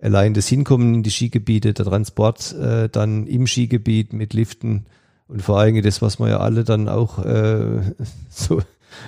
allein 0.00 0.32
das 0.32 0.48
Hinkommen 0.48 0.94
in 0.94 1.02
die 1.02 1.10
Skigebiete, 1.10 1.74
der 1.74 1.84
Transport 1.84 2.54
äh, 2.54 2.88
dann 2.88 3.26
im 3.26 3.46
Skigebiet 3.46 4.12
mit 4.12 4.32
Liften 4.32 4.86
und 5.28 5.42
vor 5.42 5.58
allem 5.58 5.82
das, 5.82 6.00
was 6.00 6.18
wir 6.18 6.28
ja 6.28 6.38
alle 6.38 6.64
dann 6.64 6.88
auch 6.88 7.24
äh, 7.24 7.82
so, 8.30 8.62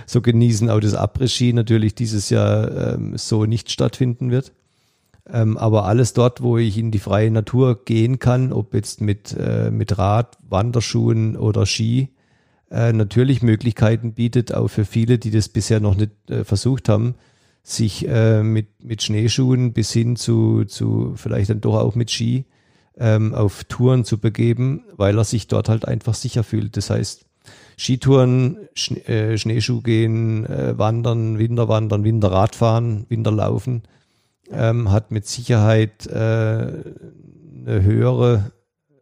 so 0.06 0.20
genießen, 0.20 0.70
auch 0.70 0.80
das 0.80 0.94
Après-Ski 0.94 1.52
natürlich 1.52 1.94
dieses 1.94 2.30
Jahr 2.30 2.94
ähm, 2.94 3.16
so 3.16 3.46
nicht 3.46 3.70
stattfinden 3.70 4.30
wird. 4.30 4.52
Ähm, 5.30 5.56
aber 5.56 5.84
alles 5.84 6.14
dort, 6.14 6.42
wo 6.42 6.58
ich 6.58 6.78
in 6.78 6.90
die 6.90 6.98
freie 6.98 7.30
Natur 7.30 7.84
gehen 7.84 8.18
kann, 8.18 8.52
ob 8.52 8.74
jetzt 8.74 9.00
mit, 9.00 9.36
äh, 9.38 9.70
mit 9.70 9.96
Rad, 9.98 10.36
Wanderschuhen 10.48 11.36
oder 11.36 11.64
Ski, 11.64 12.08
äh, 12.70 12.92
natürlich 12.92 13.42
Möglichkeiten 13.42 14.14
bietet, 14.14 14.52
auch 14.52 14.68
für 14.68 14.84
viele, 14.84 15.18
die 15.18 15.30
das 15.30 15.48
bisher 15.48 15.78
noch 15.78 15.94
nicht 15.94 16.10
äh, 16.28 16.44
versucht 16.44 16.88
haben, 16.88 17.14
sich 17.62 18.08
äh, 18.08 18.42
mit, 18.42 18.82
mit 18.82 19.02
Schneeschuhen 19.02 19.72
bis 19.72 19.92
hin 19.92 20.16
zu, 20.16 20.64
zu 20.64 21.12
vielleicht 21.16 21.50
dann 21.50 21.60
doch 21.60 21.76
auch 21.76 21.94
mit 21.94 22.10
Ski 22.10 22.46
ähm, 22.98 23.34
auf 23.34 23.64
Touren 23.64 24.04
zu 24.04 24.18
begeben, 24.18 24.84
weil 24.96 25.16
er 25.16 25.24
sich 25.24 25.46
dort 25.46 25.68
halt 25.68 25.86
einfach 25.86 26.14
sicher 26.14 26.42
fühlt. 26.42 26.76
Das 26.76 26.90
heißt, 26.90 27.26
Skitouren, 27.76 28.56
Schne 28.74 29.06
äh, 29.08 29.38
Schneeschuh 29.38 29.80
gehen, 29.80 30.46
äh, 30.46 30.76
Wandern, 30.78 31.38
Winterwandern, 31.38 32.04
Winterradfahren, 32.04 33.06
Winterlaufen, 33.08 33.82
ähm, 34.52 34.90
hat 34.90 35.10
mit 35.10 35.26
Sicherheit 35.26 36.06
äh, 36.06 36.12
eine 36.12 37.82
höhere 37.82 38.52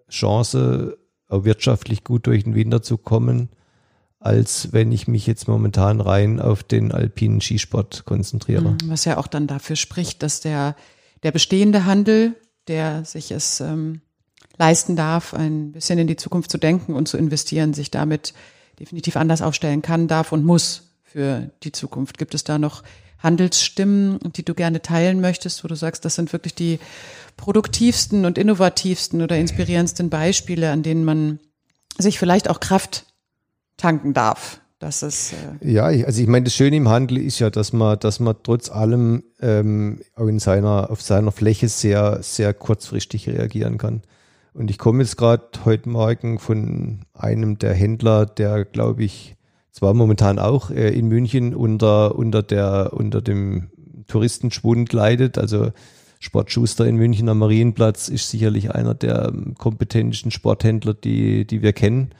Chance, 0.09 0.99
wirtschaftlich 1.29 2.03
gut 2.03 2.27
durch 2.27 2.45
den 2.45 2.55
Winter 2.55 2.83
zu 2.83 2.99
kommen, 2.99 3.51
als 4.19 4.73
wenn 4.73 4.93
ich 4.93 5.09
mich 5.09 5.27
jetzt 5.27 5.49
momentan 5.49 6.01
rein 6.01 6.41
auf 6.41 6.63
den 6.63 6.93
alpinen 6.93 7.41
Skisport 7.41 8.05
konzentriere. 8.05 8.73
Mhm, 8.73 8.79
was 8.87 9.05
ja 9.05 9.17
auch 9.17 9.27
dann 9.27 9.47
dafür 9.47 9.77
spricht, 9.77 10.23
dass 10.23 10.41
der, 10.41 10.77
der 11.23 11.33
bestehende 11.33 11.87
Handel, 11.87 12.35
der 12.69 13.05
sich 13.05 13.31
es 13.31 13.61
ähm, 13.61 14.03
leisten 14.59 14.95
darf, 14.95 15.33
ein 15.33 15.73
bisschen 15.73 15.99
in 15.99 16.07
die 16.07 16.17
Zukunft 16.17 16.51
zu 16.51 16.59
denken 16.59 16.95
und 16.95 17.09
zu 17.09 17.17
investieren, 17.17 17.73
sich 17.73 17.91
damit 17.91 18.35
definitiv 18.79 19.17
anders 19.17 19.41
aufstellen 19.41 19.83
kann, 19.83 20.07
darf 20.07 20.33
und 20.33 20.45
muss 20.45 20.91
für 21.03 21.51
die 21.63 21.73
Zukunft. 21.73 22.19
Gibt 22.19 22.35
es 22.35 22.45
da 22.45 22.59
noch 22.59 22.83
Handelsstimmen, 23.23 24.19
die 24.37 24.45
du 24.45 24.55
gerne 24.55 24.83
teilen 24.83 25.21
möchtest, 25.21 25.63
wo 25.63 25.69
du 25.69 25.75
sagst, 25.75 26.05
das 26.05 26.15
sind 26.15 26.33
wirklich 26.33 26.55
die 26.55 26.79
produktivsten 27.37 28.25
und 28.25 28.39
innovativsten 28.39 29.23
oder 29.23 29.37
inspirierendsten 29.37 30.11
Beispiele, 30.11 30.71
an 30.71 30.83
denen 30.83 31.05
man 31.05 31.39
sich 31.99 32.19
vielleicht 32.19 32.49
auch 32.49 32.61
Kraft 32.61 33.07
tanken 33.77 34.15
darf. 34.15 34.61
Das 34.79 35.03
ist 35.03 35.35
äh 35.63 35.73
ja, 35.73 35.85
also 35.85 36.23
ich 36.23 36.27
meine, 36.27 36.45
das 36.45 36.55
Schöne 36.55 36.77
im 36.77 36.89
Handel 36.89 37.19
ist 37.19 37.39
ja, 37.39 37.51
dass 37.51 37.75
man, 37.75 37.99
dass 37.99 38.19
man 38.19 38.37
trotz 38.43 38.71
allem 38.71 39.23
ähm, 39.41 40.01
auch 40.17 40.27
in 40.27 40.39
seiner, 40.39 40.91
auf 40.91 41.03
seiner 41.03 41.33
Fläche 41.33 41.69
sehr, 41.69 42.23
sehr 42.23 42.55
kurzfristig 42.55 43.29
reagieren 43.29 43.77
kann. 43.77 44.03
Und 44.55 44.71
ich 44.71 44.79
komme 44.79 45.03
jetzt 45.03 45.19
gerade 45.19 45.45
heute 45.67 45.89
Morgen 45.91 46.39
von 46.39 47.05
einem 47.13 47.59
der 47.59 47.75
Händler, 47.75 48.25
der, 48.25 48.65
glaube 48.65 49.05
ich, 49.05 49.37
zwar 49.73 49.95
momentan 49.95 50.39
auch 50.39 50.71
äh, 50.71 50.91
in 50.91 51.09
München 51.09 51.55
unter, 51.55 52.17
unter, 52.17 52.43
der, 52.43 52.93
unter 52.93 53.21
dem 53.21 53.71
Touristenschwund 54.09 54.93
leidet. 54.93 55.39
Also 55.39 55.71
Sportschuster 56.19 56.87
in 56.87 56.97
München 56.97 57.29
am 57.29 57.39
Marienplatz 57.39 58.09
ist 58.09 58.31
sicherlich 58.31 58.75
einer 58.75 58.95
der 58.95 59.33
kompetentesten 59.59 60.31
Sporthändler, 60.31 60.95
die, 60.95 61.47
die 61.47 61.63
wir 61.63 61.73
kennen. 61.73 62.11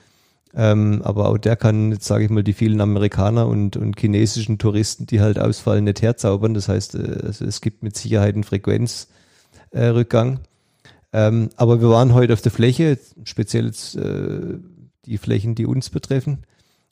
Ähm, 0.53 1.03
aber 1.05 1.29
auch 1.29 1.39
der 1.39 1.55
kann, 1.57 1.93
jetzt 1.93 2.07
sage 2.07 2.25
ich 2.25 2.31
mal, 2.31 2.43
die 2.43 2.55
vielen 2.55 2.81
Amerikaner 2.81 3.47
und, 3.47 3.77
und 3.77 4.01
chinesischen 4.01 4.59
Touristen, 4.59 5.07
die 5.07 5.21
halt 5.21 5.39
ausfallen, 5.39 5.85
nicht 5.85 6.03
herzaubern. 6.03 6.55
Das 6.55 6.69
heißt, 6.69 6.97
äh, 6.97 7.45
es 7.45 7.61
gibt 7.61 7.83
mit 7.83 7.97
Sicherheit 7.97 8.35
einen 8.35 8.45
Frequenzrückgang. 8.45 10.37
Äh, 10.37 10.39
ähm, 11.13 11.51
aber 11.57 11.81
wir 11.81 11.91
waren 11.91 12.15
heute 12.15 12.33
auf 12.33 12.43
der 12.43 12.53
Fläche, 12.53 12.99
speziell 13.25 13.67
jetzt, 13.67 13.97
äh, 13.97 14.59
die 15.07 15.19
Flächen, 15.19 15.55
die 15.55 15.67
uns 15.67 15.91
betreffen. 15.91 16.39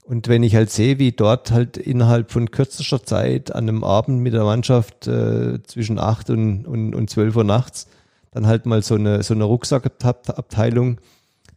Und 0.08 0.26
wenn 0.26 0.42
ich 0.42 0.56
halt 0.56 0.70
sehe, 0.70 0.98
wie 0.98 1.12
dort 1.12 1.50
halt 1.50 1.76
innerhalb 1.76 2.30
von 2.30 2.50
kürzester 2.50 3.04
Zeit 3.04 3.54
an 3.54 3.68
einem 3.68 3.84
Abend 3.84 4.22
mit 4.22 4.32
der 4.32 4.44
Mannschaft 4.44 5.06
äh, 5.06 5.62
zwischen 5.64 5.98
acht 5.98 6.30
und, 6.30 6.64
und, 6.66 6.94
und 6.94 7.10
12 7.10 7.36
Uhr 7.36 7.44
nachts 7.44 7.88
dann 8.30 8.46
halt 8.46 8.64
mal 8.64 8.82
so 8.82 8.94
eine, 8.94 9.22
so 9.22 9.34
eine 9.34 9.44
Rucksackabteilung, 9.44 10.98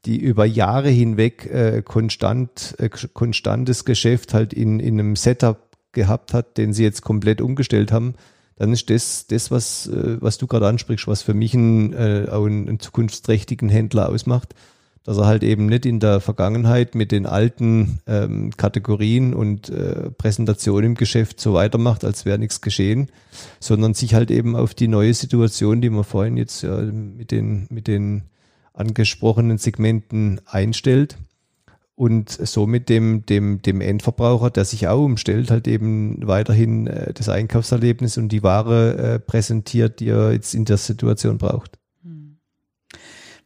die 0.06 0.18
über 0.18 0.46
Jahre 0.46 0.90
hinweg 0.90 1.46
äh, 1.46 1.82
konstant, 1.82 2.76
äh, 2.78 2.90
konstantes 2.90 3.86
Geschäft 3.86 4.34
halt 4.34 4.52
in, 4.52 4.82
in 4.82 5.00
einem 5.00 5.16
Setup 5.16 5.58
gehabt 5.94 6.34
hat, 6.34 6.58
den 6.58 6.74
sie 6.74 6.84
jetzt 6.84 7.04
komplett 7.04 7.40
umgestellt 7.40 7.94
haben, 7.94 8.16
dann 8.58 8.74
ist 8.74 8.90
das, 8.90 9.28
das 9.28 9.50
was, 9.50 9.88
äh, 9.88 10.18
was 10.20 10.38
du 10.38 10.48
gerade 10.48 10.68
ansprichst, 10.68 11.08
was 11.08 11.22
für 11.22 11.34
mich 11.34 11.54
einen, 11.54 11.94
äh, 11.94 12.28
auch 12.30 12.46
einen, 12.46 12.68
einen 12.68 12.80
zukunftsträchtigen 12.82 13.70
Händler 13.70 14.10
ausmacht, 14.10 14.56
dass 15.04 15.18
er 15.18 15.26
halt 15.26 15.44
eben 15.44 15.66
nicht 15.66 15.86
in 15.86 16.00
der 16.00 16.20
Vergangenheit 16.20 16.94
mit 16.94 17.12
den 17.12 17.26
alten 17.26 18.00
ähm, 18.06 18.52
Kategorien 18.56 19.34
und 19.34 19.70
äh, 19.70 20.12
Präsentationen 20.12 20.92
im 20.92 20.96
Geschäft 20.96 21.40
so 21.40 21.54
weitermacht, 21.54 22.06
als 22.06 22.26
wäre 22.26 22.38
nichts 22.38 22.62
geschehen, 22.62 23.10
sondern 23.60 23.94
sich 23.94 24.14
halt 24.14 24.30
eben 24.30 24.56
auf 24.56 24.74
die 24.74 24.88
neue 24.88 25.14
Situation, 25.14 25.82
die 25.82 25.90
wir 25.90 26.04
vorhin 26.04 26.38
jetzt 26.38 26.62
ja 26.62 26.78
mit 26.78 27.32
den, 27.32 27.68
mit 27.70 27.88
den 27.88 28.24
angesprochenen 28.74 29.58
Segmenten 29.58 30.40
einstellt 30.46 31.18
und 31.96 32.30
somit 32.30 32.90
dem, 32.90 33.26
dem, 33.26 33.62
dem 33.62 33.82
Endverbraucher, 33.82 34.50
der 34.50 34.66
sich 34.66 34.88
auch 34.88 35.04
umstellt, 35.04 35.52
halt 35.52 35.68
eben 35.68 36.26
weiterhin 36.28 36.88
äh, 36.88 37.14
das 37.14 37.28
Einkaufserlebnis 37.28 38.18
und 38.18 38.30
die 38.30 38.44
Ware 38.44 38.98
äh, 38.98 39.20
präsentiert, 39.20 40.00
die 40.00 40.10
er 40.10 40.32
jetzt 40.32 40.54
in 40.54 40.66
der 40.66 40.78
Situation 40.78 41.38
braucht. 41.38 41.78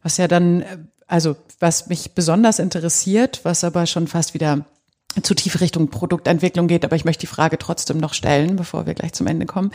Was 0.01 0.17
ja 0.17 0.27
dann 0.27 0.61
äh, 0.61 0.77
also 1.07 1.35
was 1.59 1.87
mich 1.87 2.11
besonders 2.11 2.59
interessiert, 2.59 3.41
was 3.43 3.63
aber 3.63 3.85
schon 3.85 4.07
fast 4.07 4.33
wieder 4.33 4.65
zu 5.21 5.33
tief 5.33 5.61
Richtung 5.61 5.89
Produktentwicklung 5.89 6.67
geht, 6.67 6.83
aber 6.83 6.95
ich 6.95 7.05
möchte 7.05 7.21
die 7.21 7.27
Frage 7.27 7.57
trotzdem 7.57 7.97
noch 7.97 8.13
stellen, 8.13 8.55
bevor 8.57 8.85
wir 8.85 8.93
gleich 8.93 9.13
zum 9.13 9.27
Ende 9.27 9.45
kommen. 9.45 9.71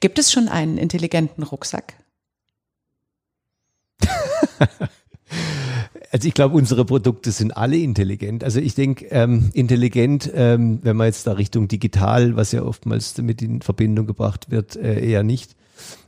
Gibt 0.00 0.18
es 0.18 0.30
schon 0.30 0.48
einen 0.48 0.78
intelligenten 0.78 1.42
Rucksack? 1.42 1.94
Also 6.12 6.28
ich 6.28 6.34
glaube, 6.34 6.56
unsere 6.56 6.84
Produkte 6.84 7.30
sind 7.30 7.56
alle 7.56 7.76
intelligent. 7.76 8.44
Also 8.44 8.60
ich 8.60 8.74
denke, 8.74 9.06
ähm, 9.10 9.50
intelligent, 9.52 10.30
ähm, 10.34 10.78
wenn 10.82 10.96
man 10.96 11.08
jetzt 11.08 11.26
da 11.26 11.32
Richtung 11.32 11.68
digital, 11.68 12.36
was 12.36 12.52
ja 12.52 12.62
oftmals 12.62 13.12
damit 13.14 13.42
in 13.42 13.60
Verbindung 13.60 14.06
gebracht 14.06 14.50
wird, 14.50 14.76
äh, 14.76 15.04
eher 15.04 15.22
nicht. 15.22 15.56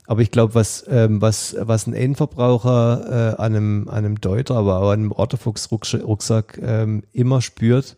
Aber 0.09 0.23
ich 0.23 0.31
glaube, 0.31 0.55
was, 0.55 0.83
ähm, 0.89 1.21
was, 1.21 1.55
was 1.59 1.85
ein 1.85 1.93
Endverbraucher 1.93 3.35
äh, 3.37 3.39
an, 3.39 3.55
einem, 3.55 3.87
an 3.89 3.97
einem 3.97 4.19
Deuter, 4.19 4.55
aber 4.55 4.79
auch 4.79 4.89
an 4.89 5.01
einem 5.01 5.11
Orthofox-Rucksack 5.11 6.59
ähm, 6.63 7.03
immer 7.13 7.43
spürt, 7.43 7.95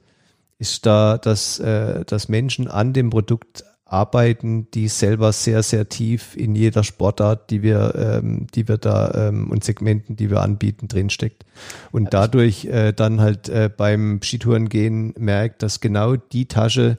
ist 0.60 0.86
da, 0.86 1.18
dass, 1.18 1.60
äh, 1.60 2.04
dass 2.04 2.28
Menschen 2.28 2.68
an 2.68 2.92
dem 2.92 3.12
Produkt 3.12 3.64
arbeiten, 3.86 4.70
die 4.72 4.90
selber 4.90 5.32
sehr, 5.32 5.64
sehr 5.64 5.88
tief 5.88 6.36
in 6.36 6.54
jeder 6.54 6.84
Sportart, 6.84 7.50
die 7.50 7.64
wir, 7.64 7.96
ähm, 7.96 8.46
die 8.56 8.68
wir 8.68 8.78
da 8.78 9.30
ähm, 9.30 9.50
und 9.50 9.64
Segmenten, 9.64 10.18
die 10.18 10.30
wir 10.30 10.42
anbieten, 10.42 10.90
drinsteckt. 10.90 11.46
Und 11.94 12.14
dadurch 12.14 12.66
äh, 12.66 12.92
dann 12.92 13.22
halt 13.22 13.48
äh, 13.48 13.70
beim 13.76 14.20
Skitourengehen 14.22 15.14
merkt, 15.18 15.64
dass 15.64 15.80
genau 15.80 16.18
die 16.18 16.48
Tasche, 16.48 16.98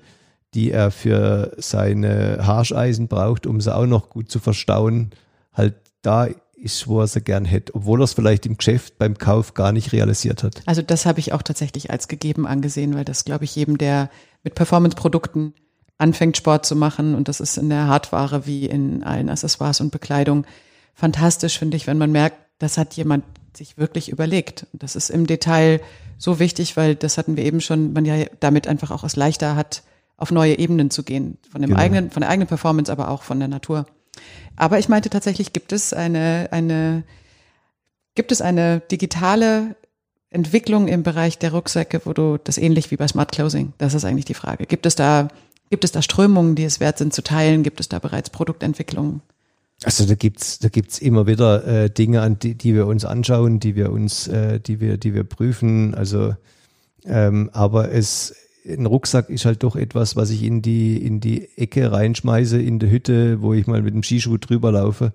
die 0.55 0.71
er 0.71 0.91
für 0.91 1.55
seine 1.59 2.47
Harscheisen 2.47 3.09
braucht, 3.09 3.47
um 3.47 3.61
sie 3.61 3.75
auch 3.75 3.87
noch 3.87 4.11
gut 4.11 4.31
zu 4.31 4.39
verstauen, 4.39 5.11
halt 5.53 5.75
da 6.03 6.29
ist, 6.55 6.87
wo 6.87 7.01
er 7.01 7.07
sie 7.07 7.21
gern 7.21 7.45
hätte, 7.45 7.75
obwohl 7.75 8.01
er 8.01 8.05
es 8.05 8.13
vielleicht 8.13 8.47
im 8.47 8.57
Geschäft 8.57 8.99
beim 8.99 9.19
Kauf 9.19 9.55
gar 9.55 9.73
nicht 9.73 9.93
realisiert 9.93 10.43
hat. 10.43 10.63
Also 10.67 10.83
das 10.83 11.07
habe 11.07 11.21
ich 11.21 11.33
auch 11.33 11.43
tatsächlich 11.43 11.91
als 11.91 12.07
gegeben 12.07 12.47
angesehen, 12.47 12.95
weil 12.95 13.05
das, 13.05 13.25
glaube 13.25 13.45
ich, 13.45 13.57
jedem, 13.57 13.79
der 13.79 14.11
mit 14.45 14.55
Performance-Produkten 14.55 15.55
anfängt, 15.99 16.37
Sport 16.37 16.67
zu 16.67 16.77
machen, 16.77 17.15
und 17.15 17.29
das 17.29 17.41
ist 17.41 17.57
in 17.57 17.69
der 17.69 17.87
Hardware 17.87 18.47
wie 18.47 18.67
in 18.67 19.03
allen 19.03 19.29
Accessoires 19.29 19.81
und 19.81 19.91
Bekleidung 19.91 20.45
fantastisch, 20.95 21.59
finde 21.59 21.77
ich, 21.77 21.87
wenn 21.87 21.99
man 21.99 22.13
merkt, 22.13 22.37
das 22.59 22.79
hat 22.79 22.95
jemand 22.95 23.25
sich 23.57 23.77
wirklich 23.79 24.09
überlegt. 24.09 24.67
Das 24.73 24.97
ist 24.97 25.11
im 25.11 25.27
Detail 25.27 25.81
so 26.17 26.39
wichtig, 26.39 26.77
weil 26.77 26.95
das 26.95 27.19
hatten 27.19 27.37
wir 27.37 27.45
eben 27.45 27.61
schon, 27.61 27.93
man 27.93 28.05
ja 28.05 28.25
damit 28.41 28.69
einfach 28.69 28.91
auch 28.91 29.05
es 29.05 29.17
leichter 29.17 29.57
hat, 29.57 29.83
auf 30.17 30.31
neue 30.31 30.59
Ebenen 30.59 30.91
zu 30.91 31.03
gehen, 31.03 31.39
von 31.51 31.63
dem 31.63 31.71
genau. 31.71 31.81
eigenen, 31.81 32.11
von 32.11 32.21
der 32.21 32.31
eigenen 32.31 32.49
Performance, 32.49 32.91
aber 32.91 33.09
auch 33.09 33.23
von 33.23 33.39
der 33.39 33.49
Natur. 33.49 33.87
Aber 34.57 34.79
ich 34.79 34.89
meinte 34.89 35.11
tatsächlich, 35.11 35.53
gibt 35.53 35.73
es 35.73 35.93
eine, 35.93 36.49
eine, 36.51 37.05
gibt 38.15 38.33
es 38.33 38.41
eine 38.41 38.81
digitale 38.81 39.77
Entwicklung 40.31 40.89
im 40.89 41.03
Bereich 41.03 41.39
der 41.39 41.53
Rucksäcke, 41.53 42.03
wo 42.05 42.13
du 42.13 42.39
das 42.43 42.59
ähnlich 42.59 42.91
wie 42.91 42.97
bei 42.97 43.09
Smart 43.09 43.33
Closing, 43.33 43.73
das 43.79 43.95
ist 43.95 44.05
eigentlich 44.05 44.25
die 44.25 44.35
Frage. 44.35 44.67
Gibt 44.67 44.87
es 44.87 44.95
da, 44.95 45.29
gibt 45.71 45.85
es 45.85 45.93
da 45.93 46.03
Strömungen, 46.03 46.55
die 46.55 46.65
es 46.65 46.81
wert 46.81 46.99
sind 46.99 47.13
zu 47.13 47.23
teilen? 47.23 47.63
Gibt 47.63 47.81
es 47.81 47.89
da 47.89 47.99
bereits 47.99 48.31
Produktentwicklungen? 48.31 49.23
Also 49.85 50.07
da 50.07 50.15
gibt's 50.15 50.59
da 50.61 50.69
gibt's 50.69 50.99
immer 50.99 51.27
wieder 51.27 51.67
äh, 51.67 51.91
Dinge, 51.91 52.23
an 52.23 52.39
die, 52.39 52.55
die 52.55 52.75
wir 52.75 52.87
uns 52.87 53.05
anschauen, 53.05 53.59
die 53.59 53.75
wir 53.75 53.91
uns, 53.91 54.29
äh, 54.29 54.61
die 54.61 54.81
wir, 54.81 54.97
die 54.97 55.13
wir 55.13 55.25
prüfen. 55.25 55.95
Also, 55.95 56.37
ähm, 57.05 57.51
aber 57.53 57.91
es 57.91 58.35
ein 58.67 58.87
Rucksack 58.87 59.29
ist 59.31 59.45
halt 59.45 59.63
doch 59.63 59.77
etwas, 59.77 60.17
was 60.17 60.31
ich 60.31 60.43
in 60.43 60.63
die, 60.63 60.97
in 61.05 61.21
die 61.21 61.49
Ecke 61.57 61.91
reinschmeiße 61.91 62.61
in 62.61 62.79
der 62.79 62.91
Hütte, 62.91 63.43
wo 63.43 63.55
ich 63.55 63.67
mal 63.67 63.83
mit 63.83 63.95
dem 63.95 64.03
Skischuh 64.03 64.39
drüber 64.39 64.73
laufe. 64.73 65.13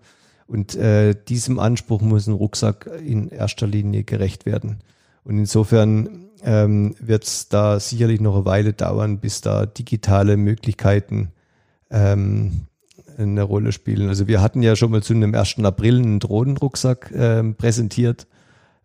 Und 0.47 0.75
äh, 0.75 1.15
diesem 1.27 1.59
Anspruch 1.59 2.01
muss 2.01 2.27
ein 2.27 2.33
Rucksack 2.33 2.89
in 3.05 3.29
erster 3.29 3.67
Linie 3.67 4.03
gerecht 4.03 4.45
werden. 4.45 4.77
Und 5.23 5.37
insofern 5.37 6.27
ähm, 6.43 6.95
wird 6.99 7.25
es 7.25 7.49
da 7.49 7.79
sicherlich 7.79 8.21
noch 8.21 8.35
eine 8.35 8.45
Weile 8.45 8.73
dauern, 8.73 9.19
bis 9.19 9.41
da 9.41 9.65
digitale 9.65 10.37
Möglichkeiten 10.37 11.31
ähm, 11.89 12.67
eine 13.17 13.43
Rolle 13.43 13.71
spielen. 13.71 14.09
Also 14.09 14.27
wir 14.27 14.41
hatten 14.41 14.61
ja 14.61 14.75
schon 14.75 14.91
mal 14.91 15.03
zu 15.03 15.13
einem 15.13 15.33
1. 15.33 15.59
April 15.63 15.97
einen 15.97 16.19
Drohnenrucksack 16.19 17.11
ähm, 17.15 17.55
präsentiert 17.55 18.27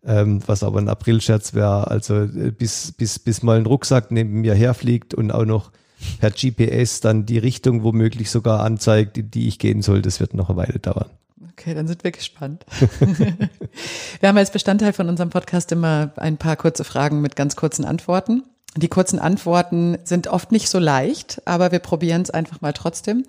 ähm, 0.05 0.41
was 0.45 0.63
aber 0.63 0.79
ein 0.79 0.89
Aprilscherz 0.89 1.53
wäre. 1.53 1.89
Also 1.89 2.23
äh, 2.23 2.51
bis, 2.51 2.91
bis, 2.91 3.19
bis 3.19 3.43
mal 3.43 3.57
ein 3.57 3.65
Rucksack 3.65 4.11
neben 4.11 4.41
mir 4.41 4.53
herfliegt 4.53 5.13
und 5.13 5.31
auch 5.31 5.45
noch 5.45 5.71
per 6.19 6.31
GPS 6.31 6.99
dann 6.99 7.25
die 7.25 7.37
Richtung 7.37 7.83
womöglich 7.83 8.29
sogar 8.29 8.61
anzeigt, 8.61 9.17
in 9.17 9.31
die 9.31 9.47
ich 9.47 9.59
gehen 9.59 9.81
soll, 9.81 10.01
das 10.01 10.19
wird 10.19 10.33
noch 10.33 10.49
eine 10.49 10.57
Weile 10.57 10.79
dauern. 10.79 11.09
Okay, 11.51 11.73
dann 11.73 11.87
sind 11.87 12.03
wir 12.03 12.11
gespannt. 12.11 12.65
wir 12.99 14.27
haben 14.29 14.37
als 14.37 14.51
Bestandteil 14.51 14.91
von 14.91 15.07
unserem 15.07 15.29
Podcast 15.29 15.71
immer 15.71 16.11
ein 16.17 16.37
paar 16.37 16.55
kurze 16.55 16.83
Fragen 16.83 17.21
mit 17.21 17.35
ganz 17.35 17.55
kurzen 17.55 17.85
Antworten. 17.85 18.43
Die 18.75 18.87
kurzen 18.87 19.19
Antworten 19.19 19.97
sind 20.03 20.27
oft 20.27 20.51
nicht 20.51 20.67
so 20.67 20.79
leicht, 20.79 21.41
aber 21.45 21.71
wir 21.71 21.79
probieren 21.79 22.23
es 22.23 22.31
einfach 22.31 22.61
mal 22.61 22.73
trotzdem. 22.73 23.23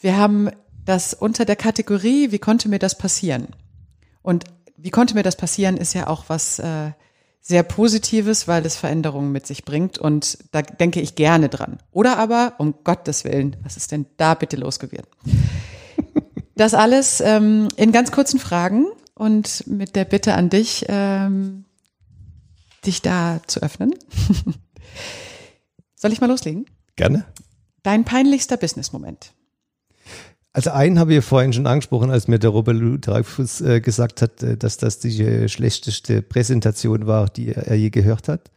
Wir 0.00 0.16
haben 0.16 0.50
das 0.86 1.12
unter 1.12 1.44
der 1.44 1.56
Kategorie, 1.56 2.32
wie 2.32 2.38
konnte 2.38 2.68
mir 2.68 2.78
das 2.78 2.96
passieren? 2.96 3.48
Und 4.22 4.44
wie 4.76 4.90
konnte 4.90 5.14
mir 5.14 5.22
das 5.22 5.36
passieren, 5.36 5.76
ist 5.76 5.94
ja 5.94 6.06
auch 6.06 6.24
was 6.28 6.58
äh, 6.58 6.92
sehr 7.40 7.62
Positives, 7.62 8.48
weil 8.48 8.64
es 8.64 8.76
Veränderungen 8.76 9.30
mit 9.30 9.46
sich 9.46 9.64
bringt 9.64 9.98
und 9.98 10.38
da 10.52 10.62
denke 10.62 11.00
ich 11.00 11.14
gerne 11.14 11.48
dran. 11.48 11.78
Oder 11.92 12.18
aber, 12.18 12.54
um 12.58 12.74
Gottes 12.84 13.24
Willen, 13.24 13.56
was 13.62 13.76
ist 13.76 13.92
denn 13.92 14.06
da 14.16 14.34
bitte 14.34 14.56
los 14.56 14.78
gewesen? 14.78 15.06
Das 16.56 16.72
alles 16.72 17.20
ähm, 17.20 17.66
in 17.74 17.90
ganz 17.90 18.12
kurzen 18.12 18.38
Fragen 18.38 18.86
und 19.14 19.66
mit 19.66 19.96
der 19.96 20.04
Bitte 20.04 20.34
an 20.34 20.50
dich, 20.50 20.84
ähm, 20.88 21.64
dich 22.86 23.02
da 23.02 23.40
zu 23.48 23.60
öffnen. 23.60 23.92
Soll 25.96 26.12
ich 26.12 26.20
mal 26.20 26.28
loslegen? 26.28 26.66
Gerne. 26.94 27.24
Dein 27.82 28.04
peinlichster 28.04 28.56
Business-Moment. 28.56 29.32
Also 30.54 30.70
einen 30.70 31.00
habe 31.00 31.14
ich 31.14 31.24
vorhin 31.24 31.52
schon 31.52 31.66
angesprochen, 31.66 32.10
als 32.10 32.28
mir 32.28 32.38
der 32.38 32.50
Robert 32.50 32.76
Dreyfus 33.04 33.60
äh, 33.60 33.80
gesagt 33.80 34.22
hat, 34.22 34.40
äh, 34.44 34.56
dass 34.56 34.76
das 34.76 35.00
die 35.00 35.48
schlechteste 35.48 36.22
Präsentation 36.22 37.08
war, 37.08 37.28
die 37.28 37.52
er, 37.52 37.66
er 37.66 37.74
je 37.74 37.90
gehört 37.90 38.28
hat. 38.28 38.52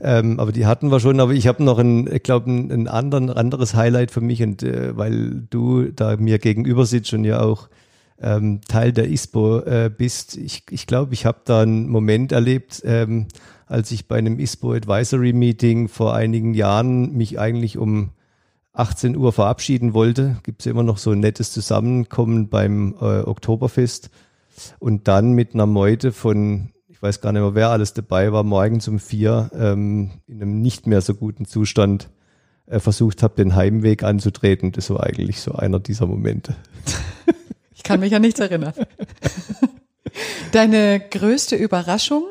Ähm, 0.00 0.40
aber 0.40 0.50
die 0.50 0.66
hatten 0.66 0.90
wir 0.90 0.98
schon, 0.98 1.20
aber 1.20 1.32
ich 1.32 1.46
habe 1.46 1.62
noch 1.62 1.78
ein, 1.78 2.12
ich 2.12 2.24
glaube, 2.24 2.50
ein, 2.50 2.72
ein 2.72 2.88
anderen, 2.88 3.30
anderes 3.30 3.74
Highlight 3.74 4.10
für 4.10 4.20
mich 4.20 4.42
und 4.42 4.64
äh, 4.64 4.96
weil 4.96 5.46
du 5.48 5.92
da 5.92 6.16
mir 6.16 6.40
gegenüber 6.40 6.86
sitzt 6.86 7.12
und 7.14 7.24
ja 7.24 7.40
auch 7.40 7.68
ähm, 8.20 8.60
Teil 8.66 8.92
der 8.92 9.08
ISPO 9.08 9.60
äh, 9.60 9.90
bist, 9.96 10.36
ich 10.36 10.66
glaube, 10.66 10.74
ich, 10.74 10.86
glaub, 10.88 11.12
ich 11.12 11.24
habe 11.24 11.38
da 11.44 11.62
einen 11.62 11.88
Moment 11.88 12.32
erlebt, 12.32 12.82
ähm, 12.84 13.26
als 13.66 13.92
ich 13.92 14.08
bei 14.08 14.18
einem 14.18 14.40
ISPO 14.40 14.72
Advisory 14.72 15.32
Meeting 15.32 15.86
vor 15.86 16.16
einigen 16.16 16.54
Jahren 16.54 17.12
mich 17.12 17.38
eigentlich 17.38 17.78
um 17.78 18.10
18 18.78 19.16
Uhr 19.16 19.32
verabschieden 19.32 19.92
wollte, 19.92 20.36
gibt 20.42 20.60
es 20.60 20.66
immer 20.66 20.82
noch 20.82 20.98
so 20.98 21.10
ein 21.10 21.20
nettes 21.20 21.52
Zusammenkommen 21.52 22.48
beim 22.48 22.94
äh, 23.00 23.20
Oktoberfest 23.20 24.10
und 24.78 25.08
dann 25.08 25.32
mit 25.32 25.54
einer 25.54 25.66
Meute 25.66 26.12
von, 26.12 26.70
ich 26.88 27.02
weiß 27.02 27.20
gar 27.20 27.32
nicht 27.32 27.42
mehr, 27.42 27.54
wer 27.54 27.70
alles 27.70 27.92
dabei 27.92 28.32
war, 28.32 28.44
morgens 28.44 28.86
um 28.88 28.98
vier 28.98 29.50
ähm, 29.54 30.10
in 30.26 30.42
einem 30.42 30.60
nicht 30.60 30.86
mehr 30.86 31.00
so 31.00 31.14
guten 31.14 31.44
Zustand 31.44 32.08
äh, 32.66 32.78
versucht 32.78 33.22
habe, 33.22 33.34
den 33.36 33.56
Heimweg 33.56 34.02
anzutreten. 34.02 34.72
Das 34.72 34.90
war 34.90 35.02
eigentlich 35.02 35.40
so 35.40 35.54
einer 35.54 35.80
dieser 35.80 36.06
Momente. 36.06 36.54
Ich 37.74 37.82
kann 37.82 38.00
mich 38.00 38.14
an 38.14 38.22
nichts 38.22 38.40
erinnern. 38.40 38.74
Deine 40.52 41.00
größte 41.00 41.56
Überraschung 41.56 42.24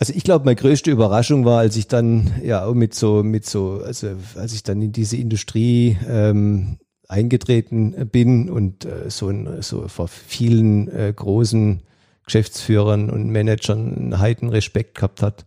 Also 0.00 0.14
ich 0.14 0.24
glaube, 0.24 0.46
meine 0.46 0.56
größte 0.56 0.90
Überraschung 0.90 1.44
war, 1.44 1.58
als 1.58 1.76
ich 1.76 1.86
dann 1.86 2.32
ja 2.42 2.66
mit 2.72 2.94
so, 2.94 3.22
mit 3.22 3.44
so, 3.44 3.82
also 3.84 4.08
als 4.34 4.54
ich 4.54 4.62
dann 4.62 4.80
in 4.80 4.92
diese 4.92 5.18
Industrie 5.18 5.98
ähm, 6.08 6.78
eingetreten 7.06 8.08
bin 8.10 8.48
und 8.48 8.86
äh, 8.86 9.10
so, 9.10 9.30
so 9.60 9.88
vor 9.88 10.08
vielen 10.08 10.88
äh, 10.88 11.12
großen 11.14 11.82
Geschäftsführern 12.24 13.10
und 13.10 13.28
Managern 13.28 13.94
einen 13.94 14.18
heiden 14.18 14.48
Respekt 14.48 14.94
gehabt 14.94 15.20
hat, 15.20 15.44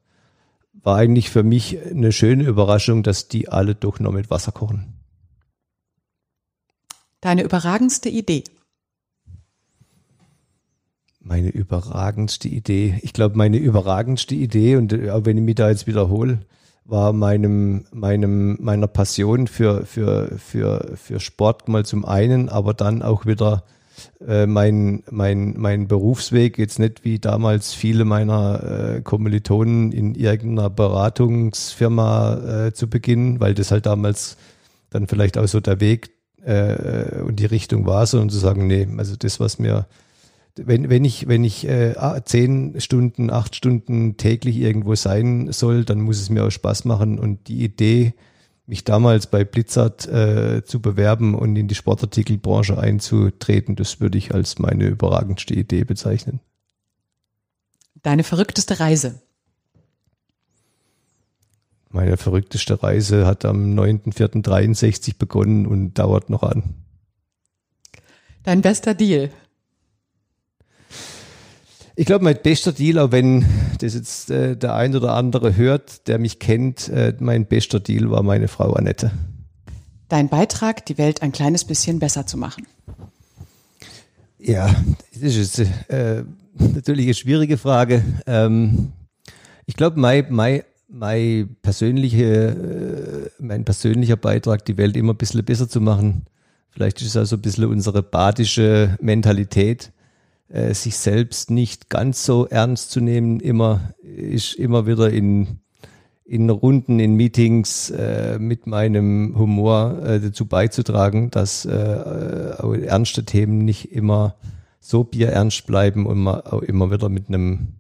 war 0.74 0.98
eigentlich 0.98 1.32
für 1.32 1.42
mich 1.42 1.80
eine 1.84 2.12
schöne 2.12 2.44
Überraschung, 2.44 3.02
dass 3.02 3.30
die 3.30 3.50
alle 3.50 3.74
doch 3.74 4.00
noch 4.00 4.12
mit 4.12 4.30
Wasser 4.30 4.52
kochen. 4.52 5.00
Deine 7.22 7.42
überragendste 7.42 8.10
Idee? 8.10 8.44
Meine 11.26 11.50
überragendste 11.50 12.50
Idee. 12.50 13.00
Ich 13.02 13.14
glaube, 13.14 13.38
meine 13.38 13.58
überragendste 13.58 14.36
Idee, 14.36 14.76
und 14.76 14.92
äh, 14.92 15.10
auch 15.10 15.26
wenn 15.26 15.38
ich 15.38 15.44
mich 15.44 15.56
da 15.56 15.70
jetzt 15.70 15.88
wiederhole, 15.88 16.40
war 16.86 17.14
meinem, 17.14 17.86
meinem, 17.92 18.58
meiner 18.60 18.88
Passion 18.88 19.48
für, 19.48 19.86
für, 19.86 20.38
für, 20.38 20.92
für 20.96 21.20
Sport 21.22 21.70
mal 21.70 21.86
zum 21.86 22.04
einen, 22.04 22.50
aber 22.50 22.74
dann 22.74 23.02
auch 23.02 23.26
wieder 23.26 23.64
äh, 24.28 24.48
mein, 24.48 25.04
mein, 25.10 25.54
mein 25.58 25.88
Berufsweg, 25.88 26.58
jetzt 26.58 26.78
nicht 26.80 27.06
wie 27.06 27.20
damals 27.20 27.74
viele 27.74 28.04
meiner 28.04 28.98
äh, 28.98 29.02
Kommilitonen 29.02 29.94
in 29.94 30.16
irgendeiner 30.16 30.70
Beratungsfirma 30.70 32.66
äh, 32.66 32.74
zu 32.74 32.90
beginnen, 32.90 33.40
weil 33.40 33.54
das 33.54 33.72
halt 33.72 33.86
damals 33.86 34.36
dann 34.90 35.08
vielleicht 35.08 35.38
auch 35.38 35.48
so 35.48 35.62
der 35.62 35.80
Weg 35.80 36.12
äh, 36.44 37.22
und 37.22 37.40
die 37.40 37.46
Richtung 37.46 37.86
war, 37.86 38.06
sondern 38.06 38.30
zu 38.30 38.40
sagen, 38.40 38.68
nee, 38.68 38.88
also 38.98 39.16
das, 39.16 39.40
was 39.40 39.58
mir 39.58 39.88
wenn, 40.56 40.90
wenn 40.90 41.04
ich, 41.04 41.28
wenn 41.28 41.44
ich 41.44 41.68
äh, 41.68 41.96
zehn 42.26 42.80
Stunden, 42.80 43.30
acht 43.30 43.56
Stunden 43.56 44.18
täglich 44.18 44.58
irgendwo 44.58 44.96
sein 44.96 45.52
soll, 45.52 45.84
dann 45.84 46.02
muss 46.02 46.22
es 46.22 46.30
mir 46.30 46.46
auch 46.46 46.52
Spaß 46.52 46.86
machen. 46.86 47.18
Und 47.20 47.48
die 47.48 47.64
Idee, 47.64 48.14
mich 48.66 48.84
damals 48.84 49.28
bei 49.28 49.44
Blizzard 49.44 50.08
äh, 50.08 50.64
zu 50.64 50.82
bewerben 50.82 51.36
und 51.36 51.56
in 51.56 51.68
die 51.68 51.76
Sportartikelbranche 51.76 52.78
einzutreten, 52.78 53.76
das 53.76 54.00
würde 54.00 54.18
ich 54.18 54.34
als 54.34 54.60
meine 54.60 54.86
überragendste 54.86 55.54
Idee 55.54 55.84
bezeichnen. 55.84 56.40
Deine 58.04 58.24
verrückteste 58.24 58.80
Reise? 58.80 59.22
Meine 61.90 62.18
verrückteste 62.18 62.82
Reise 62.82 63.26
hat 63.26 63.46
am 63.46 63.76
9.4.63 63.76 65.18
begonnen 65.18 65.68
und 65.68 65.94
dauert 65.94 66.30
noch 66.30 66.44
an. 66.44 66.76
Dein 68.44 68.62
bester 68.62 68.94
Deal? 68.94 69.30
Ich 71.96 72.08
glaube, 72.08 72.24
mein 72.24 72.38
bester 72.42 72.72
Deal, 72.72 72.98
auch 72.98 73.12
wenn 73.12 73.46
das 73.80 73.94
jetzt 73.94 74.32
äh, 74.32 74.58
der 74.58 74.74
ein 74.74 74.96
oder 74.96 75.14
andere 75.14 75.56
hört, 75.56 76.08
der 76.08 76.18
mich 76.18 76.40
kennt, 76.40 76.90
äh, 76.90 77.14
mein 77.20 77.46
bester 77.46 77.80
Deal 77.80 78.10
war 78.10 78.24
meine 78.24 78.48
Frau 78.48 78.74
Annette. 78.74 79.12
Dein 80.10 80.28
Beitrag, 80.28 80.86
die 80.88 80.98
Welt 80.98 81.22
ein 81.22 81.32
kleines 81.32 81.66
bisschen 81.66 82.00
besser 82.00 82.26
zu 82.26 82.38
machen. 82.38 82.66
Ja, 84.40 84.76
das 85.14 85.36
ist 85.36 85.60
äh, 85.60 86.24
natürlich 86.58 87.06
eine 87.06 87.14
schwierige 87.14 87.58
Frage. 87.58 88.04
Ähm, 88.26 88.92
ich 89.68 89.76
glaube, 89.76 90.00
mein, 90.00 90.26
mein, 90.30 90.64
mein, 90.88 91.56
persönliche, 91.62 92.26
äh, 92.26 93.30
mein 93.40 93.66
persönlicher 93.66 94.18
Beitrag, 94.18 94.66
die 94.66 94.78
Welt 94.78 94.98
immer 94.98 95.14
ein 95.14 95.18
bisschen 95.18 95.46
besser 95.46 95.70
zu 95.70 95.80
machen, 95.80 96.26
vielleicht 96.72 97.02
ist 97.02 97.10
es 97.10 97.18
also 97.18 97.36
ein 97.36 97.42
bisschen 97.42 97.66
unsere 97.66 98.02
badische 98.02 98.98
Mentalität 99.00 99.92
äh, 100.54 100.76
sich 100.76 100.98
selbst 100.98 101.50
nicht 101.50 101.90
ganz 101.90 102.26
so 102.26 102.46
ernst 102.46 102.92
zu 102.92 103.02
nehmen, 103.02 103.40
immer 103.40 103.94
ist 104.04 104.54
immer 104.54 104.86
wieder 104.86 105.10
in 105.10 105.60
in 106.26 106.50
Runden, 106.50 107.00
in 107.00 107.16
Meetings 107.16 107.90
äh, 107.90 108.38
mit 108.40 108.68
meinem 108.68 109.36
Humor 109.38 110.02
äh, 110.06 110.20
dazu 110.20 110.46
beizutragen, 110.46 111.32
dass 111.32 111.66
äh, 111.66 112.54
auch 112.60 112.74
ernste 112.74 113.26
Themen 113.26 113.66
nicht 113.66 113.92
immer 113.92 114.36
so 114.80 115.04
bierernst 115.04 115.66
bleiben 115.66 116.06
und 116.06 116.20
man 116.20 116.42
auch 116.42 116.62
immer 116.62 116.92
wieder 116.92 117.10
mit 117.10 117.28
einem 117.28 117.74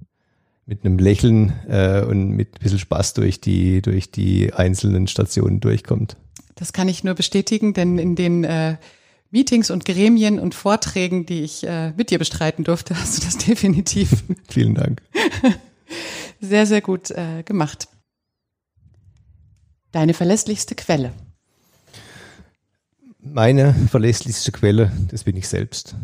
mit 0.65 0.83
einem 0.83 0.97
Lächeln 0.97 1.53
äh, 1.67 2.01
und 2.01 2.29
mit 2.29 2.55
ein 2.55 2.63
bisschen 2.63 2.79
Spaß 2.79 3.13
durch 3.13 3.39
die 3.39 3.83
durch 3.83 4.09
die 4.11 4.51
einzelnen 4.51 5.07
Stationen 5.07 5.59
durchkommt. 5.59 6.17
Das 6.55 6.73
kann 6.73 6.89
ich 6.89 7.03
nur 7.03 7.13
bestätigen, 7.13 7.73
denn 7.73 7.99
in 7.99 8.15
den 8.15 8.43
äh, 8.43 8.77
Meetings 9.33 9.71
und 9.71 9.83
Gremien 9.83 10.37
und 10.37 10.53
Vorträgen, 10.53 11.25
die 11.25 11.41
ich 11.41 11.65
äh, 11.65 11.91
mit 11.97 12.11
dir 12.11 12.19
bestreiten 12.19 12.63
durfte, 12.63 12.95
hast 12.99 13.17
du 13.17 13.25
das 13.25 13.39
definitiv. 13.39 14.23
Vielen 14.47 14.75
Dank. 14.75 15.01
Sehr, 16.39 16.65
sehr 16.65 16.81
gut 16.81 17.09
äh, 17.11 17.41
gemacht. 17.43 17.87
Deine 19.93 20.13
verlässlichste 20.13 20.75
Quelle? 20.75 21.13
Meine 23.19 23.73
verlässlichste 23.89 24.51
Quelle, 24.51 24.91
das 25.09 25.23
bin 25.23 25.37
ich 25.37 25.47
selbst. 25.47 25.95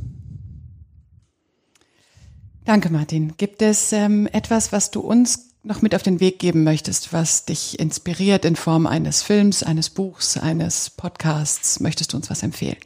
Danke, 2.63 2.89
Martin. 2.89 3.33
Gibt 3.35 3.61
es 3.61 3.91
ähm, 3.91 4.29
etwas, 4.31 4.71
was 4.71 4.91
du 4.91 5.01
uns 5.01 5.49
noch 5.63 5.81
mit 5.81 5.93
auf 5.93 6.03
den 6.03 6.21
Weg 6.21 6.39
geben 6.39 6.63
möchtest, 6.63 7.11
was 7.11 7.43
dich 7.43 7.77
inspiriert 7.77 8.45
in 8.45 8.55
Form 8.55 8.87
eines 8.87 9.23
Films, 9.23 9.61
eines 9.61 9.89
Buchs, 9.89 10.37
eines 10.37 10.89
Podcasts? 10.89 11.81
Möchtest 11.81 12.13
du 12.13 12.17
uns 12.17 12.29
was 12.29 12.43
empfehlen? 12.43 12.77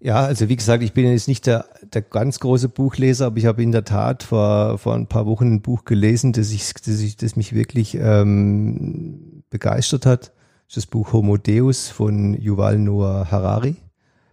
Ja, 0.00 0.24
also 0.24 0.48
wie 0.48 0.56
gesagt, 0.56 0.82
ich 0.82 0.92
bin 0.92 1.10
jetzt 1.10 1.26
nicht 1.26 1.46
der, 1.46 1.64
der 1.92 2.02
ganz 2.02 2.38
große 2.38 2.68
Buchleser, 2.68 3.26
aber 3.26 3.38
ich 3.38 3.46
habe 3.46 3.62
in 3.62 3.72
der 3.72 3.84
Tat 3.84 4.22
vor, 4.22 4.78
vor 4.78 4.94
ein 4.94 5.06
paar 5.06 5.26
Wochen 5.26 5.54
ein 5.54 5.62
Buch 5.62 5.84
gelesen, 5.84 6.32
das, 6.32 6.52
ich, 6.52 6.74
das, 6.74 7.00
ich, 7.00 7.16
das 7.16 7.34
mich 7.34 7.54
wirklich 7.54 7.96
ähm, 7.98 9.42
begeistert 9.48 10.04
hat. 10.04 10.32
Das 10.68 10.76
ist 10.76 10.76
das 10.76 10.86
Buch 10.86 11.12
Homo 11.12 11.38
Deus 11.38 11.88
von 11.88 12.34
Yuval 12.40 12.78
Noah 12.78 13.30
Harari, 13.30 13.76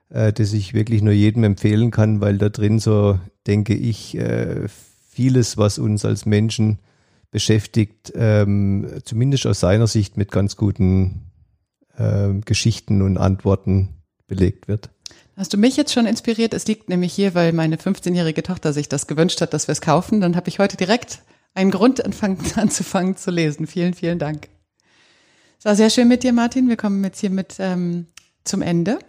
äh, 0.09 0.33
das 0.33 0.51
ich 0.53 0.73
wirklich 0.73 1.01
nur 1.01 1.13
jedem 1.13 1.43
empfehlen 1.43 1.91
kann, 1.91 2.19
weil 2.19 2.37
da 2.37 2.49
drin 2.49 2.79
so, 2.79 3.19
denke 3.47 3.73
ich, 3.73 4.17
äh, 4.17 4.67
vieles, 5.09 5.57
was 5.57 5.79
uns 5.79 6.03
als 6.03 6.25
Menschen 6.25 6.79
beschäftigt, 7.31 8.11
ähm, 8.15 8.87
zumindest 9.05 9.47
aus 9.47 9.61
seiner 9.61 9.87
Sicht 9.87 10.17
mit 10.17 10.29
ganz 10.29 10.57
guten 10.57 11.31
äh, 11.97 12.33
Geschichten 12.45 13.01
und 13.01 13.17
Antworten 13.17 14.02
belegt 14.35 14.67
wird. 14.67 14.89
Hast 15.35 15.53
du 15.53 15.57
mich 15.57 15.77
jetzt 15.77 15.93
schon 15.93 16.05
inspiriert? 16.05 16.53
Es 16.53 16.67
liegt 16.67 16.89
nämlich 16.89 17.13
hier, 17.13 17.33
weil 17.33 17.53
meine 17.53 17.77
15-jährige 17.77 18.43
Tochter 18.43 18.71
sich 18.71 18.87
das 18.87 19.07
gewünscht 19.07 19.41
hat, 19.41 19.53
dass 19.53 19.67
wir 19.67 19.71
es 19.71 19.81
kaufen. 19.81 20.21
Dann 20.21 20.35
habe 20.35 20.49
ich 20.49 20.59
heute 20.59 20.77
direkt 20.77 21.21
einen 21.55 21.71
Grund 21.71 22.03
anzufangen 22.57 23.17
zu 23.17 23.31
lesen. 23.31 23.65
Vielen, 23.65 23.93
vielen 23.93 24.19
Dank. 24.19 24.49
Es 25.57 25.65
war 25.65 25.75
sehr 25.75 25.89
schön 25.89 26.07
mit 26.07 26.23
dir, 26.23 26.33
Martin. 26.33 26.69
Wir 26.69 26.77
kommen 26.77 27.03
jetzt 27.03 27.19
hiermit 27.19 27.55
ähm, 27.59 28.07
zum 28.43 28.61
Ende. 28.61 28.99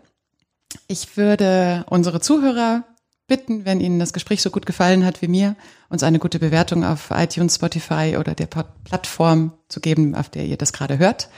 Ich 0.88 1.16
würde 1.16 1.84
unsere 1.88 2.20
Zuhörer 2.20 2.84
bitten, 3.26 3.64
wenn 3.64 3.80
Ihnen 3.80 3.98
das 3.98 4.12
Gespräch 4.12 4.42
so 4.42 4.50
gut 4.50 4.66
gefallen 4.66 5.04
hat 5.04 5.22
wie 5.22 5.28
mir, 5.28 5.56
uns 5.88 6.02
eine 6.02 6.18
gute 6.18 6.38
Bewertung 6.38 6.84
auf 6.84 7.10
iTunes, 7.10 7.56
Spotify 7.56 8.16
oder 8.18 8.34
der 8.34 8.46
Plattform 8.46 9.52
zu 9.68 9.80
geben, 9.80 10.14
auf 10.14 10.28
der 10.28 10.44
ihr 10.44 10.56
das 10.56 10.72
gerade 10.72 10.98
hört. 10.98 11.28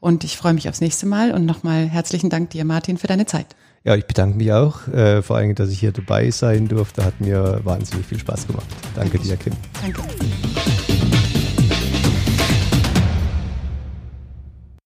Und 0.00 0.24
ich 0.24 0.36
freue 0.36 0.54
mich 0.54 0.68
aufs 0.68 0.80
nächste 0.80 1.06
Mal 1.06 1.32
und 1.32 1.44
nochmal 1.44 1.86
herzlichen 1.86 2.30
Dank 2.30 2.50
dir, 2.50 2.64
Martin, 2.64 2.98
für 2.98 3.06
deine 3.06 3.26
Zeit. 3.26 3.56
Ja, 3.84 3.94
ich 3.94 4.06
bedanke 4.06 4.36
mich 4.36 4.52
auch, 4.52 4.88
äh, 4.88 5.22
vor 5.22 5.36
allem, 5.36 5.54
dass 5.54 5.70
ich 5.70 5.78
hier 5.78 5.92
dabei 5.92 6.30
sein 6.30 6.66
durfte. 6.66 7.04
Hat 7.04 7.20
mir 7.20 7.60
wahnsinnig 7.62 8.04
viel 8.04 8.18
Spaß 8.18 8.48
gemacht. 8.48 8.66
Danke 8.96 9.18
dir, 9.18 9.36
Kim. 9.36 9.52
Danke. 9.80 10.02